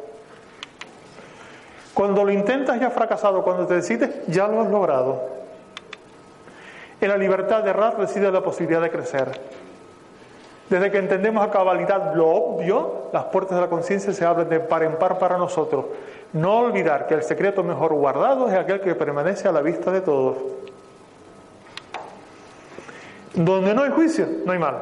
Cuando 1.94 2.23
lo 2.23 2.31
intentas 2.31 2.80
ya 2.80 2.88
has 2.88 2.94
fracasado, 2.94 3.44
cuando 3.44 3.68
te 3.68 3.76
decides 3.76 4.26
ya 4.27 4.48
lo 4.48 4.61
has 4.61 4.69
logrado. 4.69 5.43
En 7.03 7.09
la 7.09 7.17
libertad 7.17 7.61
de 7.61 7.71
errar 7.71 7.97
reside 7.97 8.31
la 8.31 8.41
posibilidad 8.41 8.81
de 8.81 8.89
crecer. 8.89 9.27
Desde 10.69 10.89
que 10.89 10.99
entendemos 10.99 11.45
a 11.45 11.51
cabalidad 11.51 12.15
lo 12.15 12.30
obvio, 12.30 13.09
las 13.11 13.25
puertas 13.25 13.57
de 13.57 13.61
la 13.61 13.67
conciencia 13.67 14.13
se 14.13 14.23
abren 14.23 14.47
de 14.47 14.61
par 14.61 14.84
en 14.84 14.95
par 14.95 15.19
para 15.19 15.38
nosotros. 15.38 15.84
No 16.31 16.59
olvidar 16.59 17.05
que 17.05 17.15
el 17.15 17.23
secreto 17.23 17.61
mejor 17.61 17.93
guardado 17.93 18.47
es 18.47 18.53
aquel 18.53 18.80
que 18.80 18.95
permanece 18.95 19.49
a 19.49 19.51
la 19.51 19.59
vista 19.59 19.91
de 19.91 19.99
todos. 19.99 20.38
Donde 23.34 23.73
no 23.73 23.84
hay 23.84 23.91
juicio, 23.91 24.25
no 24.45 24.53
hay 24.53 24.59
mal. 24.59 24.77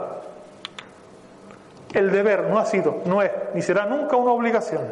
El 1.91 2.11
deber 2.11 2.51
no 2.51 2.59
ha 2.59 2.65
sido, 2.67 2.97
no 3.05 3.23
es, 3.23 3.31
ni 3.55 3.63
será 3.63 3.87
nunca 3.87 4.15
una 4.15 4.31
obligación. 4.31 4.83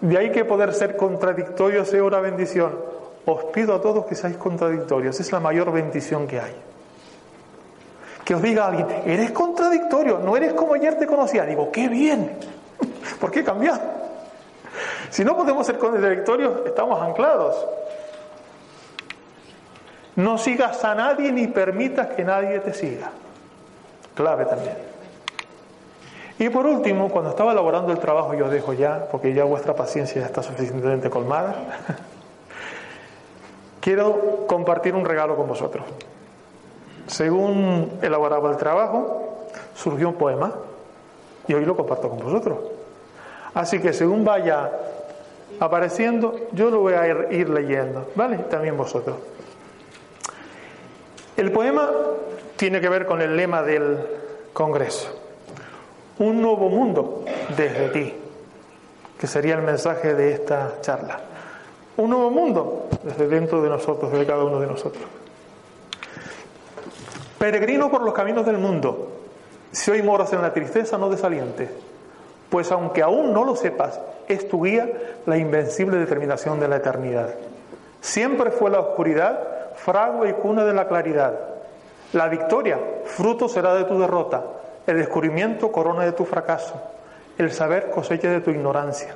De 0.00 0.16
ahí 0.16 0.30
que 0.30 0.44
poder 0.44 0.72
ser 0.72 0.96
contradictorio 0.96 1.84
sea 1.84 2.04
una 2.04 2.20
bendición. 2.20 2.95
Os 3.26 3.44
pido 3.52 3.74
a 3.74 3.82
todos 3.82 4.06
que 4.06 4.14
seáis 4.14 4.36
contradictorios, 4.36 5.18
es 5.18 5.32
la 5.32 5.40
mayor 5.40 5.72
bendición 5.72 6.28
que 6.28 6.38
hay. 6.38 6.54
Que 8.24 8.34
os 8.34 8.42
diga 8.42 8.66
alguien, 8.66 8.86
eres 9.04 9.32
contradictorio, 9.32 10.18
no 10.18 10.36
eres 10.36 10.52
como 10.54 10.74
ayer 10.74 10.96
te 10.96 11.06
conocía. 11.06 11.44
Digo, 11.44 11.70
qué 11.72 11.88
bien, 11.88 12.38
¿por 13.20 13.32
qué 13.32 13.42
cambiar? 13.42 13.80
Si 15.10 15.24
no 15.24 15.36
podemos 15.36 15.66
ser 15.66 15.78
contradictorios, 15.78 16.66
estamos 16.66 17.02
anclados. 17.02 17.66
No 20.14 20.38
sigas 20.38 20.82
a 20.84 20.94
nadie 20.94 21.32
ni 21.32 21.48
permitas 21.48 22.08
que 22.08 22.24
nadie 22.24 22.60
te 22.60 22.72
siga. 22.72 23.10
Clave 24.14 24.46
también. 24.46 24.76
Y 26.38 26.48
por 26.48 26.66
último, 26.66 27.08
cuando 27.08 27.30
estaba 27.30 27.52
elaborando 27.52 27.92
el 27.92 27.98
trabajo, 27.98 28.34
yo 28.34 28.48
dejo 28.48 28.72
ya, 28.72 29.08
porque 29.10 29.34
ya 29.34 29.44
vuestra 29.44 29.74
paciencia 29.74 30.20
ya 30.20 30.26
está 30.26 30.42
suficientemente 30.42 31.10
colmada, 31.10 31.54
quiero 33.86 34.46
compartir 34.48 34.96
un 34.96 35.04
regalo 35.04 35.36
con 35.36 35.46
vosotros. 35.46 35.84
Según 37.06 38.00
elaboraba 38.02 38.50
el 38.50 38.56
trabajo, 38.56 39.46
surgió 39.76 40.08
un 40.08 40.16
poema 40.16 40.52
y 41.46 41.54
hoy 41.54 41.64
lo 41.64 41.76
comparto 41.76 42.10
con 42.10 42.18
vosotros. 42.18 42.58
Así 43.54 43.78
que 43.78 43.92
según 43.92 44.24
vaya 44.24 44.72
apareciendo, 45.60 46.34
yo 46.50 46.68
lo 46.68 46.80
voy 46.80 46.94
a 46.94 47.30
ir, 47.30 47.48
leyendo, 47.48 48.10
¿vale? 48.16 48.38
También 48.50 48.76
vosotros. 48.76 49.18
El 51.36 51.52
poema 51.52 51.88
tiene 52.56 52.80
que 52.80 52.88
ver 52.88 53.06
con 53.06 53.22
el 53.22 53.36
lema 53.36 53.62
del 53.62 53.98
Congreso. 54.52 55.16
Un 56.18 56.42
nuevo 56.42 56.68
mundo 56.70 57.24
desde 57.56 57.88
ti, 57.90 58.14
que 59.16 59.28
sería 59.28 59.54
el 59.54 59.62
mensaje 59.62 60.16
de 60.16 60.32
esta 60.32 60.80
charla. 60.80 61.35
Un 61.96 62.10
nuevo 62.10 62.30
mundo 62.30 62.88
desde 63.02 63.26
dentro 63.26 63.62
de 63.62 63.68
nosotros, 63.68 64.12
de 64.12 64.26
cada 64.26 64.44
uno 64.44 64.60
de 64.60 64.66
nosotros. 64.66 65.04
Peregrino 67.38 67.90
por 67.90 68.02
los 68.02 68.14
caminos 68.14 68.44
del 68.44 68.58
mundo, 68.58 69.08
si 69.70 69.90
hoy 69.90 70.02
moras 70.02 70.32
en 70.32 70.42
la 70.42 70.52
tristeza, 70.52 70.98
no 70.98 71.10
desalientes, 71.10 71.70
pues 72.50 72.70
aunque 72.72 73.02
aún 73.02 73.32
no 73.32 73.44
lo 73.44 73.56
sepas, 73.56 74.00
es 74.28 74.48
tu 74.48 74.64
guía 74.64 74.90
la 75.26 75.36
invencible 75.36 75.98
determinación 75.98 76.58
de 76.60 76.68
la 76.68 76.76
eternidad. 76.76 77.34
Siempre 78.00 78.50
fue 78.50 78.70
la 78.70 78.80
oscuridad 78.80 79.38
fragua 79.76 80.28
y 80.28 80.32
cuna 80.32 80.64
de 80.64 80.74
la 80.74 80.88
claridad. 80.88 81.38
La 82.12 82.28
victoria, 82.28 82.78
fruto 83.04 83.48
será 83.48 83.74
de 83.74 83.84
tu 83.84 83.98
derrota. 83.98 84.42
El 84.86 84.96
descubrimiento, 84.98 85.70
corona 85.72 86.04
de 86.04 86.12
tu 86.12 86.24
fracaso. 86.24 86.80
El 87.36 87.52
saber, 87.52 87.90
cosecha 87.90 88.30
de 88.30 88.40
tu 88.40 88.50
ignorancia. 88.50 89.14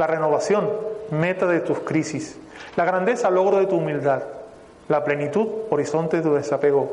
La 0.00 0.06
renovación, 0.06 0.66
meta 1.10 1.44
de 1.44 1.60
tus 1.60 1.80
crisis. 1.80 2.38
La 2.74 2.86
grandeza, 2.86 3.28
logro 3.28 3.58
de 3.58 3.66
tu 3.66 3.76
humildad. 3.76 4.22
La 4.88 5.04
plenitud, 5.04 5.46
horizonte 5.68 6.16
de 6.16 6.22
tu 6.22 6.32
desapego. 6.32 6.90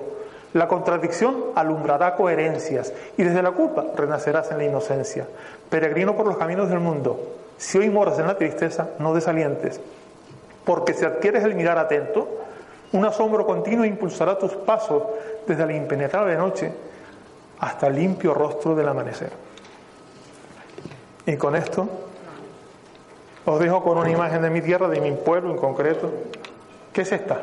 La 0.52 0.68
contradicción 0.68 1.38
alumbrará 1.56 2.18
coherencias 2.18 2.92
y 3.16 3.24
desde 3.24 3.42
la 3.42 3.52
culpa 3.52 3.86
renacerás 3.96 4.52
en 4.52 4.58
la 4.58 4.66
inocencia. 4.66 5.26
Peregrino 5.70 6.18
por 6.18 6.26
los 6.26 6.36
caminos 6.36 6.68
del 6.68 6.82
mundo, 6.82 7.18
si 7.58 7.78
hoy 7.78 7.90
moras 7.90 8.20
en 8.20 8.28
la 8.28 8.36
tristeza, 8.36 8.90
no 9.00 9.14
desalientes, 9.14 9.80
porque 10.66 10.94
si 10.94 11.06
adquieres 11.06 11.46
el 11.46 11.56
mirar 11.56 11.78
atento, 11.78 12.28
un 12.92 13.06
asombro 13.06 13.46
continuo 13.46 13.86
impulsará 13.86 14.38
tus 14.38 14.52
pasos 14.52 15.04
desde 15.48 15.66
la 15.66 15.74
impenetrable 15.74 16.36
noche 16.36 16.74
hasta 17.60 17.88
el 17.88 17.96
limpio 17.96 18.34
rostro 18.34 18.76
del 18.76 18.90
amanecer. 18.90 19.32
Y 21.26 21.38
con 21.38 21.56
esto 21.56 22.07
os 23.50 23.60
dejo 23.60 23.82
con 23.82 23.98
una 23.98 24.10
imagen 24.10 24.42
de 24.42 24.50
mi 24.50 24.62
tierra, 24.62 24.90
de 24.90 25.00
mi 25.00 25.14
pueblo 25.14 25.52
en 25.52 25.58
concreto, 25.58 26.12
que 26.92 27.02
es 27.02 27.12
esta. 27.14 27.42